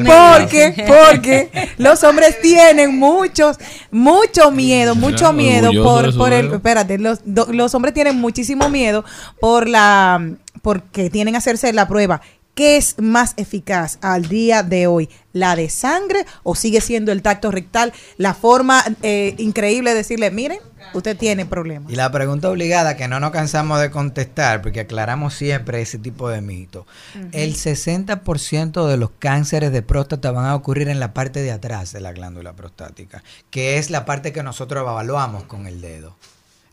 [0.07, 3.59] Porque, porque los hombres tienen muchos,
[3.91, 9.05] mucho miedo, mucho miedo por, por el, espérate, los, do- los hombres tienen muchísimo miedo
[9.39, 10.31] por la,
[10.63, 12.23] porque tienen que hacerse la prueba.
[12.55, 15.09] ¿Qué es más eficaz al día de hoy?
[15.33, 20.31] ¿La de sangre o sigue siendo el tacto rectal la forma eh, increíble de decirle,
[20.31, 20.59] miren,
[20.93, 21.91] usted tiene problemas?
[21.91, 26.29] Y la pregunta obligada que no nos cansamos de contestar, porque aclaramos siempre ese tipo
[26.29, 26.87] de mito.
[27.33, 31.95] El 60% de los cánceres de próstata van a ocurrir en la parte de atrás
[31.95, 36.19] de la glándula prostática, que es la parte que nosotros evaluamos con el dedo.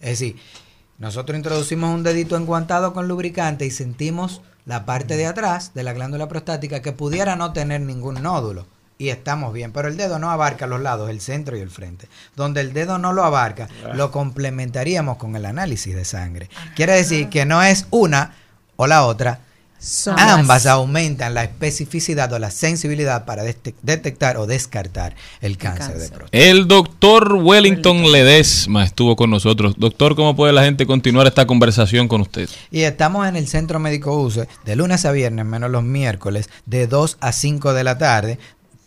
[0.02, 0.36] Es decir,
[0.98, 5.94] nosotros introducimos un dedito enguantado con lubricante y sentimos la parte de atrás de la
[5.94, 8.68] glándula prostática que pudiera no tener ningún nódulo.
[9.00, 12.08] Y estamos bien, pero el dedo no abarca los lados, el centro y el frente.
[12.36, 16.52] Donde el dedo no lo abarca, lo complementaríamos con el análisis de sangre.
[16.76, 18.36] Quiere decir que no es una
[18.76, 19.40] o la otra,
[19.80, 25.58] Son ambas las- aumentan la especificidad o la sensibilidad para dete- detectar o descartar el
[25.58, 26.28] cáncer, de próstata.
[26.32, 29.76] El doctor Wellington Ledesma estuvo con nosotros.
[29.78, 32.50] Doctor, ¿cómo puede la gente continuar esta conversación con usted?
[32.72, 36.88] Y estamos en el Centro Médico UCE de lunes a viernes, menos los miércoles, de
[36.88, 38.38] 2 a 5 de la tarde.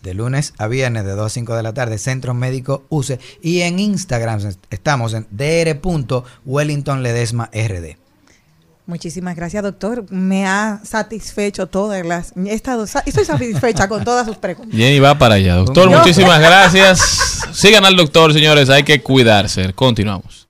[0.02, 3.20] De lunes a viernes, de 2 a 5 de la tarde, Centro Médico UCE.
[3.40, 4.40] Y en Instagram
[4.70, 7.96] estamos en dr.wellingtonledesma.rd.
[8.84, 10.04] Muchísimas gracias, doctor.
[10.10, 12.32] Me ha satisfecho todas las.
[12.36, 14.76] He estado, estoy satisfecha con todas sus preguntas.
[14.76, 15.54] Jenny va para allá.
[15.54, 17.42] Doctor, muchísimas gracias.
[17.52, 18.68] Sigan al doctor, señores.
[18.70, 19.72] Hay que cuidarse.
[19.72, 20.41] Continuamos.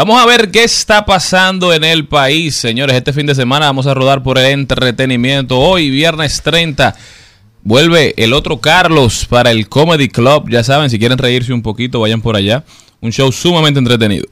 [0.00, 2.96] Vamos a ver qué está pasando en el país, señores.
[2.96, 5.58] Este fin de semana vamos a rodar por el entretenimiento.
[5.58, 6.96] Hoy, viernes 30,
[7.62, 10.48] vuelve el otro Carlos para el Comedy Club.
[10.48, 12.64] Ya saben, si quieren reírse un poquito, vayan por allá.
[13.02, 14.26] Un show sumamente entretenido.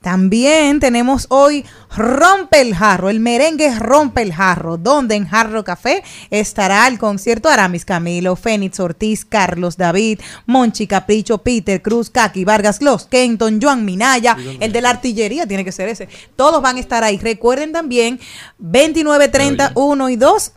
[0.00, 6.02] También tenemos hoy Rompe el Jarro, el merengue Rompe el Jarro, donde en Jarro Café
[6.30, 12.80] estará el concierto Aramis Camilo, Fénix Ortiz, Carlos David, Monchi Capricho, Peter Cruz, Kaki Vargas
[12.80, 16.08] Los, Kenton, Joan Minaya, el de la artillería tiene que ser ese.
[16.34, 17.18] Todos van a estar ahí.
[17.18, 18.18] Recuerden también
[18.58, 20.52] 29, 30, 1 y 2,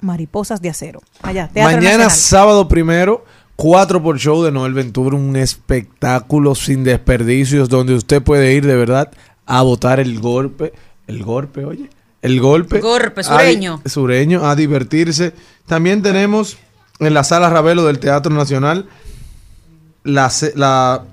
[0.00, 1.00] Mariposas de Acero.
[1.22, 2.10] Allá, Teatro Mañana Nacional.
[2.10, 3.24] sábado primero,
[3.56, 8.76] 4 por show de Noel Ventura, un espectáculo sin desperdicios donde usted puede ir de
[8.76, 9.10] verdad
[9.46, 10.72] a botar el golpe,
[11.06, 11.88] el golpe, oye,
[12.22, 12.80] el golpe.
[12.80, 13.80] Golpe, a di- sureño.
[13.86, 15.32] sureño, a divertirse.
[15.66, 16.58] También tenemos
[16.98, 18.86] en la sala Ravelo del Teatro Nacional
[20.04, 21.04] la, se- la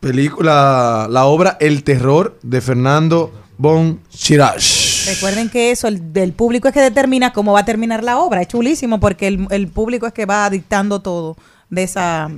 [0.00, 5.06] película, la obra El Terror de Fernando Bon Chirash.
[5.08, 8.42] Recuerden que eso, el del público es que determina cómo va a terminar la obra.
[8.42, 11.36] Es chulísimo porque el, el público es que va dictando todo
[11.70, 12.30] de esa,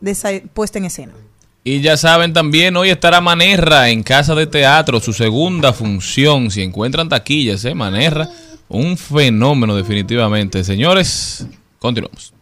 [0.00, 1.12] de esa puesta en escena.
[1.64, 6.50] Y ya saben también, hoy estará Manerra en Casa de Teatro, su segunda función.
[6.50, 7.74] Si encuentran taquillas, ¿eh?
[7.74, 8.28] Manerra,
[8.68, 10.64] un fenómeno definitivamente.
[10.64, 11.46] Señores,
[11.78, 12.34] continuamos.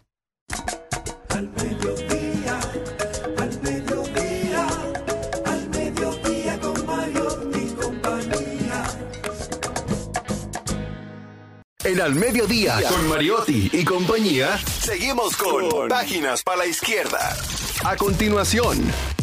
[11.90, 17.36] En Al Mediodía, con Mariotti y compañía, seguimos con Páginas para la Izquierda.
[17.82, 18.78] A continuación,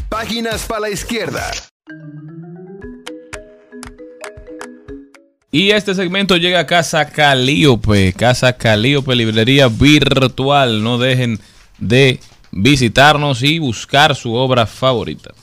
[0.10, 1.50] Páginas para la Izquierda.
[5.50, 10.84] Y este segmento llega a Casa Calíope, Casa Calíope, librería virtual.
[10.84, 11.40] No dejen
[11.78, 12.20] de
[12.52, 15.34] visitarnos y buscar su obra favorita.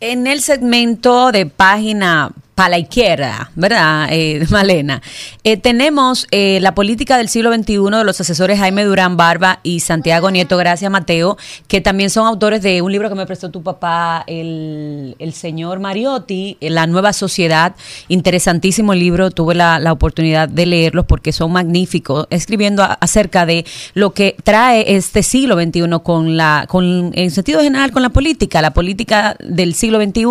[0.00, 5.00] En el segmento de página para la izquierda, ¿verdad, eh, Malena?
[5.44, 9.78] Eh, tenemos eh, la política del siglo XXI de los asesores Jaime Durán Barba y
[9.78, 13.62] Santiago Nieto Gracia Mateo, que también son autores de un libro que me prestó tu
[13.62, 17.76] papá, el, señor Mariotti, eh, La Nueva Sociedad.
[18.08, 24.14] Interesantísimo el libro, tuve la, oportunidad de leerlos porque son magníficos, escribiendo acerca de lo
[24.14, 28.60] que trae este siglo XXI con la, con, en sentido general con la política.
[28.62, 30.24] La política del siglo XXI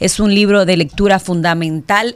[0.00, 1.65] es un libro de lectura fundamental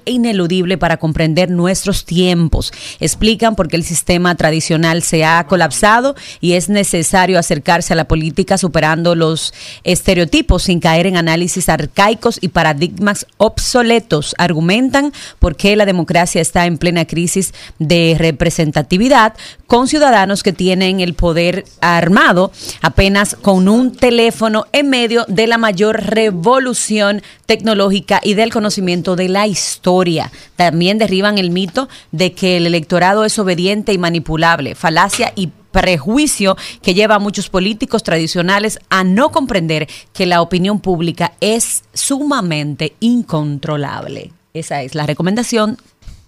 [0.04, 2.72] e ineludible para comprender nuestros tiempos.
[3.00, 8.08] Explican por qué el sistema tradicional se ha colapsado y es necesario acercarse a la
[8.08, 9.52] política superando los
[9.84, 14.34] estereotipos sin caer en análisis arcaicos y paradigmas obsoletos.
[14.38, 19.34] Argumentan por qué la democracia está en plena crisis de representatividad
[19.66, 22.52] con ciudadanos que tienen el poder armado
[22.82, 29.28] apenas con un teléfono en medio de la mayor revolución tecnológica y del conocimiento de
[29.28, 30.30] la historia.
[30.56, 36.56] También derriban el mito de que el electorado es obediente y manipulable, falacia y prejuicio
[36.82, 42.94] que lleva a muchos políticos tradicionales a no comprender que la opinión pública es sumamente
[43.00, 44.32] incontrolable.
[44.52, 45.78] Esa es la recomendación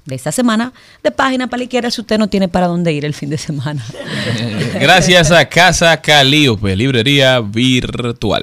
[0.05, 0.73] de esta semana
[1.03, 3.85] de página izquierda si usted no tiene para dónde ir el fin de semana.
[4.81, 8.43] Gracias a Casa Calíope, librería virtual.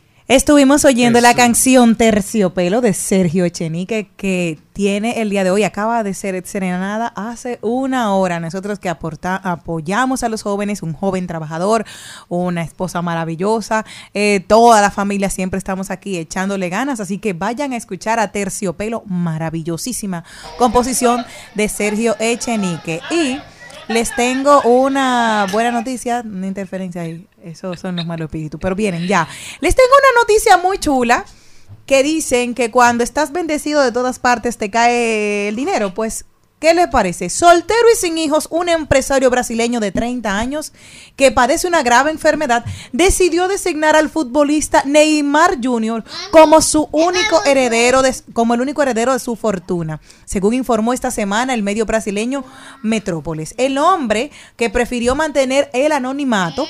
[0.31, 6.03] Estuvimos oyendo la canción Terciopelo de Sergio Echenique que tiene el día de hoy, acaba
[6.03, 8.39] de ser estrenada hace una hora.
[8.39, 11.83] Nosotros que aporta, apoyamos a los jóvenes, un joven trabajador,
[12.29, 17.73] una esposa maravillosa, eh, toda la familia siempre estamos aquí echándole ganas, así que vayan
[17.73, 20.23] a escuchar a Terciopelo, maravillosísima
[20.57, 21.25] composición
[21.55, 23.01] de Sergio Echenique.
[23.11, 23.37] Y
[23.87, 27.27] les tengo una buena noticia, una interferencia ahí.
[27.43, 29.27] Esos son los malos espíritus, pero vienen ya.
[29.59, 31.25] Les tengo una noticia muy chula
[31.85, 35.93] que dicen que cuando estás bendecido de todas partes te cae el dinero.
[35.93, 36.25] Pues,
[36.61, 37.29] ¿qué le parece?
[37.29, 40.71] Soltero y sin hijos, un empresario brasileño de 30 años
[41.17, 42.63] que padece una grave enfermedad
[42.93, 46.03] decidió designar al futbolista Neymar Jr.
[46.31, 49.99] como su único heredero de, como el único heredero de su fortuna.
[50.23, 52.45] Según informó esta semana el medio brasileño
[52.83, 56.67] Metrópolis, el hombre que prefirió mantener el anonimato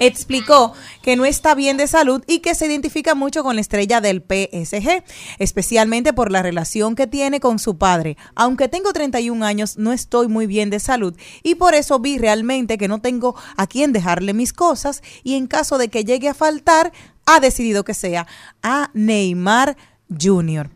[0.00, 0.72] explicó
[1.02, 4.20] que no está bien de salud y que se identifica mucho con la estrella del
[4.20, 5.02] PSG,
[5.38, 8.16] especialmente por la relación que tiene con su padre.
[8.34, 12.78] Aunque tengo 31 años, no estoy muy bien de salud y por eso vi realmente
[12.78, 16.34] que no tengo a quién dejarle mis cosas y en caso de que llegue a
[16.34, 16.92] faltar,
[17.26, 18.26] ha decidido que sea
[18.62, 19.76] a Neymar
[20.08, 20.70] Jr.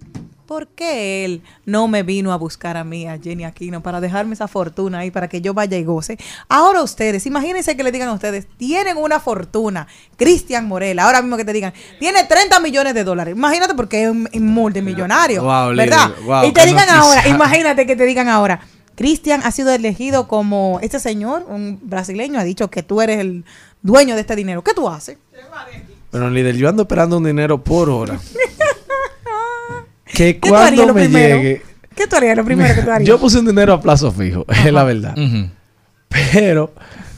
[0.52, 4.34] ¿Por qué él no me vino a buscar a mí, a Jenny Aquino, para dejarme
[4.34, 6.18] esa fortuna ahí, para que yo vaya y goce?
[6.46, 9.86] Ahora ustedes, imagínense que le digan a ustedes, tienen una fortuna,
[10.18, 13.34] Cristian Morel, ahora mismo que te digan, tiene 30 millones de dólares.
[13.34, 16.10] Imagínate porque es un multimillonario, Wow, ¿verdad?
[16.22, 17.00] wow, y te digan noticia.
[17.00, 18.60] ahora, imagínate que te digan ahora,
[18.94, 23.46] Cristian ha sido elegido como este señor, un brasileño, ha dicho que tú eres el
[23.80, 24.62] dueño de este dinero.
[24.62, 25.16] ¿Qué tú haces?
[26.10, 28.20] Bueno, líder, yo ando esperando un dinero por hora.
[30.12, 31.36] que ¿Qué tú harías cuando me primero?
[31.36, 31.62] llegue.
[31.96, 33.08] ¿Qué tú harías lo primero que tú harías?
[33.08, 35.14] Yo puse un dinero a plazo fijo, es la verdad.
[36.08, 36.72] Pero,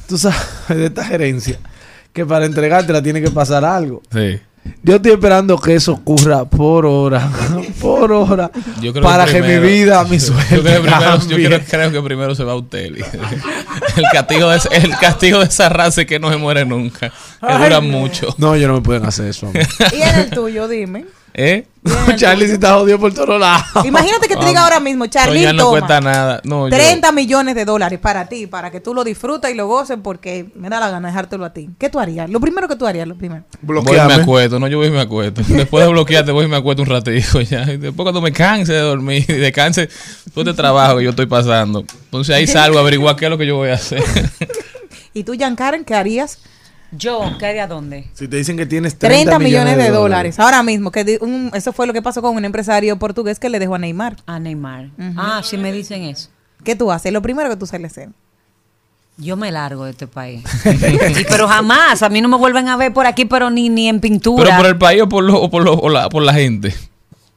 [0.09, 0.39] tú sabes
[0.69, 1.59] de esta gerencia
[2.13, 4.03] que para entregártela tiene que pasar algo.
[4.13, 4.39] Sí.
[4.83, 7.29] Yo estoy esperando que eso ocurra por hora,
[7.81, 8.51] por hora,
[8.81, 11.61] Yo creo para que, primero- mi vida, mi yo sueldo creo que primero, yo creo,
[11.69, 12.79] creo que primero se va usted.
[12.87, 13.05] Eli.
[13.97, 17.11] El castigo, de, el castigo de esa raza es que no se muere nunca.
[17.47, 18.35] Que dura mucho.
[18.39, 19.49] No, yo no me pueden hacer eso.
[19.49, 19.61] a mí.
[19.93, 21.05] Y en el tuyo, dime.
[21.37, 21.67] ¿Eh?
[22.17, 23.85] Charlie se está jodido por todos lados.
[23.85, 25.79] Imagínate que te diga ahora mismo, Soñar no toma.
[25.81, 26.41] cuesta nada.
[26.45, 29.67] No, yo- 30 millones de dólares para ti, para que tú lo disfrutes y lo
[29.67, 31.71] goces porque me da la gana dejártelo a ti.
[31.77, 32.31] ¿Qué tú harías?
[32.31, 33.43] Lo primero que tú harías, lo primero.
[33.61, 35.43] Voy y me acuesto, no, yo voy y me acuesto.
[35.49, 37.65] Después de bloquearte, voy y me acuesto un ratito ya.
[37.65, 39.89] Y después cuando me canse de dormir y descanse
[40.33, 41.85] todo este trabajo que yo estoy pasando.
[42.05, 44.03] Entonces ahí salgo a averiguar qué es lo que yo voy a hacer.
[45.13, 46.39] ¿Y tú, Jan Karen, qué harías?
[46.97, 48.09] Yo, ¿qué haría dónde?
[48.15, 50.39] Si te dicen que tienes 30, 30 millones de dólares.
[50.39, 53.59] Ahora mismo, que un- eso fue lo que pasó con un empresario portugués que le
[53.59, 54.17] dejó a Neymar.
[54.27, 54.91] A Neymar.
[55.17, 56.29] Ah, sí me dicen eso.
[56.63, 57.13] ¿Qué tú haces?
[57.13, 58.09] Lo primero que tú sales hacer.
[59.17, 60.43] Yo me largo de este país.
[60.65, 63.89] Y- pero jamás, a mí no me vuelven a ver por aquí, pero ni, ni
[63.89, 64.45] en pintura.
[64.45, 66.75] Pero por el país o por, lo- o por, lo- o la, por la gente.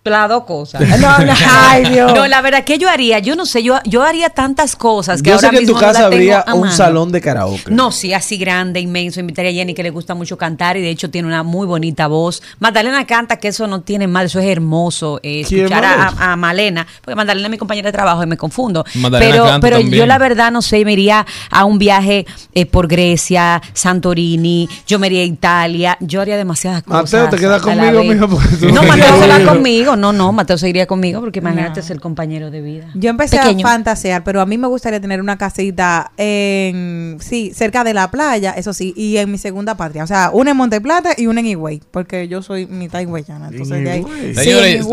[0.09, 0.81] Las dos cosas.
[0.99, 1.33] No, no,
[1.69, 2.13] Ay, Dios.
[2.13, 3.19] No, la verdad, ¿qué yo haría?
[3.19, 5.73] Yo no sé, yo, yo haría tantas cosas que Yo ahora sé que en tu
[5.73, 7.71] mismo no casa las tengo habría a un salón de karaoke.
[7.71, 9.19] No, sí, así grande, inmenso.
[9.19, 12.07] Invitaría a Jenny que le gusta mucho cantar y de hecho tiene una muy bonita
[12.07, 12.41] voz.
[12.59, 15.19] Magdalena canta, que eso no tiene mal, eso es hermoso.
[15.23, 18.37] eh, ¿Quién escuchar a, a Malena, porque Magdalena es mi compañera de trabajo y me
[18.37, 18.83] confundo.
[18.95, 22.65] Magdalena pero canta pero yo la verdad no sé, me iría a un viaje eh,
[22.65, 27.03] por Grecia, Santorini, yo me iría a Italia, yo haría demasiadas cosas.
[27.11, 29.95] Mateo, te quedas conmigo, tú No, me Mateo se va conmigo.
[29.97, 32.87] No, no, Mateo se iría conmigo porque imagínate ser compañero de vida.
[32.93, 33.65] Yo empecé Pequeño.
[33.67, 38.09] a fantasear, pero a mí me gustaría tener una casita en, sí, cerca de la
[38.11, 40.03] playa, eso sí, y en mi segunda patria.
[40.03, 43.49] O sea, una en Monteplata y una en Higüey, porque yo soy mitad higüeyana.
[43.49, 44.05] Entonces, de ahí.
[44.35, 44.85] Señores,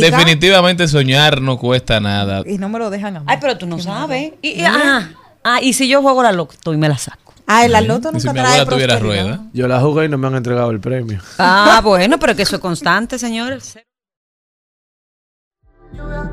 [0.00, 2.42] definitivamente soñar no cuesta nada.
[2.46, 3.26] Y no me lo dejan a mí.
[3.28, 4.32] Ay, pero tú no sabes.
[4.42, 5.10] Y, y- ah,
[5.44, 7.23] ah, y si yo juego la loto y me la saco.
[7.46, 9.40] Ah, la loto Y si nunca mi trae tuviera rueda.
[9.52, 11.20] Yo la jugué y no me han entregado el premio.
[11.38, 13.78] Ah, bueno, pero que eso es constante, señores.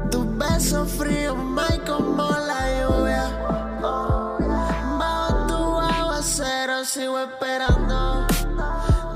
[0.10, 3.24] Tu beso frío, my como la lluvia.
[3.82, 8.28] Bajo tu aguacero sigo esperando.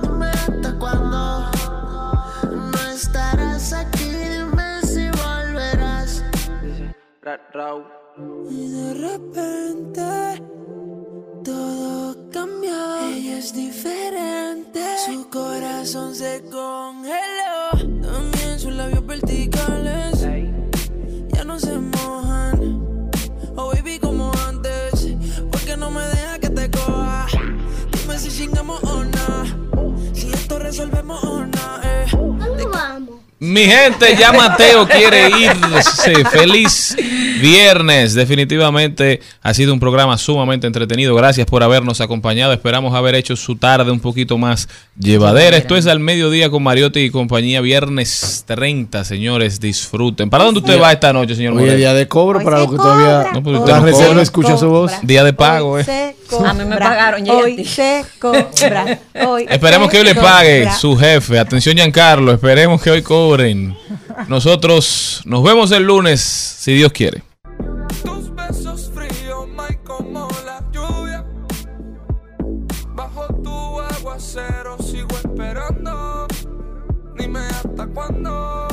[0.01, 1.49] Dime hasta cuándo
[2.51, 4.09] no estarás aquí.
[4.09, 6.23] Dime si volverás.
[8.49, 10.64] Y de repente.
[13.07, 14.81] Ella es diferente.
[15.05, 17.71] Su corazón se congeló.
[18.01, 20.21] También sus labios verticales
[21.33, 22.79] ya no se mojan.
[23.55, 25.15] Oh baby como antes.
[25.51, 27.27] Porque no me deja que te coja.
[27.91, 29.95] Dime si chingamos o no.
[30.13, 31.84] Si esto resolvemos o no.
[33.37, 36.23] Mi gente, ya Mateo quiere irse.
[36.31, 36.95] Feliz
[37.41, 38.13] viernes.
[38.13, 41.13] Definitivamente ha sido un programa sumamente entretenido.
[41.15, 42.53] Gracias por habernos acompañado.
[42.53, 45.57] Esperamos haber hecho su tarde un poquito más llevadera.
[45.57, 47.59] Esto es al mediodía con Mariotti y compañía.
[47.59, 49.59] Viernes 30, señores.
[49.59, 50.29] Disfruten.
[50.29, 52.77] ¿Para dónde usted va esta noche, señor Hoy es día de cobro para los que
[52.77, 54.21] todavía No, pues la usted no reserva cobra.
[54.23, 54.93] escucha su voz.
[55.01, 55.83] Día de pago, eh.
[55.83, 57.33] Se A mí me pagaron ya.
[57.33, 58.99] Hoy se cobra.
[59.27, 61.37] Hoy Esperemos que hoy le pague su jefe.
[61.37, 62.31] Atención, Giancarlo.
[62.31, 63.75] Esperemos que hoy cobren.
[64.27, 67.23] Nosotros nos vemos el lunes, si Dios quiere.
[68.03, 71.25] Tus besos fríos, my como la lluvia.
[72.93, 76.27] Bajo tu aguacero sigo esperando.
[77.17, 78.67] Dime hasta cuándo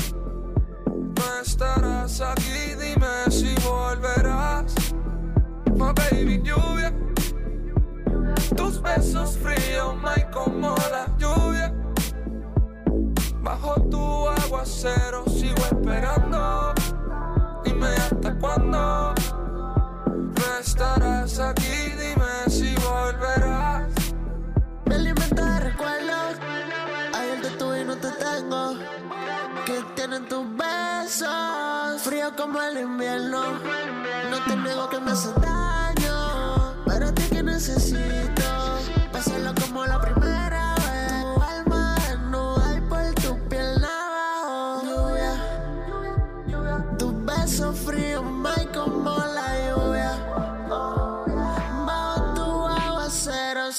[0.86, 2.74] no estarás aquí.
[2.78, 4.74] Dime si volverás.
[5.76, 6.92] My baby lluvia.
[8.54, 11.81] Tus besos fríos, my como la lluvia.
[14.62, 16.72] Aguacero sigo esperando.
[17.64, 19.12] Dime hasta cuándo
[20.06, 21.90] no estarás aquí.
[21.98, 23.88] Dime si volverás.
[24.84, 26.36] Me alimenta de recuerdos.
[27.12, 28.74] Ayer te tuve y no te tengo.
[29.66, 32.02] Que tienen tus besos.
[32.04, 33.42] Frío como el invierno.
[34.30, 36.76] No te niego que me hacen daño.
[36.86, 38.41] Pero a ti que necesito.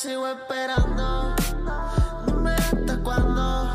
[0.04, 1.34] Sigo esperando.
[2.26, 3.74] Dime hasta cuándo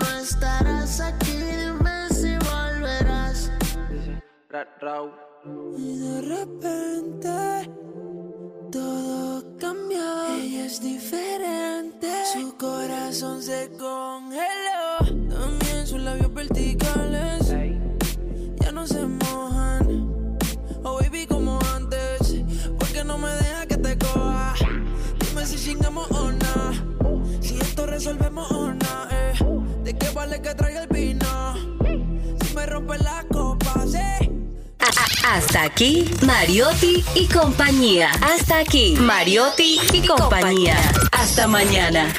[0.00, 1.30] no estarás aquí.
[1.30, 3.52] Dime si volverás.
[5.76, 7.70] Y de repente
[8.72, 10.34] todo cambió.
[10.34, 12.08] Ella es diferente.
[12.32, 14.88] Su corazón se congeló.
[15.28, 17.54] También sus labios verticales
[18.56, 19.55] ya no se mojan.
[25.46, 26.32] Si chingamos o.
[27.40, 28.70] Si esto resolvemos o.
[28.70, 29.34] Eh.
[29.84, 31.54] ¿De qué vale que traiga el vino?
[32.42, 34.30] Si me rompe la copa, sí.
[35.24, 38.10] Hasta aquí, Mariotti y compañía.
[38.22, 40.76] Hasta aquí, Mariotti y compañía.
[41.12, 42.12] Hasta mañana.